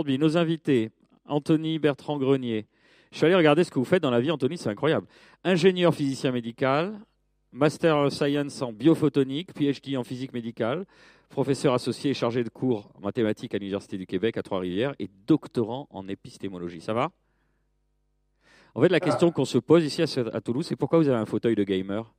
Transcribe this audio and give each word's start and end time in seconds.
aujourd'hui, 0.00 0.16
nos 0.18 0.38
invités, 0.38 0.90
Anthony 1.26 1.78
Bertrand 1.78 2.16
Grenier. 2.16 2.66
Je 3.12 3.18
suis 3.18 3.26
allé 3.26 3.34
regarder 3.34 3.64
ce 3.64 3.70
que 3.70 3.78
vous 3.78 3.84
faites 3.84 4.02
dans 4.02 4.10
la 4.10 4.18
vie, 4.18 4.30
Anthony, 4.30 4.56
c'est 4.56 4.70
incroyable. 4.70 5.06
Ingénieur 5.44 5.94
physicien 5.94 6.32
médical, 6.32 6.98
Master 7.52 7.98
of 7.98 8.14
Science 8.14 8.62
en 8.62 8.72
biophotonique, 8.72 9.52
PhD 9.52 9.98
en 9.98 10.02
physique 10.02 10.32
médicale, 10.32 10.86
professeur 11.28 11.74
associé 11.74 12.12
et 12.12 12.14
chargé 12.14 12.42
de 12.42 12.48
cours 12.48 12.90
en 12.94 13.00
mathématiques 13.02 13.54
à 13.54 13.58
l'Université 13.58 13.98
du 13.98 14.06
Québec 14.06 14.38
à 14.38 14.42
Trois-Rivières 14.42 14.94
et 14.98 15.10
doctorant 15.26 15.86
en 15.90 16.08
épistémologie. 16.08 16.80
Ça 16.80 16.94
va? 16.94 17.10
En 18.74 18.80
fait, 18.80 18.88
la 18.88 19.00
question 19.00 19.30
qu'on 19.30 19.44
se 19.44 19.58
pose 19.58 19.84
ici 19.84 20.00
à 20.00 20.40
Toulouse, 20.40 20.64
c'est 20.66 20.76
pourquoi 20.76 20.98
vous 20.98 21.08
avez 21.08 21.18
un 21.18 21.26
fauteuil 21.26 21.56
de 21.56 21.64
gamer? 21.64 22.10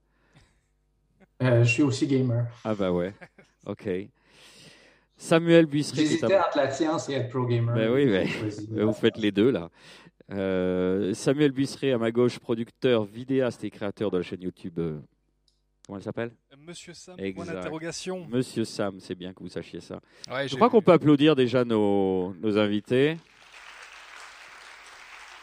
Euh, 1.42 1.64
Je 1.64 1.70
suis 1.74 1.82
aussi 1.82 2.06
gamer. 2.06 2.46
Ah 2.64 2.76
bah 2.76 2.92
ouais, 2.92 3.16
ok. 3.66 3.90
Samuel 5.22 5.68
Buisseret. 5.68 6.02
J'hésitais 6.02 6.36
entre 6.36 6.58
la 6.58 6.72
science 6.72 7.08
et 7.08 7.14
être 7.14 7.30
pro 7.30 7.46
gamer. 7.46 7.76
Ben 7.76 7.92
oui, 7.92 8.08
mais 8.08 8.84
vous 8.84 8.92
faites 8.92 9.18
les 9.18 9.32
deux 9.32 9.52
là. 9.52 9.70
Euh, 10.32 11.14
Samuel 11.14 11.52
Buisseret 11.52 11.92
à 11.92 12.00
ma 12.00 12.12
gauche, 12.12 12.40
producteur, 12.40 13.04
vidéaste 13.06 13.64
et 13.64 13.70
créateur 13.70 14.10
de 14.10 14.18
la 14.18 14.24
chaîne 14.24 14.42
YouTube. 14.42 14.80
Euh, 14.80 15.00
comment 15.86 16.00
elle 16.00 16.04
s'appelle? 16.04 16.32
Monsieur 16.58 16.96
Sam, 16.96 17.18
point 17.36 17.46
d'interrogation. 17.46 18.26
Monsieur 18.30 18.66
Sam, 18.66 19.00
c'est 19.00 19.14
bien 19.14 19.32
que 19.34 19.44
vous 19.44 19.50
sachiez 19.50 19.80
ça. 19.80 20.00
Je 20.48 20.56
crois 20.56 20.72
qu'on 20.72 20.82
peut 20.82 20.92
applaudir 20.92 21.36
déjà 21.36 21.64
nos, 21.64 22.34
nos 22.42 22.58
invités. 22.58 23.18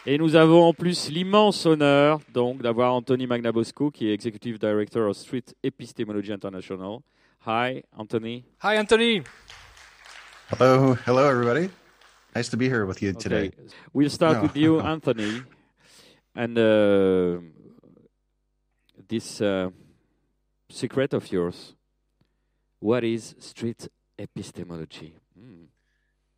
Et 0.06 0.18
nous 0.18 0.34
avons 0.34 0.64
en 0.64 0.74
plus 0.74 1.08
l'immense 1.08 1.66
honneur 1.66 2.18
donc 2.34 2.62
d'avoir 2.62 2.94
Anthony 2.94 3.28
Magnabosco, 3.28 3.92
qui 3.92 4.08
est 4.08 4.12
Executive 4.12 4.58
Director 4.58 5.08
of 5.08 5.16
Street 5.16 5.44
Epistemology 5.62 6.32
International. 6.32 6.98
Hi, 7.46 7.82
Anthony. 7.96 8.44
Hi, 8.62 8.76
Anthony. 8.78 9.22
Hello, 10.50 10.94
hello, 10.94 11.28
everybody. 11.28 11.68
Nice 12.34 12.48
to 12.48 12.56
be 12.56 12.70
here 12.70 12.86
with 12.86 13.02
you 13.02 13.12
today. 13.12 13.50
We'll 13.92 14.08
start 14.08 14.38
no. 14.38 14.42
with 14.44 14.56
you, 14.56 14.80
Anthony, 14.94 15.42
and 16.34 16.58
uh, 16.58 17.40
this 19.06 19.42
uh, 19.42 19.68
secret 20.70 21.12
of 21.12 21.30
yours. 21.30 21.74
What 22.80 23.04
is 23.04 23.34
street 23.40 23.88
epistemology? 24.18 25.16
Mm. 25.38 25.66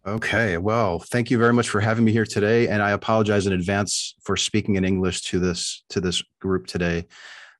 Okay, 0.04 0.58
well, 0.58 0.98
thank 0.98 1.30
you 1.30 1.38
very 1.38 1.52
much 1.52 1.68
for 1.68 1.80
having 1.80 2.04
me 2.04 2.10
here 2.10 2.26
today, 2.26 2.66
and 2.66 2.82
I 2.82 2.90
apologize 2.90 3.46
in 3.46 3.52
advance 3.52 4.16
for 4.22 4.36
speaking 4.36 4.74
in 4.74 4.84
English 4.84 5.22
to 5.30 5.38
this 5.38 5.84
to 5.90 6.00
this 6.00 6.20
group 6.40 6.66
today. 6.66 7.06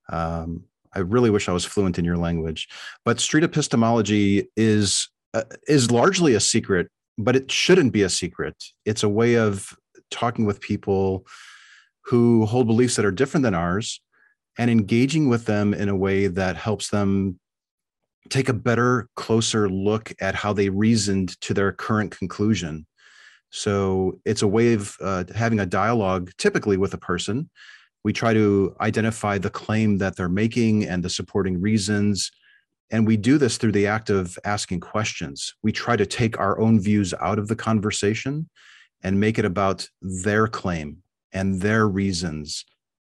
Um, 0.09 0.65
I 0.93 0.99
really 0.99 1.31
wish 1.31 1.49
I 1.49 1.53
was 1.53 1.65
fluent 1.65 1.97
in 1.97 2.05
your 2.05 2.17
language, 2.17 2.69
but 3.05 3.21
street 3.21 3.45
epistemology 3.45 4.49
is 4.57 5.09
uh, 5.35 5.45
is 5.69 5.91
largely 5.91 6.35
a 6.35 6.41
secret, 6.41 6.89
but 7.19 7.37
it 7.37 7.51
shouldn't 7.51 7.93
be 7.93 8.03
a 8.03 8.09
secret. 8.09 8.57
It's 8.85 9.03
a 9.03 9.09
way 9.09 9.37
of 9.37 9.75
talking 10.11 10.45
with 10.45 10.61
people 10.61 11.27
who 12.05 12.47
hold 12.47 12.67
beliefs 12.67 12.97
that 12.97 13.05
are 13.05 13.13
different 13.13 13.45
than 13.45 13.55
ours 13.55 14.01
and 14.59 14.71
engaging 14.71 15.29
with 15.29 15.47
them 15.47 15.73
in 15.73 15.89
a 15.89 15.97
way 15.97 16.27
that 16.27 16.57
helps 16.57 16.89
them 16.91 17.39
take 18.29 18.49
a 18.49 18.55
better, 18.55 19.09
closer 19.17 19.69
look 19.69 20.13
at 20.21 20.35
how 20.35 20.53
they 20.53 20.69
reasoned 20.69 21.41
to 21.41 21.55
their 21.55 21.73
current 21.73 22.11
conclusion. 22.11 22.87
So 23.51 24.21
it's 24.25 24.43
a 24.43 24.49
way 24.49 24.75
of 24.75 24.97
uh, 25.01 25.25
having 25.35 25.61
a 25.61 25.67
dialogue, 25.67 26.31
typically 26.39 26.77
with 26.77 26.95
a 26.95 26.99
person. 26.99 27.51
We 28.05 28.13
try 28.13 28.33
to 28.35 28.75
identify 28.81 29.39
the 29.39 29.51
claim 29.51 29.99
that 29.99 30.17
they're 30.17 30.29
making 30.29 30.85
and 30.85 31.03
the 31.03 31.11
supporting 31.11 31.61
reasons 31.61 32.31
and 32.91 33.07
we 33.07 33.17
do 33.17 33.39
this 33.39 33.57
through 33.57 33.73
the 33.73 33.87
act 33.87 34.11
of 34.11 34.39
asking 34.45 34.81
questions. 34.81 35.55
We 35.63 35.73
try 35.73 35.97
to 35.97 36.07
take 36.07 36.39
our 36.41 36.59
own 36.59 36.81
views 36.81 37.15
out 37.21 37.39
of 37.39 37.49
the 37.49 37.57
conversation 37.57 38.49
and 39.03 39.21
make 39.21 39.39
it 39.39 39.45
about 39.45 39.89
their 40.03 40.49
claim 40.49 40.99
and 41.33 41.61
their 41.61 41.87
reasons 41.87 42.65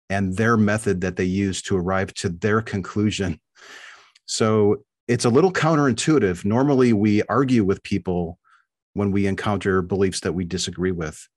and 0.09 0.37
their 0.37 0.57
method 0.57 1.01
that 1.01 1.17
they 1.17 1.25
use 1.25 1.63
to 1.63 1.77
arrive 1.77 2.15
to 2.15 2.29
their 2.29 2.63
conclusion. 2.63 3.41
So 4.25 4.85
it's 5.09 5.25
a 5.25 5.29
little 5.29 5.53
counterintuitive. 5.53 6.45
Normally, 6.45 6.93
we 6.93 7.23
argue 7.25 7.65
with 7.65 7.83
people 7.83 8.39
when 8.95 9.11
we 9.11 9.27
encounter 9.27 9.83
beliefs 9.83 10.21
that 10.21 10.33
we 10.33 10.45
disagree 10.45 10.93
with. 10.93 11.29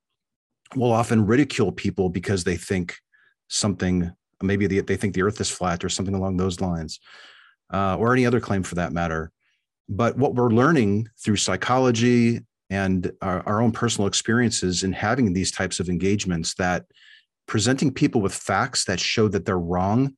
We'll 0.76 0.94
often 0.94 1.26
ridicule 1.26 1.72
people 1.72 2.10
because 2.10 2.44
they 2.44 2.56
think 2.56 2.96
something, 3.50 4.14
maybe 4.42 4.68
they, 4.68 4.80
they 4.82 4.96
think 4.96 5.16
the 5.16 5.24
earth 5.24 5.42
is 5.42 5.50
flat 5.50 5.84
or 5.84 5.90
something 5.90 6.14
along 6.14 6.38
those 6.38 6.62
lines 6.62 7.00
uh, 7.74 7.98
or 7.98 8.14
any 8.14 8.26
other 8.26 8.40
claim 8.40 8.64
for 8.64 8.76
that 8.76 8.94
matter. 8.94 9.32
But 9.88 10.18
what 10.18 10.36
we're 10.36 10.50
learning 10.50 11.10
through 11.24 11.36
psychology 11.38 12.42
and 12.70 13.12
our, 13.22 13.42
our 13.48 13.62
own 13.62 13.72
personal 13.72 14.08
experiences 14.08 14.84
in 14.84 14.94
having 14.94 15.34
these 15.34 15.52
types 15.52 15.80
of 15.80 15.90
engagements 15.90 16.56
that 16.56 16.86
presenting 17.48 17.94
people 17.94 18.22
with 18.22 18.34
facts 18.34 18.86
that 18.86 19.00
show 19.00 19.28
that 19.28 19.46
they're 19.46 19.60
wrong 19.60 20.16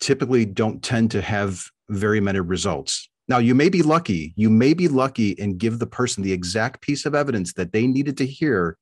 typically 0.00 0.44
don't 0.44 0.82
tend 0.82 1.10
to 1.12 1.22
have 1.22 1.64
very 1.88 2.20
many 2.20 2.40
results. 2.40 3.08
Now, 3.28 3.38
you 3.38 3.54
may 3.54 3.68
be 3.68 3.82
lucky. 3.82 4.32
You 4.36 4.50
may 4.50 4.74
be 4.74 4.88
lucky 4.88 5.38
and 5.38 5.58
give 5.58 5.78
the 5.78 5.86
person 5.86 6.22
the 6.22 6.32
exact 6.32 6.80
piece 6.80 7.06
of 7.06 7.14
evidence 7.14 7.52
that 7.54 7.72
they 7.72 7.86
needed 7.86 8.16
to 8.18 8.26
hear 8.26 8.76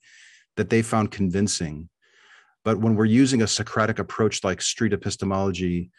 that 0.56 0.70
they 0.70 0.82
found 0.82 1.10
convincing. 1.10 1.88
But 2.64 2.78
when 2.78 2.96
we're 2.96 3.04
using 3.04 3.42
a 3.42 3.46
Socratic 3.46 3.98
approach 3.98 4.42
like 4.44 4.60
street 4.62 4.92
epistemology, 4.92 5.90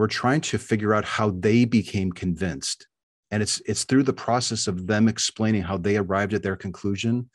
we're 0.00 0.06
trying 0.06 0.40
to 0.40 0.56
figure 0.56 0.94
out 0.94 1.04
how 1.04 1.28
they 1.28 1.66
became 1.66 2.10
convinced. 2.10 2.88
And 3.30 3.42
it's 3.42 3.60
it's 3.66 3.84
through 3.84 4.04
the 4.04 4.14
process 4.14 4.66
of 4.66 4.86
them 4.86 5.08
explaining 5.08 5.60
how 5.60 5.76
they 5.76 5.98
arrived 5.98 6.32
at 6.32 6.42
their 6.42 6.56
conclusion 6.56 7.28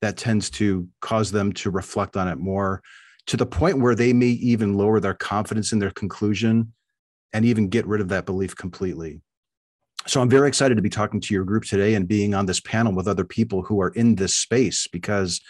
that 0.00 0.16
tends 0.16 0.48
to 0.50 0.86
cause 1.00 1.32
them 1.32 1.52
to 1.54 1.70
reflect 1.72 2.16
on 2.16 2.28
it 2.28 2.38
more 2.38 2.82
to 3.26 3.36
the 3.36 3.44
point 3.44 3.80
where 3.80 3.96
they 3.96 4.12
may 4.12 4.28
even 4.28 4.74
lower 4.74 5.00
their 5.00 5.12
confidence 5.12 5.72
in 5.72 5.80
their 5.80 5.90
conclusion 5.90 6.72
and 7.32 7.44
even 7.44 7.66
get 7.66 7.84
rid 7.84 8.00
of 8.00 8.08
that 8.10 8.26
belief 8.26 8.54
completely. 8.54 9.20
So 10.06 10.22
i'm 10.22 10.30
very 10.30 10.46
excited 10.46 10.76
to 10.76 10.82
be 10.82 10.88
talking 10.88 11.20
to 11.20 11.34
your 11.34 11.44
group 11.44 11.64
today 11.64 11.94
and 11.94 12.06
being 12.06 12.32
on 12.32 12.46
this 12.46 12.60
panel 12.60 12.94
with 12.94 13.08
other 13.08 13.24
people 13.24 13.62
who 13.62 13.82
are 13.82 13.90
in 13.90 14.14
this 14.14 14.36
space 14.36 14.86
because 14.86 15.40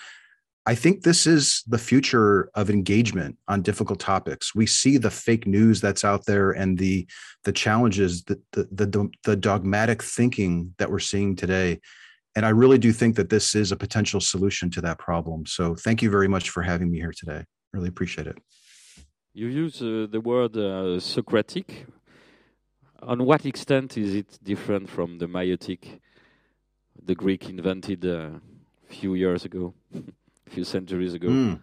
I 0.69 0.75
think 0.75 1.03
this 1.03 1.27
is 1.27 1.63
the 1.67 1.79
future 1.79 2.51
of 2.55 2.69
engagement 2.69 3.39
on 3.53 3.63
difficult 3.63 4.01
topics. 4.01 4.55
We 4.55 4.67
see 4.67 4.99
the 4.99 5.11
fake 5.11 5.47
news 5.47 5.81
that's 5.81 6.05
out 6.05 6.27
there 6.27 6.51
and 6.51 6.77
the 6.77 7.09
the 7.47 7.55
challenges, 7.65 8.13
the 8.25 8.37
the 8.53 8.65
the, 8.81 9.09
the 9.29 9.37
dogmatic 9.37 10.03
thinking 10.03 10.75
that 10.79 10.91
we're 10.91 11.09
seeing 11.13 11.37
today. 11.37 11.81
And 12.37 12.45
I 12.45 12.51
really 12.51 12.81
do 12.87 12.93
think 12.93 13.17
that 13.17 13.31
this 13.31 13.55
is 13.55 13.73
a 13.73 13.77
potential 13.77 14.21
solution 14.21 14.71
to 14.73 14.81
that 14.83 14.99
problem. 14.99 15.47
So 15.47 15.75
thank 15.75 16.03
you 16.03 16.11
very 16.11 16.29
much 16.29 16.51
for 16.51 16.63
having 16.63 16.91
me 16.91 16.99
here 16.99 17.15
today. 17.23 17.43
Really 17.73 17.89
appreciate 17.89 18.27
it. 18.27 18.37
You 19.33 19.47
use 19.47 19.81
uh, 19.81 20.07
the 20.15 20.21
word 20.21 20.55
uh, 20.57 21.01
Socratic. 21.01 21.87
On 23.13 23.25
what 23.25 23.47
extent 23.47 23.97
is 23.97 24.15
it 24.15 24.39
different 24.43 24.91
from 24.91 25.17
the 25.17 25.29
maieutic 25.29 26.01
the 27.09 27.15
Greek 27.15 27.49
invented 27.49 28.05
uh, 28.05 28.33
a 28.91 28.93
few 28.93 29.15
years 29.15 29.47
ago? 29.47 29.73
a 30.51 30.55
few 30.55 30.65
centuries 30.65 31.15
ago? 31.15 31.29
Mm. 31.29 31.61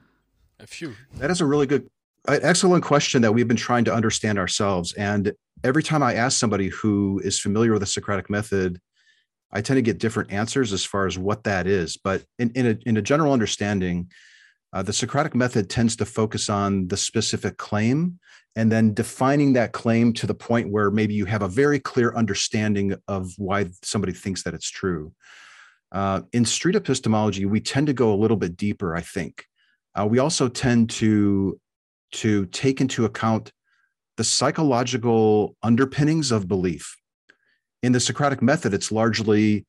A 0.60 0.68
few. 0.68 0.94
That 1.16 1.32
is 1.32 1.42
a 1.42 1.46
really 1.46 1.66
good, 1.66 1.90
excellent 2.28 2.84
question 2.84 3.22
that 3.24 3.32
we've 3.32 3.48
been 3.48 3.58
trying 3.58 3.86
to 3.86 3.94
understand 3.94 4.40
ourselves. 4.40 4.94
And 4.94 5.34
every 5.64 5.84
time 5.84 6.04
I 6.04 6.14
ask 6.14 6.38
somebody 6.40 6.70
who 6.70 7.22
is 7.24 7.40
familiar 7.40 7.72
with 7.72 7.82
the 7.82 7.88
Socratic 7.88 8.30
method, 8.30 8.80
I 9.52 9.62
tend 9.62 9.78
to 9.78 9.82
get 9.82 10.00
different 10.00 10.32
answers 10.32 10.74
as 10.74 10.86
far 10.86 11.08
as 11.08 11.18
what 11.18 11.44
that 11.44 11.68
is. 11.68 11.98
But 11.98 12.24
in, 12.40 12.52
in, 12.52 12.68
a, 12.68 12.78
in 12.86 12.98
a 12.98 13.02
general 13.02 13.34
understanding, 13.34 14.10
uh, 14.74 14.82
the 14.82 14.94
Socratic 14.94 15.36
method 15.36 15.70
tends 15.70 15.96
to 15.98 16.06
focus 16.06 16.50
on 16.50 16.88
the 16.88 16.98
specific 16.98 17.58
claim 17.58 18.20
and 18.56 18.72
then 18.72 18.94
defining 18.94 19.54
that 19.54 19.74
claim 19.74 20.14
to 20.14 20.28
the 20.28 20.34
point 20.34 20.72
where 20.72 20.90
maybe 20.90 21.14
you 21.14 21.26
have 21.26 21.42
a 21.42 21.48
very 21.48 21.80
clear 21.80 22.16
understanding 22.16 22.96
of 23.08 23.34
why 23.38 23.66
somebody 23.84 24.14
thinks 24.14 24.44
that 24.44 24.54
it's 24.54 24.70
true. 24.70 25.12
Uh, 25.92 26.22
in 26.34 26.46
street 26.46 26.76
epistemology, 26.76 27.46
we 27.46 27.62
tend 27.62 27.88
to 27.88 27.94
go 27.94 28.14
a 28.14 28.16
little 28.16 28.38
bit 28.38 28.58
deeper, 28.58 28.96
I 28.96 29.02
think. 29.02 29.46
Uh, 29.94 30.06
we 30.06 30.20
also 30.20 30.48
tend 30.48 30.90
to, 30.90 31.60
to 32.14 32.46
take 32.48 32.82
into 32.82 33.06
account 33.06 33.52
the 34.18 34.24
psychological 34.24 35.56
underpinnings 35.64 36.32
of 36.32 36.48
belief. 36.48 36.98
In 37.84 37.92
the 37.92 38.00
Socratic 38.00 38.42
method, 38.42 38.74
it's 38.74 38.92
largely 38.92 39.66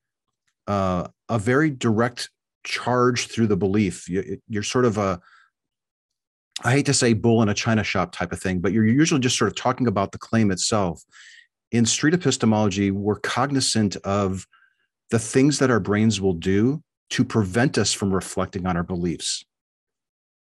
uh, 0.67 1.09
a 1.29 1.39
very 1.39 1.71
direct 1.71 2.31
charge 2.65 3.29
through 3.29 3.47
the 3.47 3.57
belief. 3.57 4.09
You, 4.09 4.41
you're 4.49 4.63
sort 4.63 4.85
of 4.85 4.99
a, 4.99 5.21
I 6.65 6.73
hate 6.73 6.87
to 6.87 6.95
say 6.95 7.13
bull 7.13 7.43
in 7.43 7.49
a 7.49 7.55
china 7.55 7.85
shop 7.85 8.13
type 8.13 8.33
of 8.33 8.41
thing, 8.41 8.61
but 8.61 8.73
you're 8.73 8.87
usually 8.87 9.21
just 9.21 9.39
sort 9.39 9.49
of 9.49 9.57
talking 9.57 9.87
about 9.87 10.13
the 10.13 10.19
claim 10.19 10.51
itself. 10.51 11.03
In 11.71 11.85
street 11.85 12.15
epistemology, 12.15 12.91
we're 12.91 13.21
cognizant 13.21 13.97
of 13.97 14.47
the 15.11 15.19
things 15.19 15.59
that 15.59 15.71
our 15.71 15.81
brains 15.81 16.21
will 16.21 16.33
do 16.33 16.83
to 17.11 17.25
prevent 17.25 17.79
us 17.79 17.93
from 17.93 18.13
reflecting 18.13 18.67
on 18.67 18.77
our 18.77 18.83
beliefs. 18.83 19.45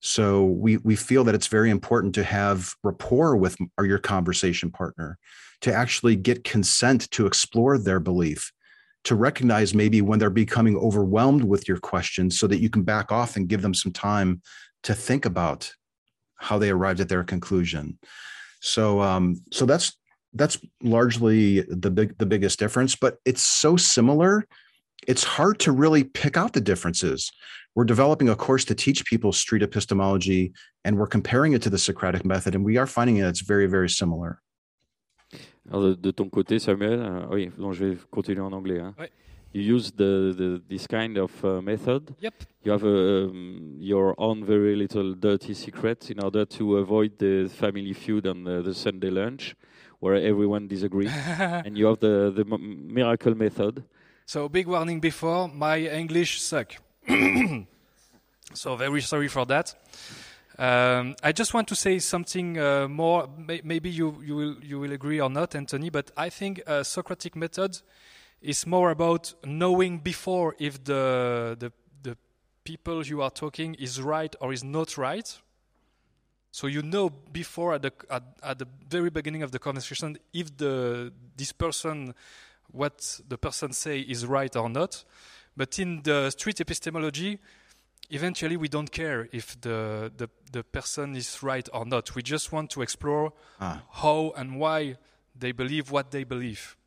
So 0.01 0.45
we 0.45 0.77
we 0.77 0.95
feel 0.95 1.23
that 1.23 1.35
it's 1.35 1.47
very 1.47 1.69
important 1.69 2.13
to 2.15 2.23
have 2.23 2.73
rapport 2.83 3.35
with 3.35 3.57
our, 3.77 3.85
your 3.85 3.97
conversation 3.97 4.69
partner, 4.71 5.17
to 5.61 5.73
actually 5.73 6.15
get 6.15 6.43
consent 6.43 7.09
to 7.11 7.25
explore 7.25 7.77
their 7.77 7.99
belief, 7.99 8.51
to 9.05 9.15
recognize 9.15 9.73
maybe 9.73 10.01
when 10.01 10.19
they're 10.19 10.29
becoming 10.29 10.77
overwhelmed 10.77 11.43
with 11.43 11.67
your 11.67 11.77
questions 11.77 12.39
so 12.39 12.45
that 12.47 12.59
you 12.59 12.69
can 12.69 12.83
back 12.83 13.11
off 13.11 13.35
and 13.35 13.49
give 13.49 13.61
them 13.61 13.73
some 13.73 13.91
time 13.91 14.41
to 14.83 14.93
think 14.93 15.25
about 15.25 15.71
how 16.35 16.59
they 16.59 16.69
arrived 16.69 16.99
at 16.99 17.09
their 17.09 17.23
conclusion. 17.23 17.97
So 18.61 19.01
um, 19.01 19.41
so 19.51 19.65
that's 19.65 19.97
that's 20.35 20.57
largely 20.83 21.61
the 21.61 21.89
big 21.89 22.17
the 22.17 22.25
biggest 22.25 22.59
difference, 22.59 22.95
but 22.95 23.17
it's 23.25 23.41
so 23.41 23.77
similar. 23.77 24.45
It's 25.07 25.23
hard 25.23 25.59
to 25.59 25.71
really 25.71 26.03
pick 26.03 26.37
out 26.37 26.53
the 26.53 26.61
differences. 26.61 27.31
We're 27.75 27.85
developing 27.85 28.29
a 28.29 28.35
course 28.35 28.63
to 28.65 28.75
teach 28.75 29.05
people 29.05 29.31
street 29.33 29.61
epistemology, 29.61 30.53
and 30.83 30.97
we're 30.97 31.07
comparing 31.07 31.53
it 31.53 31.61
to 31.63 31.69
the 31.69 31.77
Socratic 31.77 32.23
method, 32.23 32.55
and 32.55 32.63
we 32.63 32.77
are 32.77 32.87
finding 32.87 33.19
that 33.19 33.29
it's 33.29 33.41
very, 33.41 33.67
very 33.67 33.89
similar. 33.89 34.41
Alors 35.71 35.81
de, 35.81 35.95
de 35.95 36.11
ton 36.11 36.29
côté, 36.29 36.59
Samuel, 36.59 36.99
euh, 37.01 37.25
oui, 37.31 37.51
donc 37.57 37.73
je 37.73 37.85
vais 37.85 37.97
continuer 38.11 38.41
en 38.41 38.53
anglais. 38.53 38.79
Hein. 38.79 38.93
Ouais. 38.99 39.09
You 39.53 39.61
use 39.61 39.91
the, 39.91 40.33
the, 40.35 40.61
this 40.67 40.85
kind 40.85 41.17
of 41.17 41.31
uh, 41.43 41.61
method. 41.61 42.13
Yep. 42.19 42.33
You 42.63 42.71
have 42.73 42.83
um, 42.83 43.77
your 43.79 44.13
own 44.17 44.43
very 44.43 44.75
little 44.75 45.13
dirty 45.13 45.53
secret 45.53 46.11
in 46.11 46.19
order 46.21 46.45
to 46.45 46.77
avoid 46.77 47.17
the 47.17 47.47
family 47.47 47.93
feud 47.93 48.27
on 48.27 48.43
the, 48.43 48.61
the 48.61 48.73
Sunday 48.73 49.09
lunch, 49.09 49.55
where 49.99 50.15
everyone 50.15 50.67
disagrees. 50.67 51.11
and 51.39 51.77
you 51.77 51.85
have 51.87 51.99
the, 51.99 52.31
the 52.35 52.45
m- 52.51 52.93
miracle 52.93 53.35
method. 53.35 53.83
So 54.25 54.49
big 54.49 54.67
warning 54.67 54.99
before, 54.99 55.47
my 55.47 55.79
English 55.79 56.41
suck. 56.41 56.73
so 58.53 58.75
very 58.75 59.01
sorry 59.01 59.27
for 59.27 59.45
that. 59.45 59.75
Um, 60.57 61.15
I 61.21 61.31
just 61.31 61.53
want 61.53 61.67
to 61.67 61.75
say 61.75 61.99
something 61.99 62.57
uh, 62.57 62.87
more. 62.87 63.27
May- 63.37 63.61
maybe 63.63 63.89
you, 63.89 64.21
you 64.23 64.35
will 64.35 64.55
you 64.63 64.79
will 64.79 64.93
agree 64.93 65.19
or 65.19 65.29
not, 65.29 65.53
Anthony. 65.53 65.89
But 65.89 66.11
I 66.15 66.29
think 66.29 66.61
uh, 66.65 66.83
Socratic 66.83 67.35
method 67.35 67.81
is 68.41 68.65
more 68.65 68.89
about 68.91 69.33
knowing 69.43 69.99
before 69.99 70.55
if 70.57 70.83
the 70.83 71.57
the 71.59 71.71
the 72.03 72.17
people 72.63 73.05
you 73.05 73.21
are 73.21 73.31
talking 73.31 73.75
is 73.75 74.01
right 74.01 74.33
or 74.39 74.53
is 74.53 74.63
not 74.63 74.97
right. 74.97 75.37
So 76.57 76.67
you 76.67 76.81
know 76.81 77.09
before 77.09 77.73
at 77.75 77.81
the 77.81 77.91
at, 78.09 78.23
at 78.41 78.59
the 78.59 78.67
very 78.89 79.09
beginning 79.09 79.43
of 79.43 79.51
the 79.51 79.59
conversation 79.59 80.17
if 80.31 80.47
the 80.55 81.11
this 81.35 81.51
person 81.51 82.13
what 82.71 83.19
the 83.27 83.37
person 83.37 83.73
say 83.73 83.99
is 83.99 84.25
right 84.25 84.55
or 84.55 84.69
not. 84.69 85.03
But 85.57 85.79
in 85.79 86.01
the 86.03 86.29
street 86.29 86.61
epistemology, 86.61 87.39
eventually 88.09 88.55
we 88.57 88.69
don't 88.69 88.89
care 88.89 89.27
if 89.31 89.59
the, 89.59 90.11
the, 90.15 90.29
the 90.51 90.63
person 90.63 91.15
is 91.15 91.43
right 91.43 91.67
or 91.73 91.85
not. 91.85 92.15
We 92.15 92.21
just 92.23 92.51
want 92.51 92.69
to 92.71 92.81
explore 92.81 93.33
Ah. 93.59 93.81
how 94.01 94.33
and 94.37 94.57
why 94.57 94.97
they 95.37 95.51
believe 95.51 95.91
what 95.91 96.11
they 96.11 96.23
believe. 96.23 96.77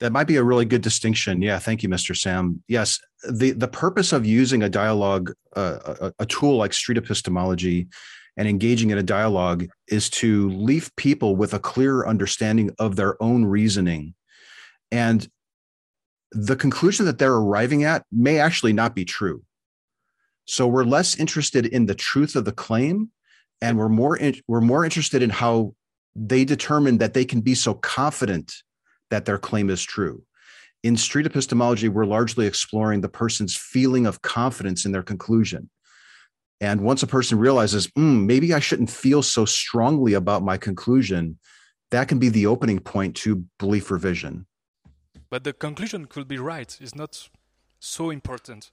That 0.00 0.12
might 0.12 0.26
be 0.26 0.36
a 0.36 0.44
really 0.44 0.66
good 0.66 0.82
distinction. 0.82 1.40
Yeah, 1.40 1.58
thank 1.58 1.82
you, 1.82 1.88
Mr. 1.88 2.16
Sam. 2.16 2.62
Yes, 2.68 3.00
the 3.28 3.52
the 3.52 3.68
purpose 3.68 4.12
of 4.12 4.26
using 4.26 4.62
a 4.62 4.68
dialogue, 4.68 5.32
uh, 5.54 5.94
a, 6.00 6.12
a 6.18 6.26
tool 6.26 6.56
like 6.56 6.72
street 6.74 6.98
epistemology, 6.98 7.88
and 8.36 8.46
engaging 8.46 8.90
in 8.90 8.98
a 8.98 9.02
dialogue 9.02 9.66
is 9.88 10.10
to 10.10 10.50
leave 10.50 10.94
people 10.96 11.34
with 11.36 11.54
a 11.54 11.58
clearer 11.58 12.06
understanding 12.06 12.70
of 12.78 12.96
their 12.96 13.20
own 13.22 13.46
reasoning, 13.46 14.14
and 14.92 15.28
the 16.32 16.56
conclusion 16.56 17.06
that 17.06 17.18
they're 17.18 17.34
arriving 17.34 17.84
at 17.84 18.04
may 18.12 18.38
actually 18.38 18.74
not 18.74 18.94
be 18.94 19.04
true. 19.04 19.42
So 20.44 20.66
we're 20.66 20.84
less 20.84 21.18
interested 21.18 21.66
in 21.66 21.86
the 21.86 21.94
truth 21.94 22.36
of 22.36 22.44
the 22.44 22.52
claim, 22.52 23.10
and 23.62 23.78
we're 23.78 23.88
more 23.88 24.16
in, 24.16 24.36
we're 24.46 24.60
more 24.60 24.84
interested 24.84 25.22
in 25.22 25.30
how 25.30 25.74
they 26.14 26.44
determine 26.44 26.98
that 26.98 27.14
they 27.14 27.24
can 27.24 27.40
be 27.40 27.54
so 27.54 27.74
confident 27.74 28.52
that 29.10 29.24
their 29.24 29.38
claim 29.38 29.70
is 29.70 29.82
true. 29.82 30.22
In 30.82 30.96
street 30.96 31.26
epistemology, 31.26 31.88
we're 31.88 32.04
largely 32.04 32.46
exploring 32.46 33.00
the 33.00 33.08
person's 33.08 33.56
feeling 33.56 34.06
of 34.06 34.22
confidence 34.22 34.84
in 34.84 34.92
their 34.92 35.02
conclusion. 35.02 35.70
And 36.60 36.80
once 36.80 37.02
a 37.02 37.06
person 37.06 37.38
realizes, 37.38 37.90
"Hmm, 37.96 38.26
maybe 38.26 38.54
I 38.54 38.60
shouldn't 38.60 38.90
feel 38.90 39.22
so 39.22 39.44
strongly 39.44 40.14
about 40.14 40.42
my 40.42 40.56
conclusion, 40.56 41.38
that 41.90 42.08
can 42.08 42.18
be 42.18 42.28
the 42.28 42.46
opening 42.46 42.80
point 42.80 43.14
to 43.16 43.44
belief 43.58 43.90
revision. 43.90 44.46
But 45.30 45.44
the 45.44 45.52
conclusion 45.52 46.06
could 46.06 46.28
be 46.28 46.38
right. 46.38 46.76
It's 46.80 46.94
not 46.94 47.28
so 47.78 48.10
important. 48.10 48.70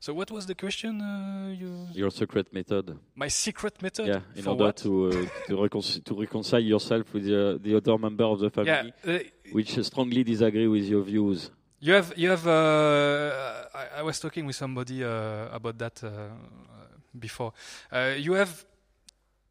So 0.00 0.14
what 0.14 0.30
was 0.30 0.46
the 0.46 0.54
question? 0.54 1.02
Uh, 1.02 1.54
you... 1.54 1.86
Your 1.92 2.10
secret 2.10 2.50
method. 2.54 2.98
My 3.14 3.28
secret 3.28 3.82
method? 3.82 4.06
Yeah, 4.08 4.20
in 4.34 4.42
For 4.42 4.50
order 4.50 4.64
what? 4.64 4.76
to 4.78 5.08
uh, 5.08 5.26
to, 5.48 5.62
recon- 5.62 6.02
to 6.02 6.14
reconcile 6.18 6.62
yourself 6.62 7.12
with 7.12 7.24
the, 7.26 7.60
the 7.62 7.76
other 7.76 7.98
member 7.98 8.24
of 8.24 8.38
the 8.40 8.48
family, 8.48 8.94
Yeah, 9.04 9.12
uh, 9.14 9.18
which 9.52 9.78
strongly 9.84 10.24
disagree 10.24 10.68
with 10.68 10.84
your 10.84 11.02
views. 11.02 11.50
You 11.80 11.94
have, 11.94 12.14
you 12.16 12.30
have. 12.30 12.46
Uh, 12.46 13.66
I, 13.74 13.98
I 13.98 14.02
was 14.02 14.18
talking 14.18 14.46
with 14.46 14.56
somebody 14.56 15.04
uh, 15.04 15.48
about 15.52 15.76
that 15.78 16.02
uh, 16.02 16.28
before. 17.18 17.52
Uh, 17.92 18.14
you 18.16 18.34
have 18.34 18.64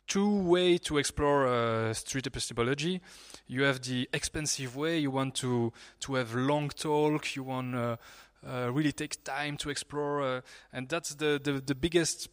two 0.08 0.42
way 0.42 0.80
to 0.80 0.98
explore 0.98 1.48
uh, 1.48 1.94
street 1.94 2.26
epistemology. 2.26 3.02
You 3.48 3.64
have 3.64 3.82
the 3.82 4.10
expensive 4.12 4.76
way. 4.76 4.98
You 5.00 5.12
want 5.12 5.36
to 5.36 5.72
to 6.02 6.16
have 6.16 6.34
long 6.36 6.70
talk. 6.70 7.36
You 7.36 7.44
want 7.44 7.76
uh, 7.76 7.98
uh, 8.48 8.72
really 8.72 8.92
take 8.92 9.24
time 9.24 9.58
to 9.58 9.70
explore, 9.70 10.22
uh, 10.22 10.42
and 10.74 10.88
that's 10.90 11.16
the 11.16 11.40
the, 11.44 11.62
the 11.62 11.76
biggest 11.76 12.30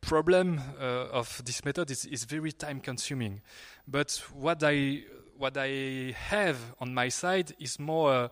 problem 0.00 0.60
uh, 0.80 1.08
of 1.12 1.42
this 1.44 1.64
method 1.64 1.90
is, 1.90 2.04
is 2.06 2.24
very 2.24 2.52
time 2.52 2.80
consuming 2.80 3.40
but 3.86 4.22
what 4.32 4.62
i 4.62 5.02
what 5.36 5.56
i 5.56 6.12
have 6.16 6.56
on 6.80 6.92
my 6.94 7.08
side 7.08 7.52
is 7.58 7.78
more 7.78 8.12
uh, 8.12 8.28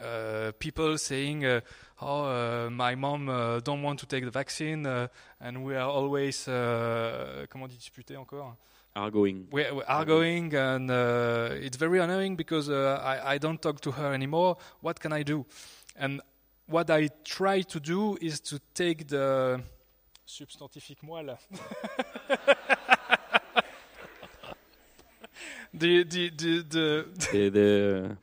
uh, 0.00 0.52
people 0.58 0.98
saying, 0.98 1.44
uh, 1.44 1.60
"Oh, 2.00 2.24
uh, 2.24 2.70
my 2.70 2.94
mom 2.94 3.28
uh, 3.28 3.60
don't 3.60 3.82
want 3.82 4.00
to 4.00 4.06
take 4.06 4.24
the 4.24 4.30
vaccine, 4.30 4.86
uh, 4.86 5.08
and 5.40 5.64
we 5.64 5.74
are 5.76 5.88
always 5.88 6.48
uh, 6.48 7.46
comment 7.50 7.68
dit 7.68 7.78
disputer 7.78 8.18
encore? 8.18 8.56
Arguing. 8.94 9.48
We 9.50 9.64
are 9.64 10.04
going, 10.04 10.54
and 10.54 10.90
uh, 10.90 11.48
it's 11.52 11.78
very 11.78 11.98
annoying 11.98 12.36
because 12.36 12.68
uh, 12.68 13.00
I 13.02 13.34
I 13.34 13.38
don't 13.38 13.60
talk 13.60 13.80
to 13.80 13.92
her 13.92 14.12
anymore. 14.12 14.56
What 14.80 15.00
can 15.00 15.12
I 15.12 15.22
do? 15.22 15.46
And 15.96 16.20
what 16.66 16.90
I 16.90 17.08
try 17.24 17.62
to 17.62 17.80
do 17.80 18.16
is 18.20 18.40
to 18.40 18.60
take 18.74 19.08
the 19.08 19.60
substantifique 20.26 21.02
moelle. 21.02 21.38
the 25.74 26.04
the 26.04 26.30
the 26.30 26.62
the, 26.68 27.06
the, 27.32 27.48
the 27.50 28.16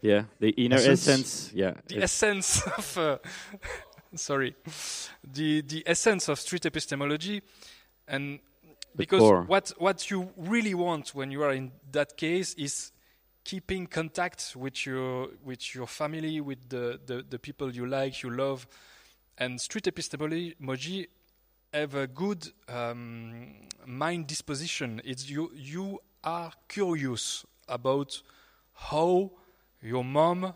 yeah 0.00 0.24
the 0.40 0.50
inner 0.50 0.76
Essence? 0.76 1.08
essence, 1.08 1.52
yeah 1.54 1.74
the 1.88 2.02
essence 2.02 2.62
of 2.66 2.98
uh, 2.98 3.18
sorry 4.14 4.54
the 5.24 5.62
the 5.62 5.82
essence 5.86 6.28
of 6.28 6.38
street 6.38 6.66
epistemology 6.66 7.42
and 8.08 8.38
The 8.94 8.98
because 8.98 9.20
core. 9.20 9.42
what 9.46 9.72
what 9.78 10.10
you 10.10 10.30
really 10.36 10.74
want 10.74 11.14
when 11.14 11.30
you 11.30 11.42
are 11.42 11.52
in 11.54 11.72
that 11.92 12.16
case 12.16 12.54
is 12.54 12.92
keeping 13.46 13.86
contact 13.86 14.54
with 14.56 14.84
your 14.84 15.28
with 15.44 15.72
your 15.72 15.86
family 15.86 16.40
with 16.40 16.58
the, 16.68 16.98
the, 17.06 17.24
the 17.30 17.38
people 17.38 17.70
you 17.70 17.86
like 17.86 18.24
you 18.24 18.28
love 18.28 18.66
and 19.38 19.60
street 19.60 19.86
epistemology 19.86 21.06
have 21.72 21.94
a 21.94 22.08
good 22.08 22.48
um, 22.68 23.54
mind 23.86 24.26
disposition 24.26 25.00
it's 25.04 25.30
you 25.30 25.52
you 25.54 26.00
are 26.24 26.50
curious 26.66 27.46
about 27.68 28.20
how 28.72 29.30
your 29.80 30.02
mom 30.02 30.52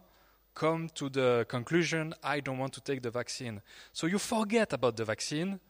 come 0.52 0.88
to 0.88 1.08
the 1.08 1.46
conclusion 1.48 2.12
I 2.24 2.40
don't 2.40 2.58
want 2.58 2.72
to 2.72 2.80
take 2.80 3.02
the 3.02 3.10
vaccine. 3.10 3.62
So 3.92 4.08
you 4.08 4.18
forget 4.18 4.72
about 4.72 4.96
the 4.96 5.04
vaccine. 5.04 5.60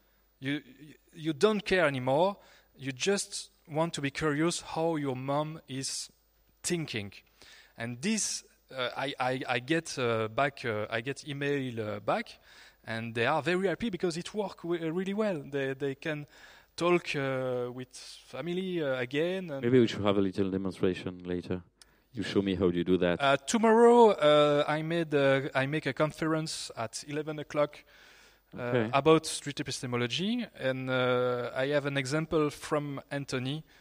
You 0.40 0.62
you 1.14 1.32
don't 1.34 1.64
care 1.64 1.86
anymore. 1.86 2.38
You 2.78 2.92
just 2.92 3.50
want 3.68 3.92
to 3.94 4.00
be 4.00 4.10
curious 4.10 4.62
how 4.62 4.96
your 4.96 5.16
mom 5.16 5.60
is 5.68 6.08
thinking. 6.62 7.12
And 7.76 8.00
this 8.02 8.44
uh, 8.76 8.88
I, 8.96 9.14
I 9.18 9.40
I 9.48 9.58
get 9.60 9.98
uh, 9.98 10.28
back 10.28 10.64
uh, 10.64 10.86
I 10.90 11.00
get 11.00 11.26
email 11.28 11.80
uh, 11.80 12.00
back 12.00 12.38
and 12.84 13.14
they 13.14 13.26
are 13.26 13.42
very 13.42 13.68
happy 13.68 13.90
because 13.90 14.16
it 14.16 14.32
works 14.34 14.64
really 14.64 15.14
well. 15.14 15.42
They 15.50 15.74
they 15.74 15.94
can 15.94 16.26
talk 16.76 17.14
uh, 17.16 17.70
with 17.72 17.88
family 18.26 18.82
uh, 18.82 18.98
again 19.00 19.50
and 19.50 19.62
maybe 19.62 19.80
we 19.80 19.86
should 19.86 20.04
have 20.04 20.18
a 20.18 20.20
little 20.22 20.50
demonstration 20.50 21.22
later. 21.24 21.62
You 22.12 22.24
show 22.24 22.42
me 22.42 22.56
how 22.56 22.68
you 22.70 22.82
do 22.82 22.96
that. 22.98 23.20
Uh, 23.22 23.36
tomorrow, 23.36 24.10
uh, 24.10 24.64
I 24.66 24.82
made 24.82 25.14
uh, 25.14 25.48
I 25.54 25.66
make 25.66 25.86
a 25.86 25.92
conference 25.92 26.70
at 26.76 27.04
11 27.06 27.38
o'clock 27.38 27.84
uh, 28.58 28.62
Okay. 28.62 28.90
about 28.92 29.26
street 29.26 29.60
epistemology, 29.60 30.44
and 30.58 30.90
uh, 30.90 31.52
I 31.54 31.68
have 31.68 31.86
an 31.86 31.96
example 31.96 32.50
from 32.50 33.00
Anthony 33.08 33.58
uh, 33.58 33.79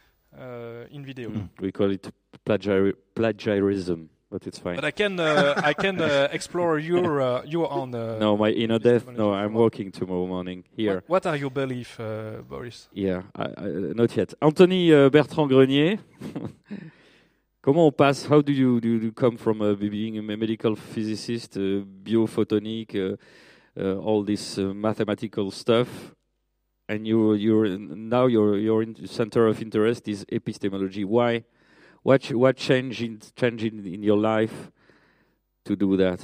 in 0.91 1.05
video. 1.05 1.29
Mm. 1.29 1.49
We 1.59 1.71
call 1.71 1.91
it 1.91 2.11
plagiar- 2.45 2.93
plagiarism, 3.15 4.09
but 4.29 4.45
it's 4.47 4.59
fine. 4.59 4.75
But 4.75 4.85
I 4.85 4.91
can 4.91 5.19
uh, 5.19 5.53
I 5.63 5.73
can 5.73 6.01
uh, 6.01 6.27
explore 6.31 6.79
your 6.79 7.21
uh, 7.29 7.43
your 7.45 7.71
own. 7.71 7.93
Uh, 7.95 8.17
no, 8.19 8.37
my 8.37 8.49
inner 8.49 8.79
death. 8.79 9.07
No, 9.07 9.33
I'm 9.33 9.53
working 9.53 9.91
tomorrow 9.91 10.27
morning 10.27 10.63
here. 10.75 10.95
What, 10.95 11.09
what 11.09 11.25
are 11.25 11.37
your 11.37 11.51
beliefs, 11.51 11.99
uh, 11.99 12.41
Boris? 12.47 12.89
Yeah, 12.93 13.23
I, 13.35 13.43
I, 13.43 13.65
not 13.93 14.15
yet. 14.15 14.33
Anthony 14.41 14.93
uh, 14.93 15.09
Bertrand 15.09 15.49
Grenier. 15.49 15.99
Comment 17.61 17.87
on 17.87 17.91
passe? 17.91 18.25
How 18.25 18.41
do 18.41 18.53
you 18.53 18.79
do 18.79 18.87
you 18.87 19.11
come 19.11 19.37
from 19.37 19.61
uh, 19.61 19.73
being 19.73 20.17
a 20.17 20.21
medical 20.21 20.75
physicist, 20.75 21.57
uh, 21.57 21.83
biophotonic, 22.03 22.95
uh, 22.95 23.17
uh, 23.77 23.95
all 23.97 24.23
this 24.23 24.57
uh, 24.57 24.73
mathematical 24.73 25.51
stuff, 25.51 26.15
and 26.89 27.07
you 27.07 27.35
you're 27.35 27.77
now 27.77 28.25
your 28.25 28.57
your 28.57 28.83
center 29.05 29.47
of 29.47 29.61
interest 29.61 30.07
is 30.07 30.25
epistemology. 30.29 31.05
Why? 31.05 31.45
What 32.01 32.25
what 32.33 32.57
change 32.57 33.01
in 33.01 33.21
change 33.35 33.63
in, 33.63 33.85
in 33.85 34.01
your 34.03 34.17
life 34.17 34.71
to 35.65 35.75
do 35.75 35.95
that? 35.97 36.19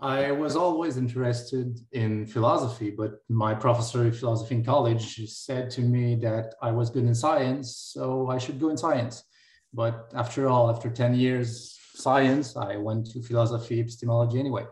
I 0.00 0.32
was 0.32 0.56
always 0.56 0.96
interested 0.96 1.78
in 1.92 2.26
philosophy, 2.26 2.90
but 2.90 3.22
my 3.28 3.54
professor 3.54 4.06
of 4.06 4.18
philosophy 4.18 4.56
in 4.56 4.64
college 4.64 5.06
said 5.30 5.70
to 5.70 5.82
me 5.82 6.16
that 6.16 6.54
I 6.60 6.72
was 6.72 6.90
good 6.90 7.04
in 7.04 7.14
science, 7.14 7.66
so 7.94 8.28
I 8.28 8.38
should 8.38 8.58
go 8.58 8.70
in 8.70 8.76
science. 8.76 9.24
But 9.72 10.10
after 10.14 10.48
all, 10.48 10.68
after 10.68 10.90
10 10.90 11.14
years 11.14 11.78
science, 11.94 12.56
I 12.56 12.76
went 12.76 13.10
to 13.12 13.22
philosophy, 13.22 13.80
epistemology 13.80 14.38
anyway. 14.38 14.64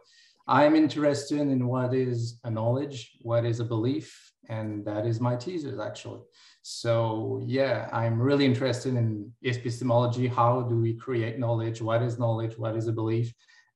I'm 0.46 0.74
interested 0.74 1.40
in 1.40 1.66
what 1.66 1.94
is 1.94 2.40
a 2.44 2.50
knowledge, 2.50 3.12
what 3.22 3.44
is 3.46 3.60
a 3.60 3.64
belief, 3.64 4.31
and 4.52 4.84
that 4.84 5.04
is 5.10 5.20
my 5.28 5.34
thesis 5.36 5.78
actually. 5.88 6.22
So 6.62 7.42
yeah, 7.58 7.88
I'm 7.92 8.16
really 8.28 8.46
interested 8.52 8.94
in 8.94 9.32
epistemology. 9.42 10.26
How 10.28 10.52
do 10.70 10.76
we 10.86 10.92
create 11.06 11.38
knowledge? 11.44 11.78
What 11.88 12.02
is 12.02 12.18
knowledge? 12.18 12.54
What 12.62 12.74
is 12.76 12.86
a 12.88 12.92
belief? 13.00 13.28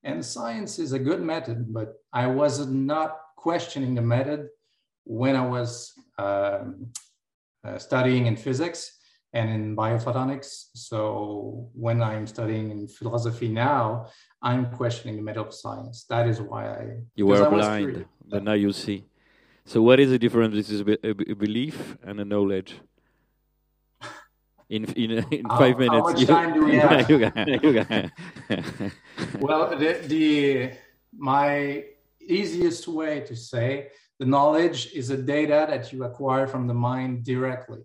And 0.08 0.24
science 0.24 0.78
is 0.78 0.92
a 0.92 1.04
good 1.08 1.22
method, 1.32 1.58
but 1.78 1.88
I 2.12 2.26
was 2.40 2.54
not 2.66 3.10
questioning 3.36 3.94
the 3.94 4.06
method 4.16 4.40
when 5.04 5.34
I 5.42 5.46
was 5.56 5.70
um, 6.18 6.92
uh, 7.66 7.78
studying 7.78 8.26
in 8.30 8.36
physics 8.36 8.80
and 9.32 9.50
in 9.56 9.76
biophotonics. 9.76 10.50
So 10.74 11.68
when 11.84 11.98
I'm 12.02 12.26
studying 12.26 12.70
in 12.70 12.80
philosophy 12.98 13.48
now, 13.48 14.06
I'm 14.42 14.64
questioning 14.80 15.16
the 15.16 15.22
method 15.28 15.46
of 15.46 15.54
science. 15.54 15.96
That 16.12 16.24
is 16.28 16.40
why 16.40 16.62
I 16.80 16.82
You 17.16 17.26
were 17.26 17.44
I 17.46 17.50
blind, 17.50 18.04
but 18.32 18.42
now 18.44 18.56
you 18.64 18.72
see. 18.72 18.98
So 19.66 19.82
what 19.82 19.98
is 19.98 20.10
the 20.10 20.18
difference 20.18 20.54
between 20.68 20.96
a, 21.02 21.10
a 21.32 21.34
belief 21.34 21.96
and 22.04 22.20
a 22.20 22.24
knowledge? 22.24 22.76
In 24.68 24.84
in 25.02 25.10
in 25.38 25.44
How- 25.48 25.58
five 25.58 25.74
how 25.74 25.78
minutes. 25.84 26.08
much 26.20 26.26
time 26.26 26.50
do 26.54 26.64
we 26.64 26.76
have? 26.84 27.08
you 27.10 27.18
got- 27.24 27.48
you 27.64 27.72
got- 27.78 28.10
well 29.44 29.64
the, 29.82 29.90
the 30.14 30.72
my 31.16 31.84
easiest 32.20 32.88
way 32.88 33.20
to 33.20 33.34
say 33.36 33.88
the 34.18 34.26
knowledge 34.34 34.80
is 35.00 35.10
a 35.10 35.16
data 35.16 35.66
that 35.70 35.92
you 35.92 36.02
acquire 36.04 36.46
from 36.48 36.66
the 36.66 36.74
mind 36.74 37.22
directly 37.24 37.82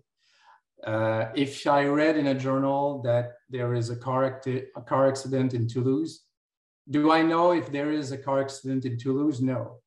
uh, 0.84 1.26
if 1.36 1.64
i 1.66 1.84
read 1.84 2.16
in 2.22 2.26
a 2.26 2.34
journal 2.46 3.00
that 3.08 3.26
there 3.48 3.72
is 3.74 3.88
a 3.90 3.96
car, 3.96 4.24
acti- 4.24 4.64
a 4.76 4.82
car 4.90 5.06
accident 5.06 5.54
in 5.54 5.68
toulouse 5.68 6.12
do 6.90 7.12
i 7.12 7.22
know 7.22 7.52
if 7.52 7.70
there 7.70 7.92
is 7.92 8.10
a 8.10 8.18
car 8.18 8.40
accident 8.40 8.84
in 8.84 8.98
toulouse 8.98 9.40
no 9.40 9.78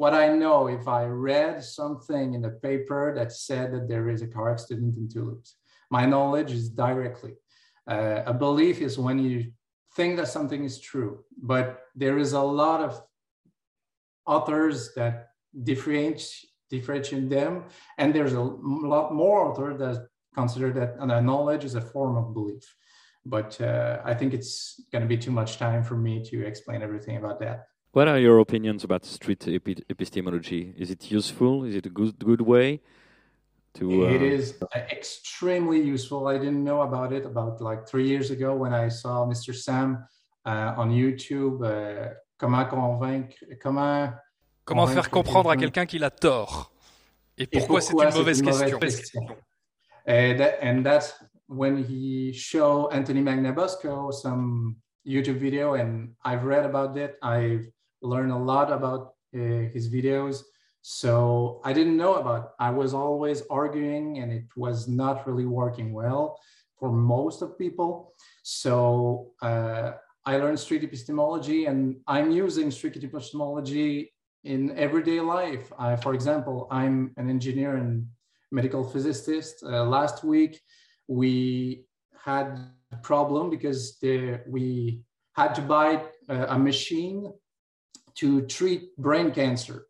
what 0.00 0.14
i 0.14 0.26
know 0.42 0.58
if 0.78 0.84
i 0.88 1.02
read 1.04 1.56
something 1.62 2.34
in 2.36 2.42
a 2.44 2.56
paper 2.68 3.02
that 3.16 3.30
said 3.32 3.66
that 3.72 3.88
there 3.88 4.06
is 4.08 4.20
a 4.22 4.32
car 4.34 4.48
accident 4.54 4.96
in 4.96 5.06
toulouse 5.08 5.50
my 5.90 6.04
knowledge 6.14 6.52
is 6.52 6.68
directly 6.84 7.34
uh, 7.94 8.22
a 8.26 8.34
belief 8.46 8.80
is 8.80 8.98
when 8.98 9.18
you 9.18 9.50
think 9.96 10.16
that 10.16 10.28
something 10.28 10.64
is 10.64 10.80
true, 10.80 11.24
but 11.42 11.82
there 11.94 12.18
is 12.18 12.32
a 12.32 12.40
lot 12.40 12.80
of 12.80 13.02
authors 14.26 14.94
that 14.94 15.30
differentiate 15.62 16.46
differentiate 16.70 17.28
them, 17.28 17.64
and 17.98 18.14
there's 18.14 18.34
a 18.34 18.40
lot 18.40 19.12
more 19.12 19.44
authors 19.46 19.76
that 19.80 20.06
consider 20.32 20.72
that 20.72 21.04
knowledge 21.24 21.64
is 21.64 21.74
a 21.74 21.80
form 21.80 22.16
of 22.16 22.32
belief. 22.32 22.62
But 23.26 23.60
uh, 23.60 24.00
I 24.04 24.14
think 24.14 24.32
it's 24.32 24.80
going 24.92 25.02
to 25.02 25.08
be 25.08 25.18
too 25.18 25.32
much 25.32 25.58
time 25.58 25.82
for 25.82 25.96
me 25.96 26.24
to 26.26 26.46
explain 26.46 26.80
everything 26.80 27.16
about 27.16 27.40
that. 27.40 27.66
What 27.92 28.08
are 28.08 28.18
your 28.18 28.38
opinions 28.38 28.84
about 28.84 29.04
street 29.04 29.46
epi- 29.48 29.84
epistemology? 29.88 30.74
Is 30.76 30.90
it 30.90 31.10
useful? 31.10 31.64
Is 31.64 31.74
it 31.74 31.86
a 31.86 31.90
good 31.90 32.18
good 32.18 32.40
way 32.40 32.80
to? 33.74 34.04
It 34.04 34.22
uh, 34.22 34.24
is 34.24 34.54
extremely 34.74 35.80
useful. 35.80 36.28
I 36.28 36.38
didn't 36.38 36.64
know 36.64 36.82
about 36.82 37.12
it 37.12 37.24
about 37.26 37.60
like 37.60 37.88
three 37.88 38.08
years 38.08 38.30
ago 38.30 38.54
when 38.54 38.72
I 38.72 38.88
saw 38.88 39.26
Mr. 39.26 39.54
Sam 39.54 40.04
uh, 40.46 40.74
on 40.76 40.90
YouTube. 40.90 41.62
Uh, 41.64 42.14
comment 42.38 42.68
convaincre, 42.68 43.36
comment 43.60 44.12
Comment 44.64 44.86
convaincre 44.86 45.02
faire 45.02 45.10
comprendre 45.10 45.50
à 45.50 45.56
quelqu'un 45.56 45.84
quelqu'un 45.84 45.86
qu'il 45.86 46.04
a 46.04 46.10
tort 46.10 46.72
Et 47.36 47.44
Et 47.44 47.46
pourquoi 47.58 47.80
c'est 47.80 47.92
une 47.92 48.14
mauvaise 48.14 48.42
question 48.42 48.78
question. 48.78 49.26
And, 50.06 50.38
that, 50.38 50.58
and 50.62 50.82
that's 50.82 51.14
when 51.48 51.76
he 51.76 52.32
showed 52.32 52.92
Anthony 52.92 53.22
Magnabosco 53.22 54.12
some 54.12 54.76
YouTube 55.06 55.38
video, 55.38 55.74
and 55.74 56.14
I've 56.24 56.44
read 56.44 56.64
about 56.64 56.96
it. 56.96 57.16
I've 57.22 57.66
learned 58.02 58.32
a 58.32 58.36
lot 58.36 58.72
about 58.72 59.14
uh, 59.34 59.68
his 59.72 59.88
videos. 59.88 60.42
So 60.82 61.60
I 61.64 61.72
didn't 61.72 61.96
know 61.96 62.14
about. 62.14 62.52
I 62.58 62.70
was 62.70 62.94
always 62.94 63.42
arguing, 63.50 64.18
and 64.18 64.32
it 64.32 64.46
was 64.56 64.88
not 64.88 65.26
really 65.26 65.46
working 65.46 65.92
well 65.92 66.38
for 66.78 66.90
most 66.90 67.42
of 67.42 67.58
people. 67.58 68.14
So 68.42 69.32
uh, 69.42 69.92
I 70.24 70.36
learned 70.36 70.58
street 70.58 70.82
epistemology, 70.84 71.66
and 71.66 71.96
I'm 72.06 72.30
using 72.30 72.70
street 72.70 72.96
epistemology 72.96 74.12
in 74.44 74.76
everyday 74.76 75.20
life. 75.20 75.70
I, 75.78 75.96
for 75.96 76.14
example, 76.14 76.66
I'm 76.70 77.12
an 77.18 77.28
engineer 77.28 77.76
and 77.76 78.06
medical 78.50 78.82
physicist. 78.82 79.62
Uh, 79.62 79.84
last 79.84 80.24
week, 80.24 80.60
we 81.08 81.84
had 82.24 82.58
a 82.92 82.96
problem 82.96 83.50
because 83.50 83.98
we 84.46 85.02
had 85.34 85.54
to 85.54 85.62
buy 85.62 86.02
uh, 86.28 86.46
a 86.48 86.58
machine 86.58 87.32
to 88.20 88.42
treat 88.42 88.96
brain 88.96 89.32
cancer. 89.32 89.86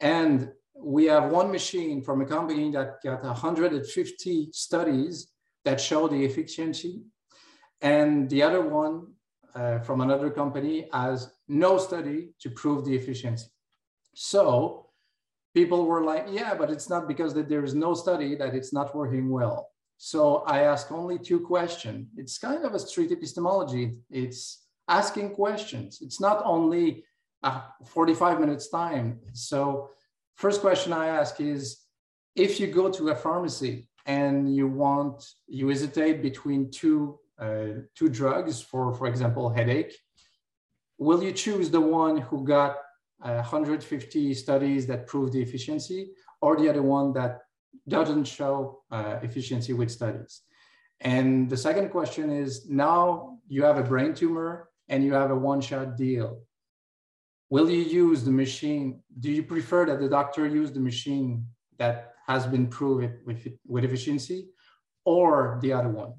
And 0.00 0.50
we 0.76 1.04
have 1.06 1.30
one 1.30 1.50
machine 1.52 2.02
from 2.02 2.20
a 2.20 2.26
company 2.26 2.70
that 2.72 3.02
got 3.02 3.22
150 3.22 4.48
studies 4.52 5.28
that 5.64 5.80
show 5.80 6.08
the 6.08 6.24
efficiency. 6.24 7.02
And 7.80 8.28
the 8.28 8.42
other 8.42 8.62
one 8.62 9.12
uh, 9.54 9.78
from 9.80 10.00
another 10.00 10.30
company 10.30 10.88
has 10.92 11.32
no 11.48 11.78
study 11.78 12.30
to 12.40 12.50
prove 12.50 12.84
the 12.84 12.94
efficiency. 12.94 13.48
So 14.14 14.86
people 15.54 15.86
were 15.86 16.02
like, 16.02 16.26
yeah, 16.30 16.54
but 16.54 16.70
it's 16.70 16.88
not 16.88 17.06
because 17.06 17.34
that 17.34 17.48
there 17.48 17.64
is 17.64 17.74
no 17.74 17.94
study 17.94 18.34
that 18.36 18.54
it's 18.54 18.72
not 18.72 18.94
working 18.94 19.30
well. 19.30 19.70
So 19.96 20.38
I 20.46 20.60
ask 20.60 20.90
only 20.90 21.18
two 21.18 21.40
questions. 21.40 22.08
It's 22.16 22.38
kind 22.38 22.64
of 22.64 22.74
a 22.74 22.78
street 22.78 23.12
epistemology. 23.12 23.98
It's 24.10 24.66
asking 24.88 25.34
questions. 25.34 25.98
It's 26.00 26.20
not 26.20 26.42
only 26.44 27.04
uh, 27.42 27.62
45 27.86 28.40
minutes 28.40 28.68
time. 28.68 29.20
So 29.32 29.90
first 30.36 30.60
question 30.60 30.92
I 30.92 31.08
ask 31.08 31.40
is, 31.40 31.78
if 32.36 32.60
you 32.60 32.68
go 32.68 32.90
to 32.90 33.08
a 33.08 33.14
pharmacy 33.14 33.88
and 34.06 34.54
you 34.54 34.68
want, 34.68 35.24
you 35.46 35.68
hesitate 35.68 36.22
between 36.22 36.70
two, 36.70 37.18
uh, 37.38 37.82
two 37.94 38.08
drugs 38.08 38.60
for, 38.60 38.94
for 38.94 39.06
example, 39.06 39.50
headache, 39.50 39.96
will 40.98 41.22
you 41.22 41.32
choose 41.32 41.70
the 41.70 41.80
one 41.80 42.18
who 42.18 42.44
got 42.44 42.76
150 43.20 44.34
studies 44.34 44.86
that 44.86 45.06
prove 45.06 45.32
the 45.32 45.40
efficiency 45.40 46.10
or 46.40 46.56
the 46.56 46.68
other 46.68 46.82
one 46.82 47.12
that 47.12 47.40
doesn't 47.88 48.24
show 48.24 48.82
uh, 48.90 49.18
efficiency 49.22 49.72
with 49.72 49.90
studies. 49.90 50.42
And 51.00 51.48
the 51.48 51.56
second 51.56 51.90
question 51.90 52.30
is 52.30 52.68
now 52.68 53.38
you 53.48 53.62
have 53.64 53.78
a 53.78 53.82
brain 53.82 54.14
tumor 54.14 54.68
and 54.88 55.04
you 55.04 55.14
have 55.14 55.30
a 55.30 55.36
one 55.36 55.60
shot 55.60 55.96
deal. 55.96 56.42
Will 57.50 57.68
you 57.68 57.82
use 57.82 58.22
the 58.22 58.30
machine? 58.30 59.00
Do 59.18 59.30
you 59.30 59.42
prefer 59.42 59.84
that 59.86 59.98
the 60.00 60.08
doctor 60.08 60.46
use 60.46 60.70
the 60.72 60.80
machine 60.80 61.46
that 61.78 62.14
has 62.28 62.46
been 62.46 62.68
proven 62.68 63.18
with, 63.26 63.46
with 63.66 63.84
efficiency 63.84 64.48
or 65.04 65.58
the 65.60 65.72
other 65.72 65.88
one? 65.88 66.12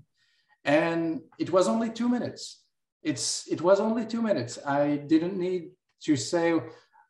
And 0.66 1.22
it 1.40 1.50
was 1.50 1.70
only 1.70 1.90
two 1.90 2.10
minutes. 2.10 2.64
It's, 3.02 3.48
it 3.48 3.62
was 3.62 3.80
only 3.80 4.06
two 4.06 4.22
minutes. 4.22 4.60
I 4.66 4.98
didn't 4.98 5.38
need 5.38 5.72
to 6.04 6.18
say 6.18 6.60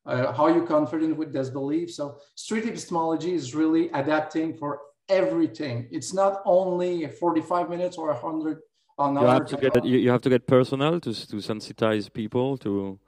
uh, 0.06 0.32
how 0.32 0.48
you 0.48 0.66
confident 0.66 1.18
with 1.18 1.34
this 1.34 1.50
belief. 1.50 1.92
So 1.92 2.20
street 2.36 2.66
epistemology 2.66 3.34
is 3.34 3.56
really 3.56 3.90
adapting 3.90 4.56
for 4.56 4.82
everything. 5.10 5.88
It's 5.92 6.14
not 6.14 6.42
only 6.46 7.08
45 7.08 7.70
minutes 7.70 7.98
or 7.98 8.08
100 8.14 8.60
an 9.00 9.16
you 9.16 9.26
have 9.26 9.46
to 9.48 9.58
get 9.58 9.84
you, 9.84 9.98
you 9.98 10.12
have 10.12 10.22
to 10.22 10.30
get 10.30 10.46
personal 10.46 11.00
to 11.00 11.12
to 11.32 11.38
sensitize 11.38 12.12
people 12.14 12.58
to. 12.58 13.00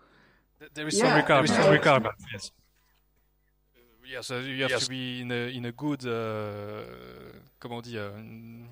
There 0.74 0.88
is 0.88 0.98
Yeah, 0.98 1.08
some 1.10 1.18
requirement. 1.18 1.48
there 1.48 1.58
is 1.58 1.64
some 1.64 1.64
some 1.64 1.74
requirement. 1.74 2.16
Yes. 2.32 2.52
Yes, 4.06 4.32
uh, 4.32 4.36
you 4.36 4.64
have 4.64 4.80
to 4.80 4.90
be 4.90 5.22
in 5.22 5.32
a 5.32 5.48
in 5.58 5.66
a 5.66 5.72
good. 5.72 6.06
Uh, 6.06 6.84
comment 7.60 7.78
on 7.78 7.82
dit 7.84 7.98
uh, 7.98 8.18
in- 8.18 8.68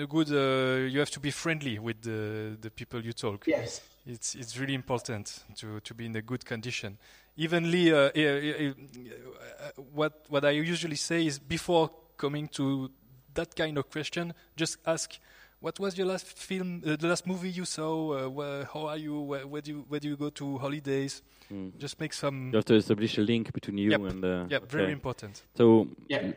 a 0.00 0.06
good. 0.06 0.30
Uh, 0.30 0.88
you 0.90 0.98
have 0.98 1.10
to 1.10 1.20
be 1.20 1.30
friendly 1.30 1.78
with 1.78 2.02
the 2.02 2.56
the 2.60 2.70
people 2.70 3.00
you 3.00 3.12
talk. 3.12 3.46
Yes. 3.46 3.80
It's 4.04 4.34
it's 4.34 4.58
really 4.58 4.74
important 4.74 5.44
to, 5.56 5.80
to 5.80 5.94
be 5.94 6.04
in 6.04 6.16
a 6.16 6.22
good 6.22 6.44
condition. 6.44 6.98
Evenly, 7.36 7.92
uh, 7.92 7.96
uh, 7.96 8.20
uh, 8.20 8.74
uh, 8.74 9.82
what 9.94 10.26
what 10.28 10.44
I 10.44 10.50
usually 10.50 10.96
say 10.96 11.24
is 11.24 11.38
before 11.38 11.90
coming 12.16 12.48
to 12.48 12.90
that 13.34 13.54
kind 13.56 13.78
of 13.78 13.88
question, 13.88 14.34
just 14.56 14.76
ask 14.84 15.18
what 15.62 15.78
was 15.78 15.96
your 15.96 16.06
last 16.08 16.26
film, 16.26 16.82
uh, 16.84 16.96
the 16.96 17.06
last 17.06 17.24
movie 17.26 17.48
you 17.50 17.64
saw? 17.64 18.26
Uh, 18.26 18.28
where, 18.28 18.64
how 18.72 18.86
are 18.88 18.96
you? 18.98 19.20
Where, 19.20 19.46
where, 19.46 19.62
do 19.62 19.70
you? 19.70 19.84
Where 19.88 20.00
do 20.00 20.08
you 20.08 20.16
go 20.16 20.28
to 20.30 20.58
holidays? 20.58 21.22
Mm. 21.50 21.78
Just 21.78 21.98
make 22.00 22.12
some. 22.12 22.50
You 22.52 22.56
have 22.56 22.64
to 22.66 22.74
establish 22.74 23.16
a 23.18 23.22
link 23.22 23.52
between 23.52 23.78
you 23.78 23.90
Yep. 23.92 24.00
and. 24.10 24.24
Uh, 24.24 24.44
yeah, 24.50 24.58
very 24.68 24.92
important. 24.92 25.42
So 25.54 25.88
Yeah. 26.08 26.32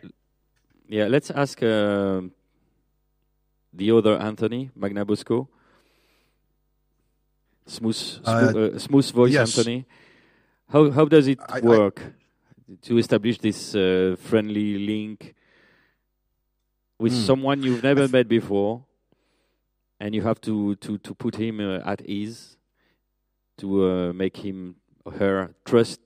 yeah, 0.88 1.08
let's 1.08 1.32
ask 1.32 1.62
uh, 1.63 2.22
the 3.74 3.91
other 3.91 4.15
Anthony 4.17 4.70
Magnabosco. 4.79 5.48
Smooth, 7.67 7.96
smooth, 7.96 8.55
Uh, 8.55 8.60
uh, 8.75 8.79
smooth 8.79 9.12
voice, 9.12 9.34
yes. 9.34 9.58
Anthony. 9.58 9.86
How 10.70 10.91
how 10.91 11.05
does 11.05 11.27
it 11.27 11.39
I- 11.50 11.58
I- 11.58 11.62
work 11.62 11.98
to 12.84 12.98
establish 12.98 13.38
this 13.39 13.74
uh, 13.75 14.15
friendly 14.20 14.77
link 14.77 15.34
with 17.00 17.13
Hmm. 17.13 17.25
someone 17.25 17.63
you've 17.63 17.84
never 17.84 18.08
met 18.08 18.27
before, 18.27 18.84
and 20.00 20.14
you 20.16 20.22
have 20.22 20.42
to 20.42 20.75
to 20.75 20.98
to 21.00 21.14
put 21.14 21.36
him 21.36 21.60
uh, 21.60 21.80
at 21.86 22.02
ease 22.06 22.58
to 23.58 23.90
uh, 23.90 24.14
make 24.14 24.38
him 24.38 24.75
or 25.06 25.14
her 25.14 25.56
trust 25.66 26.00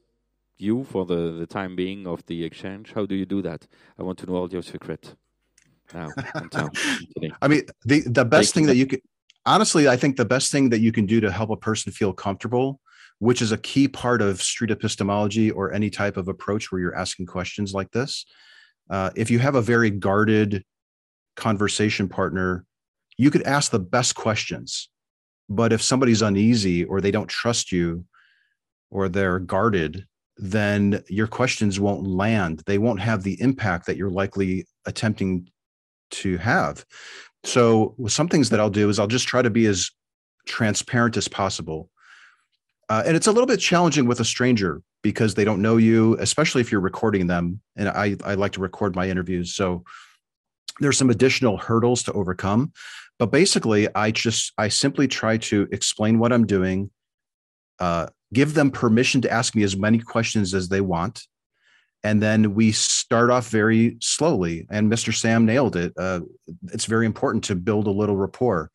you 0.58 0.84
for 0.84 1.06
the, 1.06 1.38
the 1.40 1.48
time 1.48 1.76
being 1.76 2.06
of 2.06 2.26
the 2.26 2.44
exchange? 2.44 2.94
How 2.94 3.06
do 3.06 3.16
you 3.16 3.26
do 3.26 3.42
that? 3.42 3.66
I 3.98 4.04
want 4.04 4.20
to 4.20 4.26
know 4.26 4.36
all 4.36 4.50
your 4.50 4.62
secret 4.62 5.16
now. 5.94 6.10
I 7.42 7.48
mean, 7.48 7.64
the 7.86 8.02
the 8.02 8.26
best 8.26 8.54
thing 8.54 8.66
that 8.68 8.76
you 8.76 8.86
can 8.86 9.00
honestly, 9.46 9.88
I 9.88 9.98
think 9.98 10.18
the 10.18 10.26
best 10.26 10.52
thing 10.52 10.70
that 10.70 10.80
you 10.80 10.92
can 10.92 11.06
do 11.06 11.20
to 11.22 11.32
help 11.32 11.50
a 11.50 11.58
person 11.58 11.92
feel 11.92 12.14
comfortable, 12.14 12.80
which 13.20 13.42
is 13.42 13.52
a 13.52 13.58
key 13.58 13.88
part 13.88 14.22
of 14.22 14.42
street 14.42 14.72
epistemology 14.72 15.52
or 15.52 15.74
any 15.74 15.90
type 15.90 16.18
of 16.18 16.28
approach 16.28 16.72
where 16.72 16.82
you're 16.82 16.96
asking 16.96 17.26
questions 17.26 17.74
like 17.74 17.92
this. 17.92 18.26
Uh, 18.90 19.10
if 19.16 19.32
you 19.32 19.40
have 19.40 19.56
a 19.56 19.62
very 19.62 19.90
guarded 19.90 20.64
conversation 21.36 22.10
partner, 22.10 22.66
you 23.20 23.30
could 23.30 23.44
ask 23.44 23.70
the 23.70 23.80
best 23.80 24.16
questions. 24.16 24.88
But 25.50 25.74
if 25.74 25.82
somebody's 25.82 26.22
uneasy 26.22 26.86
or 26.86 27.02
they 27.02 27.12
don't 27.12 27.28
trust 27.28 27.70
you 27.70 28.06
or 28.92 29.10
they're 29.10 29.40
guarded, 29.40 30.08
then 30.38 31.04
your 31.10 31.28
questions 31.28 31.82
won't 31.82 32.08
land. 32.08 32.64
They 32.66 32.78
won't 32.78 33.02
have 33.02 33.24
the 33.24 33.40
impact 33.42 33.88
that 33.88 33.98
you're 33.98 34.10
likely 34.10 34.66
attempting 34.86 35.50
to 36.12 36.38
have. 36.38 36.86
So, 37.44 37.94
some 38.08 38.30
things 38.30 38.50
that 38.52 38.60
I'll 38.62 38.70
do 38.70 38.88
is 38.88 39.00
I'll 39.00 39.08
just 39.08 39.28
try 39.28 39.42
to 39.42 39.50
be 39.50 39.66
as 39.66 39.92
transparent 40.46 41.18
as 41.18 41.28
possible. 41.28 41.90
Uh, 42.88 43.04
and 43.06 43.18
it's 43.18 43.28
a 43.28 43.32
little 43.34 43.48
bit 43.48 43.60
challenging 43.60 44.06
with 44.08 44.22
a 44.22 44.26
stranger 44.26 44.82
because 45.04 45.36
they 45.36 45.44
don't 45.44 45.62
know 45.62 45.76
you, 45.76 46.16
especially 46.20 46.62
if 46.62 46.72
you're 46.72 46.82
recording 46.82 47.28
them. 47.28 47.60
And 47.76 47.90
I, 47.90 48.16
I 48.24 48.36
like 48.36 48.54
to 48.54 48.62
record 48.62 48.96
my 48.96 49.10
interviews. 49.10 49.54
So, 49.54 49.84
there's 50.80 50.98
some 50.98 51.10
additional 51.10 51.58
hurdles 51.58 52.04
to 52.04 52.14
overcome. 52.14 52.72
But 53.20 53.32
basically, 53.32 53.94
I 53.94 54.12
just, 54.12 54.54
I 54.58 54.70
simply 54.70 55.08
try 55.08 55.38
to 55.38 55.68
explain 55.72 56.20
what 56.20 56.32
I'm 56.32 56.46
doing, 56.46 56.90
uh, 57.80 58.08
give 58.34 58.54
them 58.54 58.72
permission 58.72 59.22
to 59.22 59.32
ask 59.32 59.56
me 59.56 59.64
as 59.64 59.76
many 59.76 60.00
questions 60.00 60.54
as 60.54 60.70
they 60.70 60.82
want. 60.82 61.28
And 62.02 62.22
then 62.22 62.56
we 62.56 62.72
start 62.72 63.30
off 63.30 63.50
very 63.50 63.98
slowly. 64.00 64.66
And 64.72 64.90
mr 64.90 65.14
sam 65.14 65.46
nailed 65.46 65.76
it. 65.76 65.92
Uh, 65.98 66.22
it's 66.72 66.86
very 66.86 67.06
important 67.06 67.44
to 67.46 67.56
build 67.56 67.88
a 67.88 67.92
little 67.92 68.16
rapport. 68.16 68.72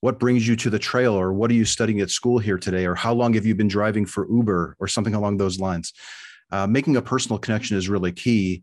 What 0.00 0.18
brings 0.18 0.46
you 0.46 0.54
to 0.56 0.70
the 0.70 0.78
trail? 0.78 1.14
Or 1.14 1.32
what 1.32 1.50
are 1.50 1.54
you 1.54 1.64
studying 1.64 2.00
at 2.00 2.10
school 2.10 2.38
here 2.38 2.58
today? 2.58 2.84
Or 2.84 2.94
how 2.94 3.14
long 3.14 3.32
have 3.34 3.46
you 3.46 3.54
been 3.54 3.68
driving 3.68 4.04
for 4.04 4.30
uber? 4.30 4.76
Or 4.78 4.86
something 4.86 5.14
along 5.14 5.38
those 5.38 5.58
lines. 5.58 5.94
Uh, 6.52 6.66
making 6.66 6.96
a 6.96 7.02
personal 7.02 7.38
connection 7.38 7.76
is 7.78 7.88
really 7.88 8.12
key. 8.12 8.62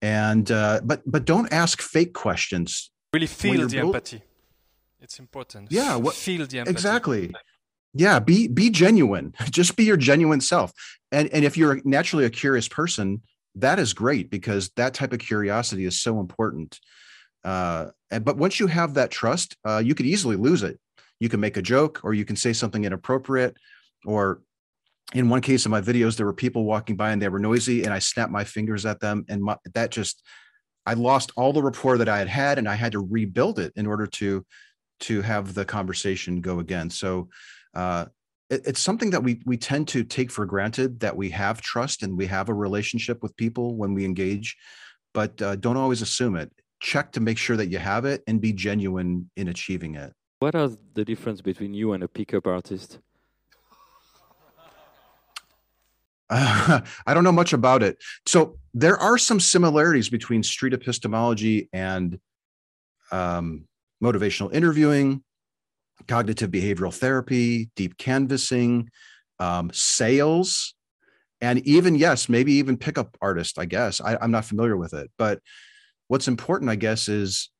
And 0.00 0.50
uh, 0.50 0.80
but 0.84 1.02
but 1.04 1.26
don't 1.26 1.52
ask 1.52 1.82
fake 1.82 2.14
questions. 2.14 2.90
Really 3.12 3.26
feel 3.26 3.66
the 3.68 3.76
build- 3.76 3.96
empathy. 3.96 4.22
It's 5.00 5.18
important. 5.18 5.70
Yeah, 5.70 5.96
what- 5.96 6.14
feel 6.14 6.46
the 6.46 6.58
empathy. 6.58 6.72
exactly. 6.72 7.34
Yeah 7.92 8.20
be 8.20 8.46
be 8.46 8.70
genuine. 8.70 9.34
Just 9.50 9.76
be 9.76 9.84
your 9.84 9.96
genuine 9.96 10.40
self. 10.40 10.72
And 11.10 11.28
and 11.32 11.44
if 11.44 11.56
you're 11.56 11.80
naturally 11.84 12.24
a 12.24 12.30
curious 12.30 12.68
person 12.68 13.22
that 13.56 13.80
is 13.80 13.92
great 13.92 14.30
because 14.30 14.70
that 14.76 14.94
type 14.94 15.12
of 15.12 15.18
curiosity 15.18 15.84
is 15.84 16.00
so 16.00 16.20
important. 16.20 16.78
Uh 17.44 17.86
and, 18.10 18.24
but 18.24 18.36
once 18.36 18.60
you 18.60 18.68
have 18.68 18.94
that 18.94 19.10
trust 19.10 19.56
uh 19.66 19.78
you 19.78 19.94
could 19.94 20.06
easily 20.06 20.36
lose 20.36 20.62
it. 20.62 20.78
You 21.18 21.28
can 21.28 21.40
make 21.40 21.56
a 21.56 21.62
joke 21.62 22.00
or 22.04 22.14
you 22.14 22.24
can 22.24 22.36
say 22.36 22.52
something 22.52 22.84
inappropriate 22.84 23.56
or 24.06 24.40
in 25.12 25.28
one 25.28 25.40
case 25.40 25.64
of 25.64 25.70
my 25.70 25.80
videos 25.80 26.16
there 26.16 26.26
were 26.26 26.32
people 26.32 26.64
walking 26.64 26.96
by 26.96 27.10
and 27.10 27.20
they 27.20 27.28
were 27.28 27.38
noisy 27.38 27.84
and 27.84 27.92
i 27.92 27.98
snapped 27.98 28.30
my 28.32 28.44
fingers 28.44 28.86
at 28.86 29.00
them 29.00 29.24
and 29.28 29.42
my, 29.42 29.56
that 29.74 29.90
just 29.90 30.22
i 30.86 30.94
lost 30.94 31.32
all 31.36 31.52
the 31.52 31.62
rapport 31.62 31.98
that 31.98 32.08
i 32.08 32.18
had 32.18 32.28
had 32.28 32.58
and 32.58 32.68
i 32.68 32.74
had 32.74 32.92
to 32.92 33.00
rebuild 33.00 33.58
it 33.58 33.72
in 33.76 33.86
order 33.86 34.06
to 34.06 34.44
to 35.00 35.22
have 35.22 35.54
the 35.54 35.64
conversation 35.64 36.40
go 36.40 36.58
again 36.60 36.88
so 36.90 37.28
uh, 37.74 38.06
it, 38.50 38.62
it's 38.66 38.80
something 38.80 39.10
that 39.10 39.22
we 39.22 39.40
we 39.46 39.56
tend 39.56 39.88
to 39.88 40.04
take 40.04 40.30
for 40.30 40.44
granted 40.44 41.00
that 41.00 41.16
we 41.16 41.30
have 41.30 41.62
trust 41.62 42.02
and 42.02 42.18
we 42.18 42.26
have 42.26 42.48
a 42.48 42.54
relationship 42.54 43.22
with 43.22 43.36
people 43.36 43.76
when 43.76 43.94
we 43.94 44.04
engage, 44.04 44.56
but 45.14 45.40
uh, 45.40 45.56
don't 45.56 45.76
always 45.76 46.02
assume 46.02 46.36
it. 46.36 46.52
Check 46.80 47.12
to 47.12 47.20
make 47.20 47.38
sure 47.38 47.56
that 47.56 47.68
you 47.68 47.78
have 47.78 48.04
it 48.04 48.22
and 48.26 48.40
be 48.40 48.52
genuine 48.52 49.30
in 49.36 49.48
achieving 49.48 49.94
it. 49.94 50.12
What 50.40 50.54
are 50.54 50.70
the 50.94 51.04
difference 51.04 51.40
between 51.40 51.74
you 51.74 51.92
and 51.92 52.02
a 52.02 52.08
pickup 52.08 52.46
artist? 52.46 52.98
Uh, 56.28 56.80
I 57.06 57.14
don't 57.14 57.24
know 57.24 57.32
much 57.32 57.52
about 57.52 57.82
it. 57.82 57.98
So 58.26 58.58
there 58.72 58.96
are 58.96 59.18
some 59.18 59.40
similarities 59.40 60.08
between 60.08 60.42
street 60.42 60.72
epistemology 60.72 61.68
and 61.72 62.18
um, 63.12 63.66
motivational 64.02 64.52
interviewing, 64.54 65.22
cognitive 66.08 66.50
behavioral 66.50 66.94
therapy, 66.94 67.70
deep 67.76 67.96
canvassing, 67.98 68.90
um, 69.38 69.70
sales, 69.72 70.74
and 71.40 71.58
even 71.66 71.94
yes, 71.94 72.28
maybe 72.28 72.54
even 72.54 72.76
pickup 72.76 73.16
artist. 73.20 73.58
I 73.58 73.64
guess 73.64 74.00
I, 74.00 74.16
I'm 74.20 74.30
not 74.30 74.44
familiar 74.44 74.76
with 74.76 74.92
it, 74.94 75.10
but 75.16 75.40
what's 76.08 76.28
important, 76.28 76.70
I 76.70 76.76
guess, 76.76 77.08
is, 77.08 77.50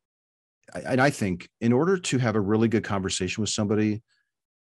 and 0.74 1.00
I 1.00 1.10
think 1.10 1.48
in 1.60 1.72
order 1.72 1.98
to 1.98 2.18
have 2.18 2.36
a 2.36 2.40
really 2.40 2.68
good 2.68 2.84
conversation 2.84 3.40
with 3.40 3.50
somebody, 3.50 4.02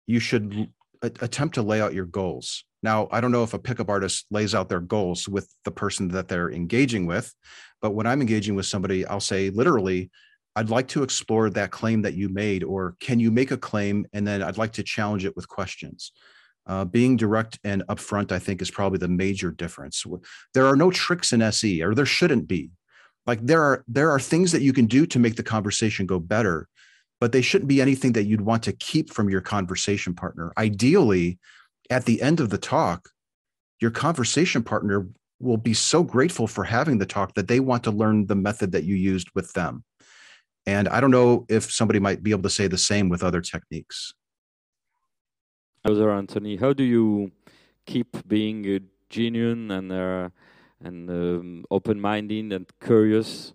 you 0.06 0.20
should 0.20 0.68
attempt 1.02 1.54
to 1.54 1.62
lay 1.62 1.80
out 1.80 1.94
your 1.94 2.06
goals. 2.06 2.64
Now, 2.82 3.08
I 3.10 3.20
don't 3.20 3.32
know 3.32 3.42
if 3.42 3.54
a 3.54 3.58
pickup 3.58 3.88
artist 3.88 4.26
lays 4.30 4.54
out 4.54 4.68
their 4.68 4.80
goals 4.80 5.28
with 5.28 5.48
the 5.64 5.70
person 5.70 6.08
that 6.08 6.28
they're 6.28 6.50
engaging 6.50 7.06
with, 7.06 7.32
but 7.80 7.92
when 7.92 8.06
I'm 8.06 8.20
engaging 8.20 8.54
with 8.54 8.66
somebody, 8.66 9.06
I'll 9.06 9.20
say 9.20 9.50
literally, 9.50 10.10
I'd 10.56 10.70
like 10.70 10.88
to 10.88 11.02
explore 11.02 11.50
that 11.50 11.72
claim 11.72 12.02
that 12.02 12.14
you 12.14 12.28
made, 12.28 12.62
or 12.62 12.96
can 13.00 13.18
you 13.18 13.30
make 13.30 13.50
a 13.50 13.56
claim? 13.56 14.06
And 14.12 14.26
then 14.26 14.42
I'd 14.42 14.58
like 14.58 14.72
to 14.74 14.82
challenge 14.82 15.24
it 15.24 15.34
with 15.34 15.48
questions. 15.48 16.12
Uh, 16.66 16.84
being 16.84 17.16
direct 17.16 17.58
and 17.64 17.82
upfront, 17.88 18.32
I 18.32 18.38
think, 18.38 18.62
is 18.62 18.70
probably 18.70 18.98
the 18.98 19.08
major 19.08 19.50
difference. 19.50 20.04
There 20.54 20.66
are 20.66 20.76
no 20.76 20.90
tricks 20.90 21.32
in 21.32 21.42
SE, 21.42 21.82
or 21.82 21.94
there 21.94 22.06
shouldn't 22.06 22.46
be. 22.46 22.70
Like 23.26 23.44
there 23.44 23.62
are 23.62 23.84
there 23.88 24.10
are 24.10 24.20
things 24.20 24.52
that 24.52 24.62
you 24.62 24.72
can 24.72 24.86
do 24.86 25.06
to 25.06 25.18
make 25.18 25.36
the 25.36 25.42
conversation 25.42 26.06
go 26.06 26.18
better, 26.18 26.68
but 27.20 27.32
they 27.32 27.42
shouldn't 27.42 27.68
be 27.68 27.80
anything 27.80 28.12
that 28.12 28.24
you'd 28.24 28.40
want 28.40 28.62
to 28.64 28.72
keep 28.72 29.12
from 29.12 29.28
your 29.28 29.40
conversation 29.40 30.14
partner. 30.14 30.52
Ideally, 30.56 31.38
at 31.90 32.04
the 32.04 32.22
end 32.22 32.40
of 32.40 32.50
the 32.50 32.58
talk, 32.58 33.08
your 33.80 33.90
conversation 33.90 34.62
partner 34.62 35.06
will 35.40 35.56
be 35.56 35.74
so 35.74 36.02
grateful 36.02 36.46
for 36.46 36.64
having 36.64 36.98
the 36.98 37.06
talk 37.06 37.34
that 37.34 37.48
they 37.48 37.60
want 37.60 37.84
to 37.84 37.90
learn 37.90 38.26
the 38.26 38.34
method 38.34 38.72
that 38.72 38.84
you 38.84 38.94
used 38.94 39.28
with 39.34 39.52
them. 39.52 39.84
And 40.66 40.88
I 40.88 41.00
don't 41.00 41.10
know 41.10 41.44
if 41.48 41.70
somebody 41.70 42.00
might 42.00 42.22
be 42.22 42.30
able 42.30 42.42
to 42.42 42.50
say 42.50 42.68
the 42.68 42.78
same 42.78 43.08
with 43.08 43.22
other 43.22 43.40
techniques. 43.40 44.14
Other 45.84 46.10
Anthony, 46.10 46.56
how 46.56 46.72
do 46.72 46.82
you 46.82 47.30
keep 47.84 48.26
being 48.26 48.64
uh, 48.66 48.78
genuine 49.10 49.70
and 49.70 49.92
uh, 49.92 50.30
and 50.82 51.10
um, 51.10 51.64
open-minded 51.70 52.52
and 52.52 52.66
curious? 52.80 53.52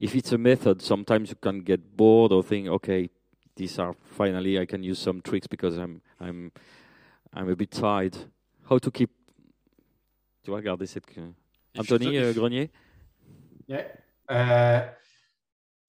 If 0.00 0.14
it's 0.14 0.32
a 0.32 0.38
method, 0.38 0.80
sometimes 0.80 1.28
you 1.28 1.36
can 1.36 1.60
get 1.60 1.96
bored 1.96 2.32
or 2.32 2.42
think, 2.42 2.68
okay, 2.68 3.10
these 3.54 3.78
are 3.78 3.94
finally 4.02 4.58
I 4.58 4.64
can 4.66 4.82
use 4.82 4.98
some 4.98 5.20
tricks 5.20 5.46
because 5.46 5.76
I'm 5.76 6.00
I'm 6.18 6.50
I'm 7.34 7.50
a 7.50 7.56
bit 7.56 7.70
tired. 7.70 8.16
How 8.68 8.78
to 8.78 8.90
keep 8.90 9.10
Tu 10.42 10.50
vas 10.50 10.56
regarder 10.56 10.86
cette 10.86 11.06
If 11.08 11.16
you 11.16 11.34
Anthony 11.80 12.12
do- 12.12 12.18
euh, 12.18 12.32
Grenier 12.32 12.68
Yeah. 13.68 13.84
Uh, 14.28 14.88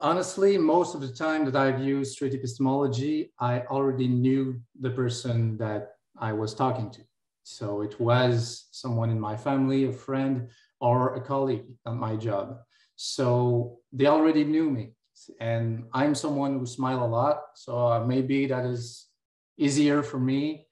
honestly, 0.03 0.57
most 0.57 0.93
of 0.93 1.01
the 1.01 1.07
time 1.07 1.45
that 1.45 1.55
I've 1.55 1.81
used 1.81 2.11
street 2.11 2.33
epistemology, 2.33 3.31
I 3.39 3.61
already 3.61 4.07
knew 4.07 4.61
the 4.79 4.91
person 4.91 5.57
that 5.57 5.93
I 6.19 6.33
was 6.33 6.53
talking 6.53 6.91
to. 6.91 7.01
So 7.43 7.81
it 7.81 7.99
was 7.99 8.67
someone 8.71 9.09
in 9.09 9.19
my 9.19 9.35
family, 9.35 9.85
a 9.85 9.93
friend, 9.93 10.49
or 10.79 11.15
a 11.15 11.21
colleague 11.21 11.65
at 11.87 11.93
my 11.93 12.15
job. 12.17 12.57
So 12.95 13.79
they 13.93 14.07
already 14.07 14.43
knew 14.43 14.69
me. 14.69 14.93
And 15.39 15.85
I'm 15.93 16.15
someone 16.15 16.59
who 16.59 16.65
smile 16.65 17.03
a 17.03 17.07
lot. 17.07 17.41
So 17.55 18.03
maybe 18.05 18.45
that 18.47 18.65
is 18.65 19.07
easier 19.57 20.03
for 20.03 20.19
me 20.19 20.67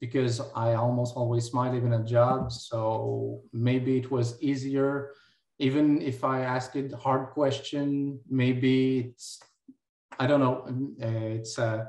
because 0.00 0.40
I 0.56 0.74
almost 0.74 1.16
always 1.16 1.44
smile 1.44 1.74
even 1.74 1.92
at 1.92 2.06
jobs. 2.06 2.66
So 2.70 3.42
maybe 3.52 3.98
it 3.98 4.10
was 4.10 4.42
easier 4.42 5.12
even 5.60 6.00
if 6.00 6.24
I 6.24 6.40
ask 6.40 6.74
it 6.74 6.92
hard 6.92 7.30
question, 7.30 8.18
maybe 8.28 9.10
it's 9.10 9.38
I 10.18 10.26
don't 10.26 10.40
know. 10.40 10.66
Uh, 11.02 11.36
it's 11.38 11.58
uh, 11.58 11.84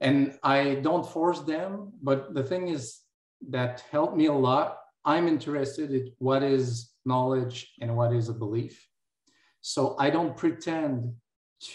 and 0.00 0.38
I 0.42 0.76
don't 0.76 1.06
force 1.06 1.40
them. 1.40 1.92
But 2.02 2.34
the 2.34 2.42
thing 2.42 2.68
is 2.68 3.00
that 3.48 3.84
helped 3.90 4.16
me 4.16 4.26
a 4.26 4.32
lot. 4.32 4.78
I'm 5.04 5.28
interested 5.28 5.92
in 5.92 6.12
what 6.18 6.42
is 6.42 6.90
knowledge 7.04 7.72
and 7.80 7.96
what 7.96 8.12
is 8.12 8.28
a 8.28 8.34
belief. 8.34 8.86
So 9.60 9.96
I 9.98 10.10
don't 10.10 10.36
pretend 10.36 11.14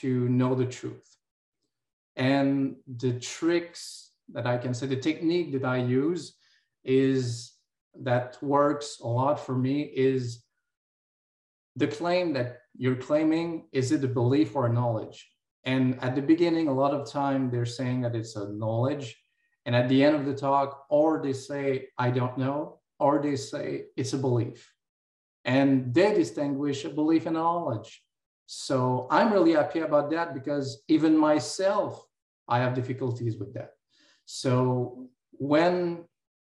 to 0.01 0.29
know 0.29 0.55
the 0.55 0.65
truth. 0.65 1.09
And 2.15 2.75
the 2.97 3.19
tricks 3.19 4.11
that 4.33 4.45
I 4.45 4.57
can 4.57 4.73
say, 4.73 4.87
the 4.87 4.97
technique 4.97 5.53
that 5.53 5.65
I 5.65 5.77
use 5.77 6.35
is 6.83 7.53
that 8.01 8.37
works 8.41 8.99
a 9.01 9.07
lot 9.07 9.39
for 9.39 9.55
me 9.55 9.83
is 9.83 10.42
the 11.75 11.87
claim 11.87 12.33
that 12.33 12.59
you're 12.75 12.95
claiming 12.95 13.67
is 13.71 13.91
it 13.91 14.03
a 14.03 14.07
belief 14.07 14.55
or 14.55 14.67
a 14.67 14.73
knowledge? 14.73 15.29
And 15.65 16.01
at 16.03 16.15
the 16.15 16.21
beginning, 16.21 16.67
a 16.67 16.73
lot 16.73 16.93
of 16.93 17.09
time 17.09 17.49
they're 17.49 17.65
saying 17.65 18.01
that 18.01 18.15
it's 18.15 18.35
a 18.35 18.49
knowledge. 18.49 19.17
And 19.65 19.75
at 19.75 19.87
the 19.87 20.03
end 20.03 20.15
of 20.15 20.25
the 20.25 20.35
talk, 20.35 20.85
or 20.89 21.21
they 21.23 21.33
say, 21.33 21.87
I 21.97 22.11
don't 22.11 22.37
know, 22.37 22.79
or 22.99 23.21
they 23.21 23.37
say 23.37 23.85
it's 23.95 24.13
a 24.13 24.17
belief. 24.17 24.71
And 25.45 25.93
they 25.93 26.13
distinguish 26.13 26.83
a 26.85 26.89
belief 26.89 27.25
and 27.25 27.35
knowledge. 27.35 28.03
So 28.45 29.07
I'm 29.09 29.31
really 29.31 29.53
happy 29.53 29.79
about 29.79 30.11
that 30.11 30.33
because 30.33 30.83
even 30.87 31.17
myself, 31.17 32.05
I 32.47 32.59
have 32.59 32.73
difficulties 32.73 33.37
with 33.37 33.53
that. 33.53 33.71
So 34.25 35.07
when 35.31 36.05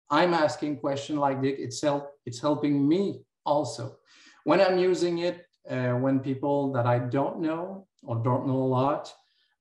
I'm 0.10 0.34
asking 0.34 0.78
question 0.78 1.18
like 1.18 1.42
this, 1.42 1.56
it's, 1.58 1.82
help, 1.82 2.12
it's 2.26 2.40
helping 2.40 2.88
me 2.88 3.22
also. 3.46 3.99
When 4.44 4.62
I'm 4.62 4.78
using 4.78 5.20
it, 5.20 5.46
uh, 5.70 5.92
when 5.92 6.20
people 6.20 6.72
that 6.74 6.86
I 6.86 7.00
don't 7.00 7.42
know 7.42 7.88
or 8.04 8.18
don't 8.18 8.48
know 8.48 8.58
a 8.58 8.72
lot, 8.82 9.14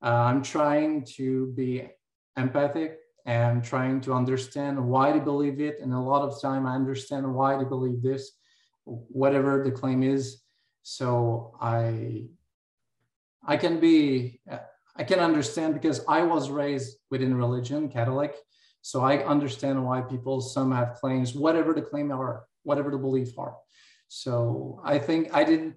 uh, 0.02 0.06
I'm 0.06 0.42
trying 0.42 1.04
to 1.16 1.52
be 1.56 1.88
empathic 2.36 2.98
and 3.26 3.62
trying 3.62 4.00
to 4.02 4.12
understand 4.14 4.82
why 4.82 5.12
they 5.12 5.18
believe 5.18 5.60
it. 5.60 5.80
And 5.80 5.92
a 5.92 5.98
lot 5.98 6.22
of 6.22 6.40
time 6.40 6.66
I 6.66 6.74
understand 6.74 7.34
why 7.34 7.58
they 7.58 7.64
believe 7.64 8.00
this, 8.02 8.32
whatever 8.84 9.62
the 9.62 9.70
claim 9.70 10.02
is. 10.02 10.40
So 10.82 11.54
I, 11.60 12.28
I 13.44 13.56
can 13.56 13.80
be, 13.80 14.40
I 14.96 15.04
can 15.04 15.18
understand 15.18 15.74
because 15.74 16.04
I 16.08 16.22
was 16.22 16.48
raised 16.48 16.96
within 17.10 17.34
religion, 17.34 17.88
Catholic. 17.88 18.34
So 18.80 19.02
I 19.02 19.18
understand 19.24 19.84
why 19.84 20.00
people, 20.00 20.40
some 20.40 20.72
have 20.72 20.94
claims, 20.94 21.34
whatever 21.34 21.74
the 21.74 21.82
claim 21.82 22.10
are, 22.10 22.44
whatever 22.62 22.90
the 22.90 22.96
belief 22.96 23.38
are. 23.38 23.56
So 24.08 24.80
I 24.84 24.98
think 24.98 25.28
I 25.32 25.44
didn't 25.44 25.76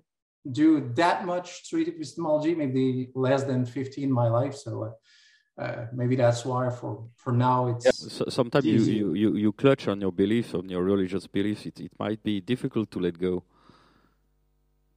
do 0.50 0.92
that 0.96 1.26
much 1.26 1.64
street 1.66 1.88
epistemology, 1.88 2.56
maybe 2.56 3.10
less 3.14 3.44
than 3.44 3.66
15 3.66 4.04
in 4.04 4.12
my 4.12 4.28
life. 4.28 4.56
So 4.56 4.84
uh, 4.84 5.62
uh, 5.62 5.86
maybe 5.94 6.16
that's 6.16 6.46
why 6.46 6.70
for, 6.70 7.04
for 7.16 7.34
now 7.34 7.68
it's. 7.68 7.86
Yeah. 7.86 7.92
So, 7.92 8.26
sometimes 8.30 8.66
you, 8.66 8.82
you, 8.82 9.14
you, 9.14 9.36
you 9.36 9.52
clutch 9.52 9.88
on 9.88 10.02
your 10.02 10.12
beliefs, 10.12 10.54
on 10.54 10.70
your 10.70 10.84
religious 10.84 11.28
beliefs. 11.28 11.66
It, 11.66 11.80
it 11.82 11.92
might 12.00 12.24
be 12.24 12.42
difficult 12.42 12.90
to 12.92 13.00
let 13.00 13.18
go 13.20 13.44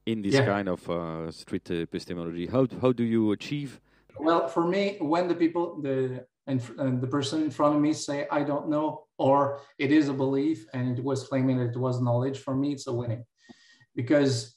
in 0.06 0.22
this 0.22 0.34
yeah. 0.34 0.46
kind 0.46 0.68
of 0.68 0.88
uh, 0.88 1.30
street 1.32 1.70
epistemology. 1.70 2.46
How, 2.46 2.66
how 2.80 2.92
do 2.92 3.04
you 3.04 3.32
achieve? 3.32 3.80
Well, 4.18 4.48
for 4.48 4.64
me, 4.66 4.96
when 5.00 5.28
the 5.28 5.34
people, 5.34 5.80
the 5.82 6.24
and, 6.46 6.62
and, 6.78 7.00
the 7.00 7.07
person 7.07 7.42
in 7.42 7.50
front 7.50 7.74
of 7.74 7.80
me 7.80 7.92
say 7.92 8.26
i 8.30 8.42
don't 8.42 8.68
know 8.68 9.04
or 9.18 9.61
it 9.78 9.92
is 9.92 10.09
a 10.09 10.12
belief 10.12 10.66
and 10.74 10.98
it 10.98 11.04
was 11.04 11.28
claiming 11.28 11.59
that 11.59 11.70
it 11.70 11.76
was 11.76 12.00
knowledge 12.00 12.38
for 12.38 12.54
me 12.54 12.72
it's 12.72 12.87
a 12.87 12.92
winning. 12.92 13.24
Because 13.94 14.57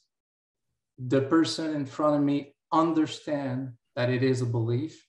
the 0.97 1.21
person 1.21 1.75
in 1.75 1.85
front 1.85 2.15
of 2.15 2.23
me 2.23 2.55
understand 2.71 3.73
that 3.95 4.09
it 4.09 4.23
is 4.23 4.41
a 4.41 4.45
belief 4.45 5.05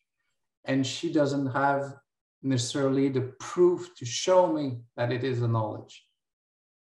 and 0.66 0.86
she 0.86 1.10
doesn't 1.10 1.46
have 1.46 1.94
necessarily 2.42 3.08
the 3.08 3.32
proof 3.40 3.94
to 3.96 4.04
show 4.04 4.52
me 4.52 4.78
that 4.96 5.10
it 5.10 5.24
is 5.24 5.42
a 5.42 5.48
knowledge. 5.48 6.04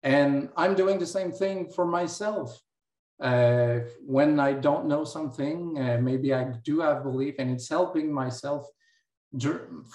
And 0.02 0.50
i'm 0.56 0.74
doing 0.74 0.98
the 0.98 1.06
same 1.06 1.32
thing 1.32 1.70
for 1.74 1.86
myself. 1.86 2.60
Uh, 3.20 3.80
when 4.06 4.38
i 4.38 4.52
don't 4.52 4.86
know 4.86 5.02
something 5.02 5.76
uh, 5.76 5.98
maybe 6.00 6.32
i 6.32 6.44
do 6.62 6.78
have 6.78 7.02
belief 7.02 7.34
and 7.40 7.50
it's 7.50 7.68
helping 7.68 8.12
myself 8.12 8.68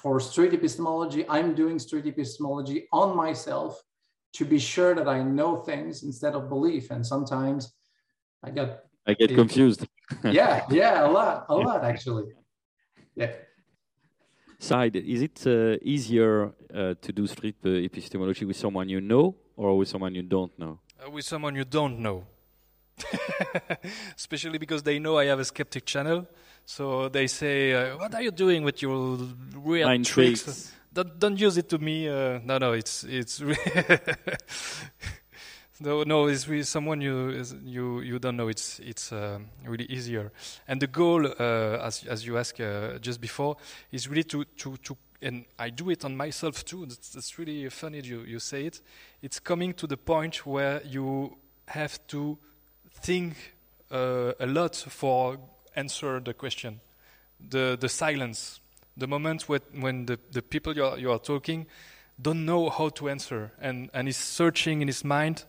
for 0.02 0.19
street 0.19 0.54
epistemology 0.54 1.26
i'm 1.28 1.56
doing 1.56 1.80
street 1.80 2.06
epistemology 2.06 2.88
on 2.91 3.15
myself 3.15 3.82
to 4.32 4.46
be 4.46 4.60
sure 4.60 4.93
that 4.93 5.08
i 5.08 5.24
know 5.24 5.58
things 5.58 6.04
instead 6.04 6.34
of 6.36 6.50
belief 6.50 6.91
and 6.91 7.06
sometimes 7.06 7.74
i 8.43 8.52
get 8.52 8.84
I 9.06 9.13
get 9.13 9.36
confused. 9.36 9.86
yeah, 10.24 10.63
yeah, 10.69 11.06
a 11.06 11.10
lot, 11.10 11.46
a 11.50 11.56
lot 11.56 11.84
actually. 11.84 12.32
Yeah. 13.15 13.32
Side, 14.60 14.96
is 14.96 15.22
it 15.22 15.46
uh, 15.46 15.78
easier 15.82 16.54
uh, 16.74 16.93
to 17.02 17.12
do 17.12 17.28
street 17.28 17.58
uh, 17.65 17.69
epistemology 17.69 18.46
with 18.46 18.56
someone 18.56 18.88
you 18.88 19.02
know 19.02 19.36
or 19.58 19.78
with 19.78 19.89
someone 19.89 20.15
you 20.15 20.24
don't 20.24 20.58
know? 20.58 20.80
Uh, 21.06 21.12
with 21.12 21.26
someone 21.26 21.54
you 21.56 21.65
don't 21.65 22.00
know. 22.00 22.26
Especially 24.15 24.58
because 24.58 24.84
they 24.84 25.00
know 25.00 25.17
I 25.17 25.26
have 25.26 25.39
a 25.39 25.46
skeptic 25.46 25.86
channel. 25.86 26.28
So 26.65 27.10
they 27.10 27.28
say, 27.28 27.73
uh, 27.73 27.97
What 27.97 28.15
are 28.15 28.21
you 28.21 28.32
doing 28.32 28.63
with 28.63 28.82
your 28.82 29.17
weird 29.56 30.06
tricks? 30.06 30.43
tricks? 30.43 30.71
Don't, 30.93 31.19
don't 31.19 31.39
use 31.39 31.58
it 31.58 31.69
to 31.69 31.78
me. 31.80 32.08
Uh, 32.08 32.39
no, 32.43 32.58
no, 32.58 32.73
it's, 32.73 33.04
it's 33.04 33.41
No, 35.80 36.04
no, 36.04 36.28
it's 36.28 36.47
with 36.47 36.67
someone 36.67 37.02
you 37.02 37.43
you 37.65 38.02
you 38.02 38.19
don't 38.19 38.38
know. 38.38 38.47
It's 38.47 38.80
it's 38.80 39.12
uh, 39.12 39.39
really 39.65 39.86
easier. 39.86 40.32
And 40.67 40.80
the 40.80 40.88
goal, 40.88 41.26
uh, 41.26 41.86
as 41.86 42.06
as 42.06 42.26
you 42.26 42.38
asked 42.38 42.62
uh, 42.62 42.99
just 42.99 43.19
before, 43.19 43.58
is 43.91 44.08
really 44.08 44.23
to 44.26 44.45
to 44.58 44.78
to. 44.78 44.97
And 45.21 45.45
I 45.58 45.71
do 45.71 45.89
it 45.89 46.06
on 46.06 46.15
myself 46.15 46.63
too. 46.63 46.86
That's, 46.86 47.10
that's 47.10 47.39
really 47.39 47.67
funny. 47.69 48.02
You 48.02 48.21
you 48.21 48.39
say 48.39 48.65
it. 48.67 48.82
It's 49.21 49.39
coming 49.39 49.73
to 49.73 49.88
the 49.88 49.97
point 49.97 50.45
where 50.45 50.82
you 50.86 51.38
have 51.67 51.99
to 52.08 52.38
think 53.02 53.36
uh, 53.91 54.34
a 54.39 54.45
lot 54.45 54.76
for 54.76 55.38
answer 55.76 56.20
the 56.20 56.34
question. 56.34 56.80
The 57.50 57.78
the 57.80 57.90
silence, 57.90 58.60
the 58.98 59.08
moment 59.08 59.50
when 59.50 59.62
when 59.80 60.06
the 60.06 60.20
the 60.32 60.42
people 60.42 60.76
you 60.76 60.86
are, 60.86 60.98
you 60.98 61.12
are 61.12 61.20
talking 61.20 61.68
don't 62.22 62.46
know 62.46 62.70
how 62.70 62.90
to 62.90 63.10
answer 63.10 63.52
and 63.60 63.90
and 63.92 64.08
is 64.08 64.18
searching 64.18 64.82
in 64.82 64.88
his 64.88 65.04
mind 65.04 65.46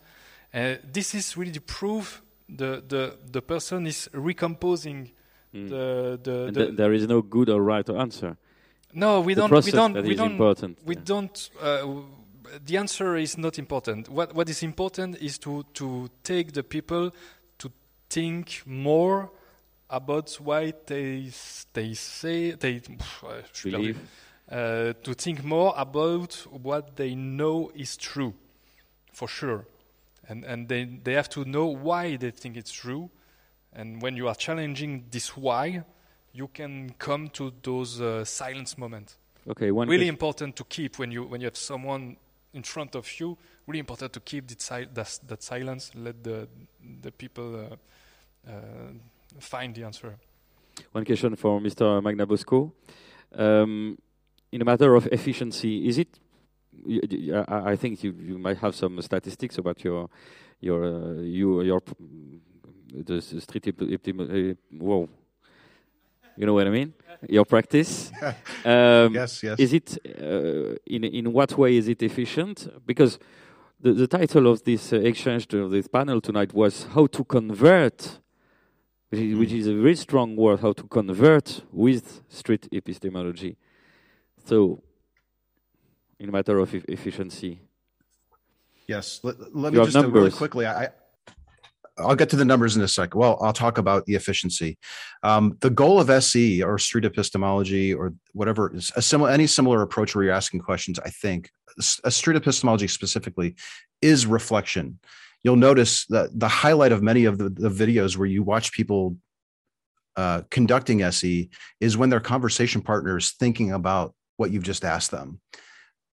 uh, 0.55 0.77
this 0.93 1.15
is 1.15 1.37
really 1.37 1.51
the 1.51 1.61
proof 1.61 2.23
the, 2.49 2.83
the, 2.87 3.17
the 3.31 3.43
person 3.43 3.87
is 3.87 4.09
recomposing 4.13 5.11
mm. 5.55 5.69
the, 5.69 6.19
the, 6.23 6.51
the 6.53 6.67
th 6.67 6.77
there 6.77 6.93
is 6.93 7.07
no 7.07 7.23
good 7.23 7.49
or 7.49 7.63
right 7.63 7.89
answer. 7.89 8.37
No, 8.93 9.21
we 9.21 9.35
the 9.35 9.49
don't. 9.49 9.65
We 9.65 9.73
don't. 9.73 10.03
we 10.03 10.15
don't. 10.15 10.33
Important. 10.33 10.79
We 10.85 10.95
yeah. 10.95 11.01
don't. 11.05 11.51
Uh, 11.61 12.03
the 12.65 12.77
answer 12.77 13.17
is 13.17 13.37
not 13.37 13.59
important. 13.59 14.09
What 14.09 14.35
what 14.35 14.49
is 14.49 14.63
important 14.63 15.17
is 15.21 15.39
to 15.39 15.65
to 15.75 16.09
take 16.23 16.53
the 16.53 16.63
people 16.63 17.11
to 17.59 17.71
think 18.09 18.63
more 18.67 19.31
about 19.95 20.31
why 20.41 20.73
they 20.87 21.31
they 21.73 21.95
say 21.95 22.53
they 22.53 22.83
believe. 23.63 23.99
Uh, 24.51 24.93
to 25.03 25.15
think 25.15 25.43
more 25.43 25.73
about 25.77 26.35
what 26.51 26.97
they 26.97 27.15
know 27.15 27.71
is 27.75 27.97
true, 27.97 28.35
for 29.13 29.29
sure. 29.29 29.67
And 30.29 30.45
and 30.45 30.69
they 30.69 30.85
they 30.85 31.15
have 31.15 31.29
to 31.31 31.45
know 31.45 31.67
why 31.67 32.17
they 32.17 32.31
think 32.31 32.57
it's 32.57 32.73
true. 32.73 33.11
And 33.73 34.03
when 34.03 34.17
you 34.17 34.29
are 34.29 34.35
challenging 34.35 35.05
this 35.11 35.37
why 35.37 35.85
you 36.33 36.49
can 36.49 36.95
come 36.99 37.29
to 37.29 37.53
those 37.63 38.01
uh, 38.01 38.25
silence 38.25 38.77
moments. 38.77 39.17
Okay 39.47 39.71
one 39.71 39.89
really 39.89 40.09
important 40.09 40.57
to 40.57 40.65
keep 40.65 40.99
when 40.99 41.13
you 41.13 41.25
when 41.25 41.41
you 41.41 41.47
have 41.47 41.57
someone 41.57 42.17
in 42.53 42.63
front 42.63 42.95
of 42.95 43.21
you 43.21 43.37
really 43.67 43.81
important 43.81 44.13
to 44.13 44.21
keep 44.21 44.47
that, 44.49 44.95
that, 44.95 45.21
that 45.27 45.43
silence 45.43 45.91
let 45.95 46.23
the 46.23 46.49
the 47.03 47.11
people 47.11 47.57
uh, 47.57 48.51
uh, 48.51 48.53
find 49.39 49.75
the 49.75 49.85
answer. 49.85 50.17
One 50.93 51.05
question 51.05 51.37
for 51.37 51.61
mr 51.61 52.03
magnabosco. 52.03 52.73
Um, 53.37 53.99
in 54.53 54.63
a 54.63 54.65
matter 54.65 54.95
of 54.95 55.07
efficiency 55.13 55.89
is 55.89 55.99
it 55.99 56.21
I 57.49 57.77
think 57.77 58.03
you, 58.03 58.13
you 58.13 58.39
might 58.39 58.59
have 58.59 58.75
some 58.75 59.01
statistics 59.01 59.59
about 59.59 59.83
your 59.85 60.09
your 60.61 60.85
uh, 60.85 61.21
you 61.21 61.63
your 61.63 61.81
the 62.93 63.21
street 63.21 63.69
uh, 63.69 64.55
whoa. 64.79 65.09
You 66.37 66.47
know 66.47 66.55
what 66.55 66.67
I 66.67 66.71
mean? 66.71 66.95
Your 67.29 67.45
practice? 67.45 68.11
Um, 68.65 69.13
yes 69.15 69.43
yes. 69.43 69.59
is 69.59 69.73
it 69.75 69.99
uh, 70.07 70.75
in 70.87 71.05
in 71.05 71.33
what 71.33 71.57
way 71.59 71.77
is 71.77 71.87
it 71.89 72.03
efficient? 72.03 72.69
Because 72.87 73.19
the, 73.79 73.93
the 73.93 74.07
title 74.07 74.47
of 74.47 74.63
this 74.63 74.93
uh, 74.93 74.97
exchange 74.97 75.53
of 75.53 75.71
this 75.71 75.87
panel 75.87 76.21
tonight 76.21 76.55
was 76.55 76.87
how 76.95 77.07
to 77.07 77.25
convert 77.25 78.21
which 79.15 79.25
is, 79.31 79.39
which 79.39 79.53
is 79.53 79.67
a 79.67 79.75
very 79.75 79.97
strong 79.97 80.37
word 80.37 80.61
how 80.61 80.73
to 80.73 80.85
convert 80.85 81.63
with 81.73 82.23
street 82.29 82.69
epistemology 82.73 83.57
so 84.45 84.83
in 86.19 86.29
a 86.29 86.33
matter 86.33 86.59
of 86.59 86.75
e 86.75 86.83
efficiency? 86.89 87.61
Yes. 88.87 89.21
Let, 89.23 89.57
let 89.57 89.73
me 89.73 89.85
just 89.85 89.97
really 90.09 90.31
quickly. 90.31 90.67
I 90.67 90.89
I'll 91.97 92.17
get 92.17 92.29
to 92.31 92.37
the 92.37 92.45
numbers 92.45 92.77
in 92.77 92.83
a 92.83 92.89
sec. 92.89 93.15
Well, 93.15 93.39
I'll 93.41 93.53
talk 93.53 93.79
about 93.79 94.05
the 94.07 94.17
efficiency. 94.17 94.79
Um, 95.23 95.57
the 95.61 95.71
goal 95.71 96.01
of 96.01 96.11
SE 96.11 96.63
or 96.63 96.77
street 96.79 97.05
epistemology 97.05 97.95
or 97.95 98.13
whatever 98.33 98.75
is 98.75 98.91
a 98.97 99.03
similar 99.03 99.31
any 99.31 99.47
similar 99.47 99.81
approach 99.81 100.15
where 100.15 100.25
you're 100.25 100.35
asking 100.35 100.61
questions. 100.61 100.99
I 100.99 101.11
think 101.11 101.51
a 102.05 102.11
street 102.11 102.37
epistemology 102.37 102.89
specifically 102.89 103.55
is 104.03 104.27
reflection. 104.27 104.99
You'll 105.45 105.57
notice 105.57 106.07
that 106.07 106.39
the 106.39 106.49
highlight 106.49 106.91
of 106.91 107.03
many 107.03 107.27
of 107.27 107.39
the, 107.39 107.51
the 107.51 107.69
videos 107.69 108.17
where 108.17 108.27
you 108.27 108.43
watch 108.43 108.73
people 108.73 109.17
uh, 110.17 110.43
conducting 110.51 111.03
SE 111.03 111.51
is 111.81 111.97
when 111.97 112.09
their 112.09 112.21
conversation 112.21 112.81
partner 112.81 113.19
is 113.19 113.33
thinking 113.33 113.73
about 113.73 114.15
what 114.37 114.51
you've 114.51 114.63
just 114.63 114.85
asked 114.85 115.11
them. 115.11 115.41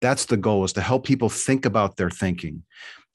That's 0.00 0.26
the 0.26 0.36
goal 0.36 0.64
is 0.64 0.72
to 0.74 0.80
help 0.80 1.06
people 1.06 1.28
think 1.28 1.64
about 1.64 1.96
their 1.96 2.10
thinking. 2.10 2.64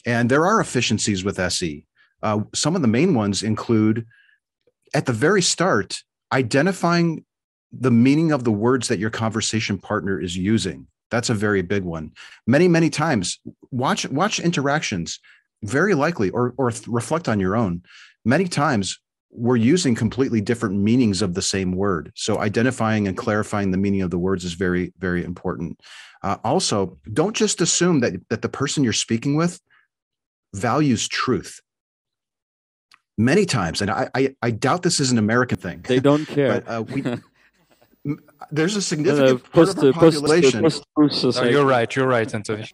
And 0.06 0.30
there 0.30 0.46
are 0.46 0.62
efficiencies 0.62 1.24
with 1.24 1.40
SE. 1.40 1.86
Uh, 2.24 2.42
some 2.54 2.76
of 2.76 2.82
the 2.82 2.88
main 2.88 3.14
ones 3.14 3.44
include 3.44 4.06
at 4.94 5.06
the 5.06 5.14
very 5.14 5.42
start, 5.42 5.98
identifying 6.32 7.26
the 7.72 7.92
meaning 7.92 8.32
of 8.32 8.44
the 8.44 8.52
words 8.52 8.88
that 8.88 9.00
your 9.00 9.10
conversation 9.10 9.78
partner 9.78 10.20
is 10.20 10.38
using. 10.38 10.88
That's 11.12 11.30
a 11.30 11.34
very 11.34 11.62
big 11.62 11.84
one. 11.84 12.12
Many, 12.48 12.68
many 12.68 12.90
times, 12.90 13.40
watch 13.72 14.08
watch 14.10 14.40
interactions. 14.40 15.20
Very 15.66 15.96
likely, 15.96 16.30
or 16.30 16.54
or 16.58 16.72
reflect 16.88 17.28
on 17.28 17.40
your 17.40 17.56
own. 17.56 17.84
Many 18.24 18.48
times, 18.48 19.00
we're 19.32 19.56
using 19.56 19.96
completely 19.96 20.42
different 20.42 20.76
meanings 20.76 21.22
of 21.22 21.34
the 21.34 21.42
same 21.42 21.72
word. 21.74 22.12
So 22.16 22.40
identifying 22.40 23.08
and 23.08 23.18
clarifying 23.18 23.72
the 23.72 23.78
meaning 23.78 24.02
of 24.02 24.10
the 24.10 24.18
words 24.18 24.46
is 24.46 24.54
very, 24.54 24.94
very 24.98 25.24
important. 25.24 25.80
Uh, 26.24 26.38
also, 26.44 26.98
don't 27.12 27.36
just 27.36 27.62
assume 27.62 28.00
that 28.00 28.14
that 28.30 28.42
the 28.42 28.50
person 28.50 28.84
you're 28.84 28.94
speaking 28.94 29.36
with 29.36 29.60
values 30.54 31.08
truth. 31.08 31.60
Many 33.18 33.46
times, 33.46 33.82
and 33.82 33.90
I, 33.90 34.10
I, 34.14 34.36
I 34.42 34.52
doubt 34.52 34.84
this 34.84 35.00
is 35.00 35.12
an 35.12 35.18
American 35.18 35.58
thing. 35.58 35.86
They 35.88 36.00
don't 36.00 36.26
care. 36.38 36.62
But, 36.62 36.68
uh, 36.68 36.84
we, 36.84 38.16
there's 38.52 38.76
a 38.76 38.82
significant 38.82 39.42
uh, 39.42 39.50
post, 39.52 39.76
part 39.76 39.88
of 39.88 39.98
our 39.98 40.12
population. 40.12 40.62
Post, 40.62 40.86
post, 40.98 41.38
no, 41.38 41.44
you're 41.44 41.66
right. 41.66 41.94
You're 41.96 42.08
right, 42.08 42.34
Anthony. 42.34 42.70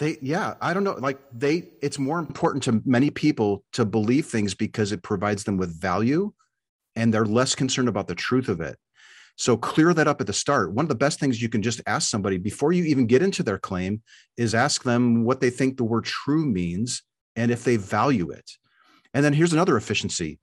They, 0.00 0.16
yeah, 0.22 0.54
I 0.62 0.72
don't 0.72 0.82
know. 0.82 0.94
Like 0.94 1.18
they, 1.30 1.68
it's 1.82 1.98
more 1.98 2.18
important 2.18 2.64
to 2.64 2.80
many 2.86 3.10
people 3.10 3.62
to 3.74 3.84
believe 3.84 4.26
things 4.26 4.54
because 4.54 4.92
it 4.92 5.02
provides 5.02 5.44
them 5.44 5.58
with 5.58 5.78
value, 5.78 6.32
and 6.96 7.12
they're 7.12 7.26
less 7.26 7.54
concerned 7.54 7.88
about 7.88 8.08
the 8.08 8.14
truth 8.14 8.48
of 8.48 8.62
it. 8.62 8.78
So 9.36 9.58
clear 9.58 9.92
that 9.92 10.08
up 10.08 10.20
at 10.22 10.26
the 10.26 10.32
start. 10.32 10.72
One 10.72 10.86
of 10.86 10.88
the 10.88 10.94
best 10.94 11.20
things 11.20 11.40
you 11.40 11.50
can 11.50 11.60
just 11.60 11.82
ask 11.86 12.08
somebody 12.08 12.38
before 12.38 12.72
you 12.72 12.84
even 12.84 13.06
get 13.06 13.22
into 13.22 13.42
their 13.42 13.58
claim 13.58 14.02
is 14.38 14.54
ask 14.54 14.82
them 14.84 15.22
what 15.24 15.40
they 15.40 15.50
think 15.50 15.76
the 15.76 15.84
word 15.84 16.04
true 16.04 16.46
means 16.46 17.02
and 17.36 17.50
if 17.50 17.62
they 17.62 17.76
value 17.76 18.30
it. 18.30 18.50
And 19.12 19.22
then 19.22 19.34
here's 19.34 19.52
another 19.52 19.76
efficiency. 19.76 20.38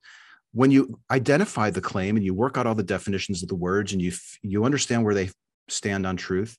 When 0.54 0.70
you 0.70 1.00
identify 1.10 1.72
the 1.72 1.82
claim 1.82 2.16
and 2.16 2.24
you 2.24 2.36
work 2.36 2.58
out 2.58 2.68
all 2.68 2.76
the 2.76 2.84
definitions 2.84 3.42
of 3.42 3.50
the 3.50 3.56
words 3.56 3.92
and 3.92 4.02
you 4.02 4.14
you 4.44 4.66
understand 4.66 5.04
where 5.04 5.16
they 5.16 5.32
stand 5.68 6.06
on 6.06 6.16
truth, 6.16 6.58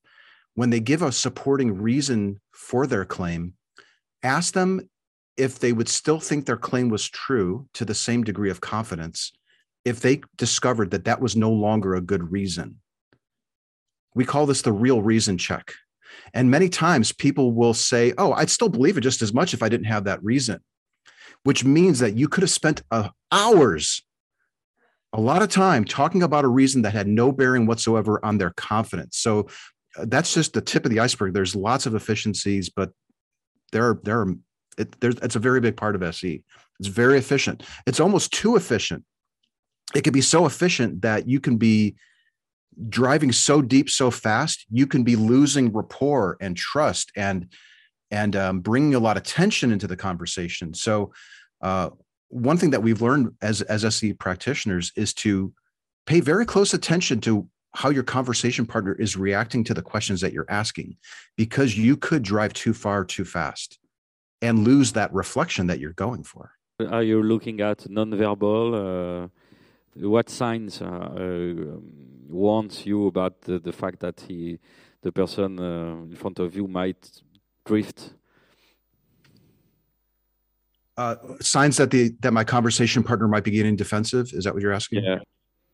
when 0.59 0.71
they 0.71 0.81
give 0.81 1.03
a 1.03 1.13
supporting 1.13 1.81
reason 1.81 2.41
for 2.51 2.85
their 2.85 3.05
claim, 3.05 3.53
ask 4.25 4.55
them 4.55 4.81
if 5.37 5.61
they 5.61 5.73
would 5.73 5.89
still 5.89 6.19
think 6.19 6.47
their 6.47 6.57
claim 6.57 6.89
was 6.89 7.09
true 7.09 7.69
to 7.73 7.85
the 7.85 7.95
same 7.95 8.25
degree 8.25 8.51
of 8.51 8.61
confidence 8.61 9.31
if 9.85 10.01
they 10.01 10.21
discovered 10.37 10.91
that 10.91 11.05
that 11.05 11.21
was 11.21 11.37
no 11.37 11.53
longer 11.53 11.95
a 11.95 12.01
good 12.01 12.33
reason. 12.33 12.81
We 14.17 14.25
call 14.25 14.47
this 14.47 14.63
the 14.63 14.73
real 14.73 15.01
reason 15.01 15.39
check. 15.39 15.75
And 16.35 16.51
many 16.51 16.69
times 16.69 17.13
people 17.13 17.53
will 17.53 17.73
say, 17.73 18.13
Oh, 18.19 18.33
I'd 18.33 18.51
still 18.51 18.69
believe 18.69 18.99
it 18.99 19.03
just 19.03 19.23
as 19.23 19.33
much 19.33 19.55
if 19.55 19.63
I 19.63 19.69
didn't 19.69 19.87
have 19.87 20.03
that 20.07 20.25
reason, 20.25 20.59
which 21.45 21.65
means 21.65 22.01
that 22.01 22.17
you 22.17 22.27
could 22.27 22.43
have 22.43 22.51
spent 22.51 22.83
uh, 22.91 23.11
hours, 23.31 24.03
a 25.13 25.21
lot 25.21 25.41
of 25.41 25.51
time 25.51 25.85
talking 25.85 26.25
about 26.25 26.45
a 26.45 26.49
reason 26.49 26.83
that 26.83 26.95
had 26.95 27.07
no 27.07 27.31
bearing 27.31 27.65
whatsoever 27.65 28.19
on 28.25 28.39
their 28.39 28.51
confidence. 28.51 29.19
So 29.19 29.47
that's 30.05 30.35
just 30.35 30.53
the 30.53 30.61
tip 30.61 30.85
of 30.85 30.91
the 30.91 31.01
iceberg. 31.01 31.35
There's 31.35 31.57
lots 31.57 31.87
of 31.87 31.95
efficiencies, 31.95 32.69
but 32.69 32.91
there 33.73 33.89
are, 33.89 34.01
there 34.05 34.21
are, 34.21 34.35
it, 34.77 35.01
there's, 35.01 35.17
it's 35.17 35.37
a 35.37 35.41
very 35.41 35.61
big 35.61 35.77
part 35.77 35.95
of 35.95 36.03
SE. 36.03 36.43
It's 36.79 36.89
very 36.89 37.19
efficient. 37.19 37.65
It's 37.87 38.01
almost 38.01 38.33
too 38.33 38.57
efficient 38.57 39.05
it 39.95 40.05
can 40.05 40.13
be 40.13 40.21
so 40.21 40.47
efficient 40.47 41.03
that 41.03 41.29
you 41.29 41.41
can 41.41 41.57
be 41.57 41.97
driving 42.89 43.33
so 43.33 43.61
deep 43.61 43.91
so 43.91 44.11
fast 44.11 44.65
you 44.71 44.87
can 44.87 45.03
be 45.03 45.17
losing 45.17 45.73
rapport 45.73 46.37
and 46.41 46.57
trust 46.57 47.11
and 47.17 47.49
and 48.11 48.37
um, 48.37 48.61
bringing 48.61 48.95
a 48.95 48.99
lot 48.99 49.17
of 49.17 49.23
tension 49.23 49.73
into 49.73 49.87
the 49.87 49.97
conversation 49.97 50.73
so 50.73 51.13
uh, 51.61 51.91
one 52.29 52.57
thing 52.57 52.71
that 52.71 52.83
we've 52.83 53.03
learned 53.03 53.35
as 53.43 53.63
as 53.63 53.85
SE 53.85 54.13
practitioners 54.15 54.93
is 54.95 55.13
to 55.13 55.53
pay 56.07 56.21
very 56.21 56.47
close 56.47 56.73
attention 56.73 57.21
to 57.21 57.49
how 57.75 57.91
your 57.91 58.03
conversation 58.03 58.67
partner 58.67 58.95
is 58.95 59.17
reacting 59.17 59.63
to 59.65 59.75
the 59.75 59.83
questions 59.83 60.21
that 60.21 60.33
you're 60.33 60.51
asking 60.51 60.97
because 61.37 61.77
you 61.77 61.97
could 61.97 62.23
drive 62.23 62.53
too 62.53 62.73
far 62.73 63.05
too 63.05 63.25
fast 63.25 63.79
and 64.41 64.65
lose 64.65 64.93
that 64.93 65.13
reflection 65.13 65.67
that 65.67 65.79
you're 65.79 65.93
going 65.93 66.23
for 66.23 66.53
are 66.91 67.03
you 67.03 67.23
looking 67.23 67.61
at 67.61 67.79
nonverbal 67.81 69.25
uh 69.25 69.29
what 70.01 70.29
signs 70.29 70.81
uh, 70.81 70.87
um, 70.87 71.83
warns 72.29 72.87
you 72.87 73.07
about 73.07 73.41
the, 73.43 73.59
the, 73.59 73.73
fact 73.73 74.01
that 74.01 74.21
he, 74.21 74.59
the 75.03 75.11
person 75.11 75.59
uh, 75.59 76.05
in 76.05 76.17
front 76.17 76.39
of 76.39 76.55
you 76.55 76.69
might 76.69 77.23
drift? 77.65 78.15
Uh, 80.97 81.17
signs 81.41 81.77
that 81.77 81.93
the 81.93 82.13
that 82.21 82.33
my 82.33 82.43
conversation 82.43 83.05
partner 83.05 83.29
might 83.29 83.45
be 83.45 83.53
getting 83.53 83.77
defensive. 83.77 84.33
Is 84.33 84.45
that 84.45 84.53
what 84.53 84.63
you're 84.63 84.73
asking? 84.73 85.05
Yeah. 85.05 85.19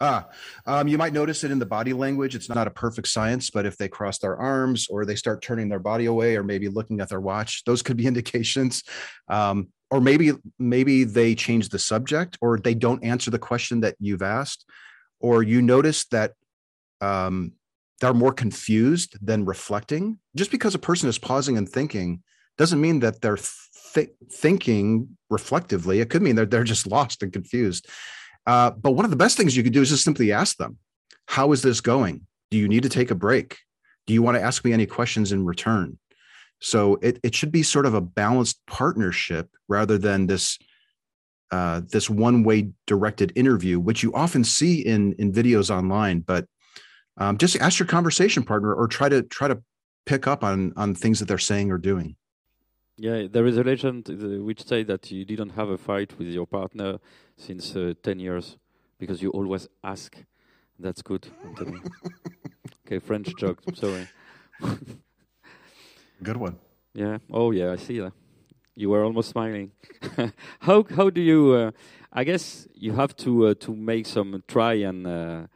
Ah, 0.00 0.28
um, 0.66 0.88
you 0.88 0.98
might 0.98 1.12
notice 1.12 1.44
it 1.44 1.50
in 1.50 1.58
the 1.58 1.66
body 1.66 1.92
language. 1.92 2.34
It's 2.34 2.48
not 2.48 2.66
a 2.66 2.70
perfect 2.70 3.08
science, 3.08 3.50
but 3.50 3.64
if 3.64 3.76
they 3.76 3.88
cross 3.88 4.18
their 4.18 4.36
arms 4.36 4.88
or 4.90 5.04
they 5.04 5.14
start 5.14 5.40
turning 5.40 5.68
their 5.68 5.78
body 5.78 6.06
away 6.06 6.36
or 6.36 6.42
maybe 6.42 6.68
looking 6.68 7.00
at 7.00 7.08
their 7.08 7.20
watch, 7.20 7.62
those 7.64 7.82
could 7.82 7.96
be 7.96 8.06
indications. 8.12 8.82
Um, 9.28 9.68
or 9.90 10.00
maybe 10.00 10.32
maybe 10.58 11.04
they 11.04 11.36
change 11.36 11.68
the 11.68 11.78
subject 11.78 12.36
or 12.40 12.58
they 12.58 12.74
don't 12.74 13.04
answer 13.04 13.30
the 13.30 13.38
question 13.38 13.80
that 13.80 13.94
you've 14.00 14.22
asked 14.22 14.64
or 15.20 15.42
you 15.42 15.62
notice 15.62 16.04
that 16.06 16.32
um, 17.00 17.52
they're 18.00 18.12
more 18.12 18.32
confused 18.32 19.16
than 19.24 19.44
reflecting 19.44 20.18
just 20.34 20.50
because 20.50 20.74
a 20.74 20.80
person 20.80 21.08
is 21.08 21.18
pausing 21.18 21.56
and 21.56 21.68
thinking 21.68 22.22
doesn't 22.58 22.80
mean 22.80 23.00
that 23.00 23.20
they're 23.20 23.38
th- 23.94 24.10
thinking 24.32 25.16
reflectively 25.30 26.00
it 26.00 26.10
could 26.10 26.22
mean 26.22 26.36
that 26.36 26.50
they're 26.50 26.64
just 26.64 26.86
lost 26.96 27.22
and 27.22 27.32
confused 27.32 27.88
uh, 28.46 28.70
but 28.70 28.92
one 28.92 29.04
of 29.04 29.10
the 29.10 29.16
best 29.16 29.36
things 29.36 29.56
you 29.56 29.62
could 29.62 29.72
do 29.72 29.82
is 29.82 29.90
just 29.90 30.04
simply 30.04 30.32
ask 30.32 30.56
them 30.56 30.78
how 31.26 31.52
is 31.52 31.62
this 31.62 31.80
going 31.80 32.26
do 32.50 32.58
you 32.58 32.68
need 32.68 32.82
to 32.82 32.88
take 32.88 33.10
a 33.10 33.14
break 33.14 33.58
do 34.06 34.14
you 34.14 34.22
want 34.22 34.36
to 34.36 34.42
ask 34.42 34.64
me 34.64 34.72
any 34.72 34.86
questions 34.86 35.32
in 35.32 35.44
return 35.44 35.98
so 36.60 36.98
it, 37.02 37.20
it 37.22 37.34
should 37.34 37.52
be 37.52 37.62
sort 37.62 37.86
of 37.86 37.94
a 37.94 38.00
balanced 38.00 38.58
partnership 38.66 39.50
rather 39.68 39.98
than 39.98 40.26
this 40.26 40.58
uh, 41.50 41.82
this 41.88 42.10
one 42.10 42.42
way 42.42 42.70
directed 42.86 43.32
interview, 43.36 43.78
which 43.78 44.02
you 44.02 44.12
often 44.14 44.42
see 44.42 44.80
in 44.84 45.12
in 45.18 45.32
videos 45.32 45.70
online. 45.70 46.20
But 46.20 46.46
um, 47.16 47.38
just 47.38 47.56
ask 47.60 47.78
your 47.78 47.86
conversation 47.86 48.42
partner 48.42 48.74
or 48.74 48.88
try 48.88 49.08
to 49.08 49.22
try 49.22 49.48
to 49.48 49.62
pick 50.06 50.26
up 50.26 50.42
on 50.42 50.72
on 50.76 50.94
things 50.94 51.18
that 51.18 51.26
they're 51.26 51.38
saying 51.38 51.70
or 51.70 51.78
doing. 51.78 52.16
Yeah, 52.96 53.26
there 53.30 53.46
is 53.46 53.56
a 53.58 53.64
legend 53.64 54.08
uh, 54.08 54.42
which 54.44 54.64
say 54.64 54.84
that 54.84 55.10
you 55.10 55.24
didn't 55.24 55.50
have 55.50 55.68
a 55.68 55.76
fight 55.76 56.16
with 56.18 56.28
your 56.28 56.46
partner 56.46 56.98
since 57.36 57.74
uh, 57.74 57.94
ten 58.02 58.20
years 58.20 58.56
because 58.98 59.20
you 59.20 59.30
always 59.30 59.68
ask. 59.82 60.16
That's 60.78 61.02
good, 61.02 61.28
Anthony. 61.44 61.80
okay, 62.86 62.98
French 63.00 63.34
joke. 63.36 63.62
Sorry. 63.74 64.06
Good 66.22 66.36
one. 66.36 66.56
Yeah. 66.94 67.18
Oh, 67.30 67.50
yeah. 67.50 67.72
I 67.72 67.76
see 67.76 67.98
that. 68.00 68.12
You 68.76 68.90
were 68.90 69.04
almost 69.04 69.30
smiling. 69.30 69.72
how 70.60 70.84
how 70.96 71.10
do 71.10 71.20
you? 71.20 71.52
Uh, 71.52 71.70
I 72.12 72.24
guess 72.24 72.66
you 72.74 72.92
have 72.92 73.14
to 73.16 73.48
uh, 73.48 73.54
to 73.60 73.74
make 73.74 74.06
some 74.06 74.42
try 74.48 74.74
and 74.74 75.06
uh, 75.06 75.46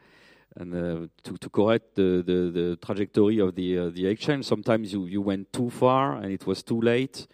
and 0.59 0.75
uh, 0.75 1.07
to 1.23 1.37
to 1.37 1.49
correct 1.49 1.95
the, 1.95 2.23
the, 2.27 2.51
the 2.51 2.79
trajectory 2.85 3.39
of 3.39 3.55
the 3.55 3.79
uh, 3.79 3.91
the 3.91 4.07
exchange. 4.07 4.45
Sometimes 4.45 4.93
you, 4.93 5.07
you 5.07 5.23
went 5.23 5.53
too 5.53 5.71
far 5.71 6.17
and 6.17 6.33
it 6.33 6.47
was 6.47 6.63
too 6.63 6.81
late 6.81 7.27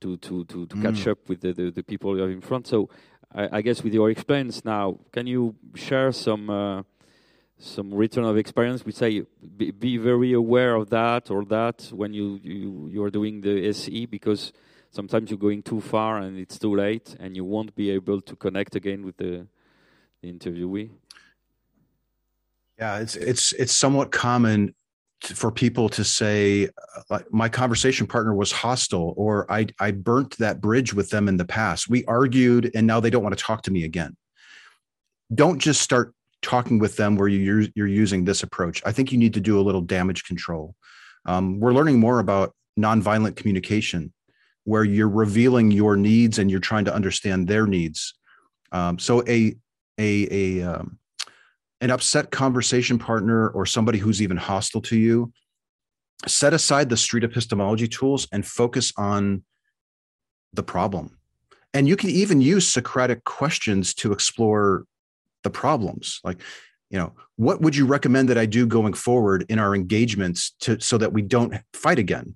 to 0.00 0.16
to 0.18 0.44
to, 0.44 0.66
to 0.66 0.76
mm. 0.76 0.82
catch 0.82 1.06
up 1.06 1.28
with 1.28 1.40
the, 1.40 1.52
the, 1.52 1.70
the, 1.70 1.82
people 1.82 2.16
you 2.16 2.22
have 2.22 2.30
in 2.30 2.40
front. 2.40 2.66
So 2.66 2.90
I, 3.32 3.58
I, 3.58 3.62
guess 3.62 3.82
with 3.82 3.94
your 3.94 4.10
experience 4.10 4.64
now, 4.64 4.98
can 5.12 5.26
you 5.26 5.54
share 5.74 6.12
some? 6.12 6.50
Uh, 6.50 6.82
some 7.60 7.92
return 7.92 8.22
of 8.22 8.36
experience 8.36 8.84
we 8.84 8.92
say 8.92 9.24
be, 9.56 9.72
be, 9.72 9.96
very 9.96 10.32
aware 10.32 10.76
of 10.76 10.90
that 10.90 11.28
or 11.28 11.44
that 11.44 11.90
when 11.92 12.12
you, 12.12 12.38
you 12.40 12.88
you're 12.88 13.10
doing 13.10 13.40
the 13.40 13.66
SE 13.70 14.06
because 14.06 14.52
sometimes 14.92 15.28
you're 15.28 15.40
going 15.40 15.60
too 15.60 15.80
far 15.80 16.18
and 16.18 16.38
it's 16.38 16.56
too 16.56 16.72
late 16.76 17.16
and 17.18 17.34
you 17.34 17.44
won't 17.44 17.74
be 17.74 17.90
able 17.90 18.20
to 18.20 18.36
connect 18.36 18.76
again 18.76 19.04
with 19.04 19.16
the, 19.16 19.44
the 20.22 20.32
interviewee 20.32 20.88
yeah 22.78 22.98
it's 22.98 23.16
it's 23.16 23.52
it's 23.52 23.72
somewhat 23.72 24.10
common 24.10 24.74
for 25.20 25.50
people 25.50 25.88
to 25.88 26.04
say 26.04 26.68
uh, 27.10 27.18
my 27.30 27.48
conversation 27.48 28.06
partner 28.06 28.34
was 28.34 28.52
hostile 28.52 29.14
or 29.16 29.50
I, 29.50 29.66
I 29.80 29.90
burnt 29.90 30.38
that 30.38 30.60
bridge 30.60 30.94
with 30.94 31.10
them 31.10 31.28
in 31.28 31.36
the 31.36 31.44
past. 31.44 31.88
We 31.88 32.04
argued 32.04 32.70
and 32.74 32.86
now 32.86 33.00
they 33.00 33.10
don't 33.10 33.22
want 33.22 33.36
to 33.36 33.42
talk 33.42 33.62
to 33.62 33.72
me 33.72 33.84
again. 33.84 34.16
Don't 35.34 35.58
just 35.58 35.82
start 35.82 36.14
talking 36.40 36.78
with 36.78 36.96
them 36.96 37.16
where 37.16 37.28
you're, 37.28 37.64
you're 37.74 37.88
using 37.88 38.24
this 38.24 38.42
approach. 38.42 38.80
I 38.86 38.92
think 38.92 39.10
you 39.10 39.18
need 39.18 39.34
to 39.34 39.40
do 39.40 39.58
a 39.58 39.62
little 39.62 39.80
damage 39.80 40.24
control. 40.24 40.74
Um, 41.26 41.58
we're 41.58 41.72
learning 41.72 41.98
more 41.98 42.20
about 42.20 42.54
nonviolent 42.78 43.34
communication 43.34 44.12
where 44.64 44.84
you're 44.84 45.08
revealing 45.08 45.70
your 45.70 45.96
needs 45.96 46.38
and 46.38 46.50
you're 46.50 46.60
trying 46.60 46.84
to 46.84 46.94
understand 46.94 47.48
their 47.48 47.66
needs. 47.66 48.14
Um, 48.70 48.98
so 48.98 49.22
a 49.26 49.56
a 49.98 50.60
a 50.60 50.62
um, 50.62 50.98
an 51.80 51.90
upset 51.90 52.30
conversation 52.30 52.98
partner 52.98 53.48
or 53.48 53.64
somebody 53.66 53.98
who's 53.98 54.20
even 54.20 54.36
hostile 54.36 54.80
to 54.82 54.96
you, 54.96 55.32
set 56.26 56.52
aside 56.52 56.88
the 56.88 56.96
street 56.96 57.24
epistemology 57.24 57.86
tools 57.86 58.26
and 58.32 58.46
focus 58.46 58.92
on 58.96 59.42
the 60.52 60.62
problem. 60.62 61.18
And 61.74 61.86
you 61.86 61.96
can 61.96 62.10
even 62.10 62.40
use 62.40 62.66
Socratic 62.66 63.24
questions 63.24 63.94
to 63.94 64.12
explore 64.12 64.84
the 65.44 65.50
problems. 65.50 66.20
Like, 66.24 66.40
you 66.90 66.98
know, 66.98 67.12
what 67.36 67.60
would 67.60 67.76
you 67.76 67.86
recommend 67.86 68.28
that 68.30 68.38
I 68.38 68.46
do 68.46 68.66
going 68.66 68.94
forward 68.94 69.44
in 69.48 69.58
our 69.58 69.74
engagements 69.74 70.54
to 70.60 70.80
so 70.80 70.98
that 70.98 71.12
we 71.12 71.22
don't 71.22 71.54
fight 71.72 71.98
again? 71.98 72.34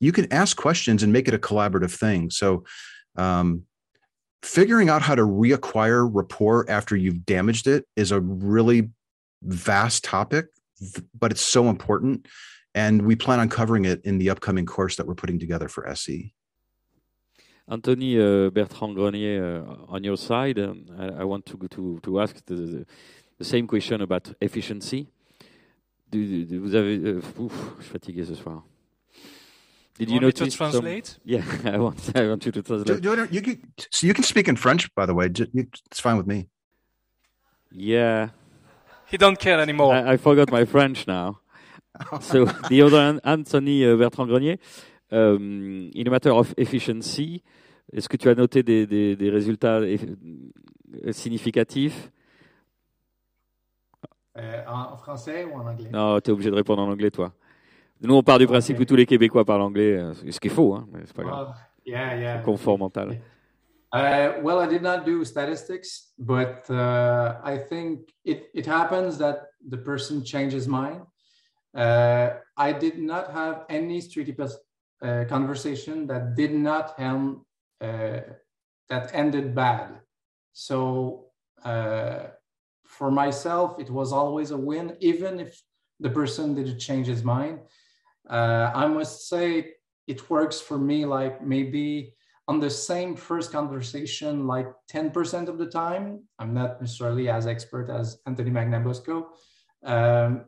You 0.00 0.12
can 0.12 0.30
ask 0.32 0.56
questions 0.56 1.02
and 1.02 1.12
make 1.12 1.28
it 1.28 1.34
a 1.34 1.38
collaborative 1.38 1.96
thing. 1.96 2.30
So, 2.30 2.64
um, 3.16 3.62
figuring 4.42 4.88
out 4.88 5.02
how 5.02 5.14
to 5.14 5.22
reacquire 5.22 6.08
rapport 6.10 6.68
after 6.68 6.96
you've 6.96 7.24
damaged 7.26 7.66
it 7.66 7.86
is 7.96 8.12
a 8.12 8.20
really 8.20 8.90
vast 9.42 10.04
topic, 10.04 10.46
but 11.18 11.30
it's 11.30 11.40
so 11.40 11.68
important. 11.68 12.26
And 12.74 13.02
we 13.02 13.16
plan 13.16 13.40
on 13.40 13.48
covering 13.48 13.84
it 13.84 14.04
in 14.04 14.18
the 14.18 14.30
upcoming 14.30 14.66
course 14.66 14.96
that 14.96 15.06
we're 15.06 15.14
putting 15.14 15.38
together 15.38 15.68
for 15.68 15.88
SE. 15.88 16.32
Anthony 17.70 18.18
uh, 18.18 18.50
Bertrand 18.50 18.94
Grenier, 18.94 19.64
uh, 19.66 19.92
on 19.92 20.02
your 20.02 20.16
side, 20.16 20.58
um, 20.58 20.86
I, 20.98 21.20
I, 21.20 21.24
want 21.24 21.44
to, 21.46 21.58
to, 21.68 22.00
to 22.02 22.20
ask 22.20 22.42
the, 22.46 22.86
the, 23.36 23.44
same 23.44 23.66
question 23.66 24.00
about 24.00 24.32
efficiency. 24.40 25.08
Du, 26.10 26.46
du, 26.46 26.58
vous 26.58 26.74
avez, 26.74 27.20
ouf, 27.38 27.74
je 27.78 27.84
suis 27.84 27.92
fatigué 27.92 28.24
ce 28.24 28.34
soir. 28.34 28.64
Did 29.98 30.08
you, 30.10 30.14
you 30.14 30.20
notice? 30.20 30.52
To 30.52 30.56
translate? 30.56 31.06
Some, 31.06 31.20
yeah, 31.24 31.42
I 31.64 31.78
want. 31.78 32.16
I 32.16 32.28
want 32.28 32.46
you 32.46 32.52
to 32.52 32.62
translate. 32.62 33.00
Do, 33.02 33.16
do 33.16 33.28
you 33.30 33.42
can, 33.42 33.60
so 33.90 34.06
you 34.06 34.14
can 34.14 34.24
speak 34.24 34.48
in 34.48 34.56
French, 34.56 34.94
by 34.94 35.06
the 35.06 35.14
way. 35.14 35.28
It's 35.34 36.00
fine 36.00 36.16
with 36.16 36.26
me. 36.26 36.48
Yeah. 37.72 38.30
He 39.06 39.16
don't 39.16 39.38
care 39.38 39.60
anymore. 39.60 39.94
I, 39.94 40.12
I 40.12 40.16
forgot 40.16 40.50
my 40.50 40.64
French 40.64 41.06
now. 41.06 41.40
so 42.20 42.44
the 42.68 42.82
other 42.82 43.20
Anthony 43.24 43.84
uh, 43.84 43.96
Bertrand 43.96 44.28
Grenier, 44.30 44.58
um, 45.10 45.90
in 45.94 46.06
a 46.06 46.10
matter 46.10 46.30
of 46.30 46.54
efficiency, 46.56 47.42
est-ce 47.92 48.08
que 48.08 48.16
tu 48.16 48.28
as 48.28 48.34
noté 48.34 48.62
des, 48.62 48.86
des, 48.86 49.16
des 49.16 49.30
résultats 49.30 49.80
significatifs 51.10 52.10
euh, 54.36 54.62
en 54.68 54.96
français 54.96 55.44
ou 55.44 55.56
en 55.56 55.66
anglais 55.66 55.90
Non, 55.90 56.20
tu 56.20 56.30
es 56.30 56.32
obligé 56.32 56.50
de 56.50 56.54
répondre 56.54 56.82
en 56.82 56.90
anglais, 56.90 57.10
toi. 57.10 57.32
Nous, 58.00 58.14
on 58.14 58.22
part 58.22 58.38
du 58.38 58.46
principe 58.46 58.76
okay. 58.76 58.84
que 58.84 58.88
tous 58.88 58.96
les 58.96 59.06
Québécois 59.06 59.44
parlent 59.44 59.62
anglais, 59.62 59.98
euh, 59.98 60.14
ce 60.14 60.38
qui 60.38 60.48
est 60.48 60.50
faux, 60.50 60.74
hein, 60.74 60.86
mais 60.92 61.00
c'est 61.04 61.16
pas 61.16 61.24
well. 61.24 61.54
Yeah, 61.84 62.16
yeah. 62.16 62.42
Confort 62.42 62.78
mental. 62.78 63.18
Uh, 63.92 64.40
well, 64.42 64.60
I 64.60 64.68
did 64.68 64.82
not 64.82 65.04
do 65.06 65.24
statistics, 65.24 66.12
but 66.18 66.68
uh, 66.68 67.40
I 67.42 67.56
think 67.56 68.10
it, 68.24 68.50
it 68.54 68.66
happens 68.66 69.16
that 69.18 69.46
the 69.66 69.78
person 69.78 70.22
changes 70.22 70.68
mind. 70.68 71.00
Uh, 71.74 72.30
I 72.56 72.72
did 72.72 72.98
not 72.98 73.32
have 73.32 73.64
any 73.70 74.00
street 74.02 74.38
uh, 74.38 75.24
conversation 75.28 76.06
that 76.08 76.34
did 76.34 76.52
not 76.52 76.94
end, 76.98 77.38
uh, 77.80 78.20
that 78.90 79.10
ended 79.14 79.54
bad. 79.54 80.00
So 80.52 81.30
uh, 81.64 82.24
for 82.84 83.10
myself, 83.10 83.80
it 83.80 83.90
was 83.90 84.12
always 84.12 84.50
a 84.50 84.58
win, 84.58 84.96
even 85.00 85.40
if 85.40 85.62
the 86.00 86.10
person 86.10 86.54
didn't 86.54 86.78
change 86.78 87.06
his 87.06 87.24
mind. 87.24 87.60
Uh, 88.28 88.70
I 88.74 88.86
must 88.86 89.28
say 89.28 89.72
it 90.06 90.30
works 90.30 90.60
for 90.60 90.78
me 90.78 91.04
like 91.04 91.44
maybe 91.44 92.14
on 92.46 92.60
the 92.60 92.70
same 92.70 93.14
first 93.14 93.52
conversation 93.52 94.46
like 94.46 94.68
10% 94.90 95.48
of 95.48 95.58
the 95.58 95.66
time. 95.66 96.22
I'm 96.38 96.54
not 96.54 96.80
necessarily 96.80 97.28
as 97.28 97.46
expert 97.46 97.90
as 97.90 98.18
Anthony 98.26 98.50
Magnabosco, 98.50 99.26
um, 99.84 100.46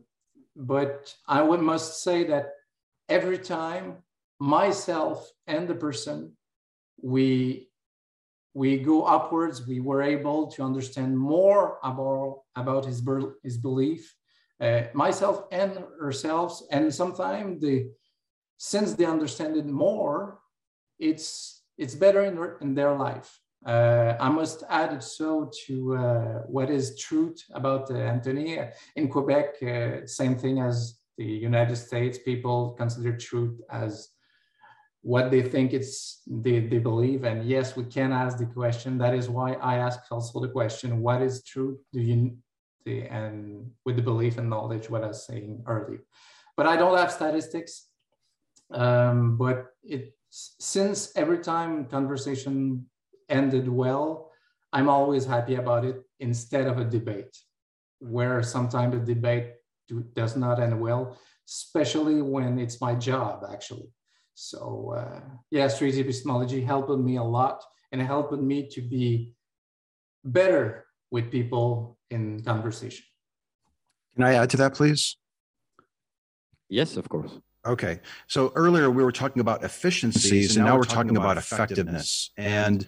but 0.57 1.15
I 1.29 1.43
would 1.43 1.61
must 1.61 2.03
say 2.03 2.25
that 2.25 2.53
every 3.09 3.39
time 3.39 3.99
myself 4.39 5.31
and 5.47 5.69
the 5.69 5.75
person, 5.75 6.33
we 7.03 7.71
we 8.55 8.79
go 8.79 9.05
upwards, 9.05 9.67
we 9.67 9.81
were 9.81 10.03
able 10.03 10.49
to 10.49 10.63
understand 10.63 11.17
more 11.17 11.79
about, 11.85 12.41
about 12.57 12.85
his, 12.85 13.01
his 13.45 13.57
belief 13.57 14.13
uh, 14.61 14.83
myself 14.95 15.45
and 15.51 15.85
ourselves. 16.03 16.67
And 16.71 16.93
sometimes 16.95 17.61
the 17.61 17.91
since 18.59 18.95
they 18.95 19.07
understand 19.07 19.57
it 19.57 19.67
more, 19.67 20.41
it's 20.99 21.63
it's 21.79 21.95
better 21.95 22.25
in, 22.25 22.39
in 22.61 22.75
their 22.75 22.95
life. 22.95 23.41
Uh, 23.65 24.17
I 24.19 24.29
must 24.31 24.65
add 24.69 24.93
it 24.93 25.03
so 25.03 25.51
to 25.67 25.97
uh, 25.97 26.43
what 26.47 26.71
is 26.71 26.99
truth 26.99 27.43
about 27.53 27.91
uh, 27.91 27.95
Anthony. 27.95 28.59
In 28.97 29.09
Quebec, 29.09 29.63
uh, 29.63 30.07
same 30.07 30.37
thing 30.37 30.61
as 30.61 30.99
the 31.19 31.25
United 31.25 31.77
States, 31.77 32.19
people 32.19 32.73
consider 32.79 33.17
truth 33.17 33.61
as 33.71 34.09
what 35.03 35.31
they 35.31 35.43
think 35.43 35.73
it's 35.73 36.23
they, 36.27 36.61
they 36.61 36.79
believe 36.79 37.25
and 37.25 37.45
yes 37.45 37.75
we 37.75 37.85
can 37.85 38.13
ask 38.13 38.37
the 38.37 38.45
question 38.45 38.99
that 38.99 39.15
is 39.15 39.31
why 39.31 39.55
i 39.55 39.77
ask 39.77 40.01
also 40.11 40.41
the 40.41 40.49
question 40.49 41.01
what 41.01 41.23
is 41.23 41.43
truth 41.43 41.79
do 41.93 42.01
you 42.01 42.37
the, 42.85 43.03
and 43.03 43.71
with 43.85 43.97
the 43.97 44.03
belief 44.03 44.39
and 44.39 44.51
knowledge, 44.51 44.91
what 44.91 45.05
I 45.05 45.09
was 45.09 45.27
saying 45.27 45.63
earlier. 45.67 46.03
But 46.57 46.67
I 46.67 46.77
don't 46.77 46.97
have 46.97 47.13
statistics. 47.13 47.89
Um, 48.73 49.37
but 49.37 49.67
it 49.83 50.15
since 50.31 51.13
every 51.17 51.39
time 51.39 51.87
conversation 51.87 52.87
ended 53.29 53.69
well, 53.69 54.31
I'm 54.73 54.89
always 54.89 55.25
happy 55.27 55.57
about 55.57 55.85
it 55.85 56.03
instead 56.21 56.67
of 56.67 56.79
a 56.79 56.85
debate, 56.85 57.37
where 57.99 58.43
sometimes 58.43 58.95
the 58.95 59.15
debate 59.15 59.55
do, 59.89 60.05
does 60.15 60.37
not 60.37 60.61
end 60.61 60.81
well, 60.81 61.19
especially 61.49 62.23
when 62.23 62.59
it's 62.59 62.81
my 62.81 62.95
job 62.95 63.45
actually. 63.51 63.91
So 64.35 64.95
uh, 64.97 65.21
yeah, 65.51 65.67
street 65.69 65.99
epistemology 65.99 66.61
helped 66.63 66.91
me 66.91 67.17
a 67.17 67.23
lot 67.23 67.63
and 67.91 68.01
helped 68.01 68.33
me 68.33 68.69
to 68.69 68.81
be 68.81 69.35
better 70.25 70.87
with 71.11 71.33
people 71.33 71.99
in 72.11 72.43
conversation. 72.43 73.05
Can 74.15 74.25
I 74.25 74.35
add 74.35 74.51
to 74.51 74.57
that, 74.59 74.75
please? 74.75 75.17
Yes, 76.69 76.97
of 76.97 77.09
course. 77.09 77.31
Okay. 77.67 78.01
So 78.27 78.53
earlier 78.55 78.91
we 78.91 79.03
were 79.03 79.13
talking 79.13 79.41
about 79.41 79.65
efficiencies, 79.65 80.57
and 80.57 80.65
now 80.65 80.77
we're 80.77 80.85
talking 80.85 81.17
about 81.17 81.37
effectiveness. 81.37 82.31
And 82.37 82.87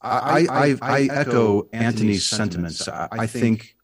I, 0.00 0.46
I, 0.50 0.76
I 0.80 1.00
echo 1.10 1.68
Anthony's 1.72 2.28
sentiments. 2.28 2.88
I 2.88 3.26
think 3.26 3.76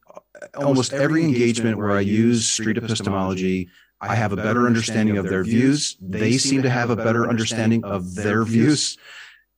almost 0.57 0.93
every 0.93 1.25
engagement 1.25 1.79
where 1.79 1.93
I 1.93 2.01
use 2.01 2.49
street 2.49 2.79
epistemology, 2.79 3.69
I 4.01 4.15
have 4.15 4.33
a 4.33 4.37
better 4.37 4.67
understanding 4.67 5.17
of 5.17 5.29
their 5.29 5.45
views. 5.45 5.97
They 6.01 6.39
seem 6.39 6.63
to 6.63 6.71
have 6.71 6.91
a 6.91 6.97
better 6.97 7.29
understanding 7.29 7.85
of 7.85 8.15
their 8.15 8.45
views. 8.45 8.99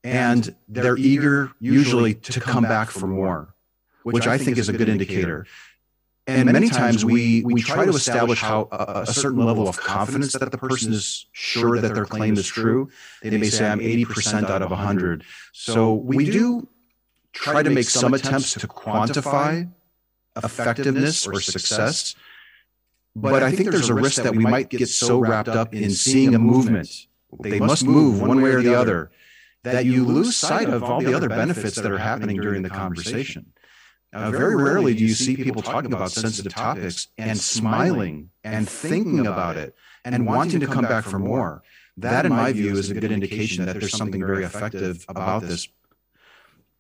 And 0.05 0.55
they're 0.69 0.97
eager, 0.97 1.51
usually, 1.59 2.15
to 2.15 2.41
come 2.41 2.63
back 2.63 2.91
for 2.91 3.09
more 3.09 3.56
which 4.13 4.27
I 4.27 4.39
think 4.39 4.59
is 4.59 4.69
a 4.69 4.73
good 4.73 4.89
indicator. 4.89 5.47
And 6.29 6.51
many 6.53 6.69
times 6.69 7.05
we 7.05 7.45
we 7.45 7.63
try 7.63 7.85
to 7.85 7.93
establish 7.93 8.41
how 8.41 8.69
a, 8.73 9.03
a, 9.03 9.07
certain 9.07 9.45
level 9.45 9.69
of 9.69 9.77
confidence 9.79 10.33
that 10.33 10.51
the 10.51 10.59
person 10.59 10.93
is 10.93 11.27
sure 11.33 11.81
that 11.81 11.95
their 11.95 12.05
claim 12.05 12.35
is 12.37 12.49
true. 12.49 12.91
They 13.23 13.39
may 13.39 13.49
say 13.49 13.69
I'm 13.69 13.79
80% 13.79 14.51
out 14.51 14.63
of 14.63 14.71
100. 14.71 15.25
So 15.53 15.95
we 15.95 16.25
do 16.29 16.67
try 17.33 17.63
to 17.63 17.71
make 17.71 17.89
some 17.89 18.13
attempts 18.15 18.55
to 18.55 18.67
quantify 18.67 19.69
effectiveness 20.37 21.27
or 21.27 21.41
success. 21.41 22.17
But 23.15 23.43
I 23.43 23.51
think 23.53 23.71
there's 23.71 23.89
a 23.89 23.95
risk 23.95 24.23
that 24.23 24.35
we 24.35 24.45
might 24.45 24.69
get 24.69 24.89
so 24.89 25.21
wrapped 25.21 25.49
up 25.49 25.75
in 25.75 25.91
seeing 25.91 26.35
a 26.35 26.39
movement. 26.39 26.91
They 27.41 27.61
must 27.61 27.85
move 27.85 28.21
one 28.21 28.41
way 28.41 28.51
or 28.51 28.63
the 28.63 28.75
other 28.75 29.11
that 29.63 29.85
you 29.85 30.05
lose 30.05 30.37
sight 30.37 30.69
of 30.69 30.83
all 30.83 31.01
the 31.01 31.15
other 31.15 31.29
benefits 31.29 31.77
that 31.77 31.91
are 31.91 31.99
happening 31.99 32.37
during 32.41 32.63
the 32.63 32.71
conversation. 32.71 33.53
Uh, 34.17 34.31
very 34.31 34.57
rarely 34.57 34.95
do 34.95 35.05
you 35.05 35.13
see 35.13 35.37
people 35.37 35.61
talking 35.61 35.93
about 35.93 36.11
sensitive 36.11 36.55
topics 36.55 37.09
and 37.19 37.39
smiling 37.39 38.31
and 38.45 38.67
thinking 38.67 39.27
about 39.27 39.59
it 39.59 39.75
and 40.07 40.27
wanting 40.27 40.59
to 40.61 40.67
come 40.67 40.85
back 40.85 41.05
for 41.05 41.19
more. 41.19 41.63
That, 41.99 42.25
in 42.25 42.33
my 42.33 42.53
view, 42.53 42.77
is 42.77 42.91
a 42.91 42.95
good 42.95 43.13
indication 43.13 43.67
that 43.67 43.79
there's 43.79 43.97
something 43.97 44.25
very 44.25 44.45
effective 44.45 45.05
about 45.09 45.43
this. 45.43 45.69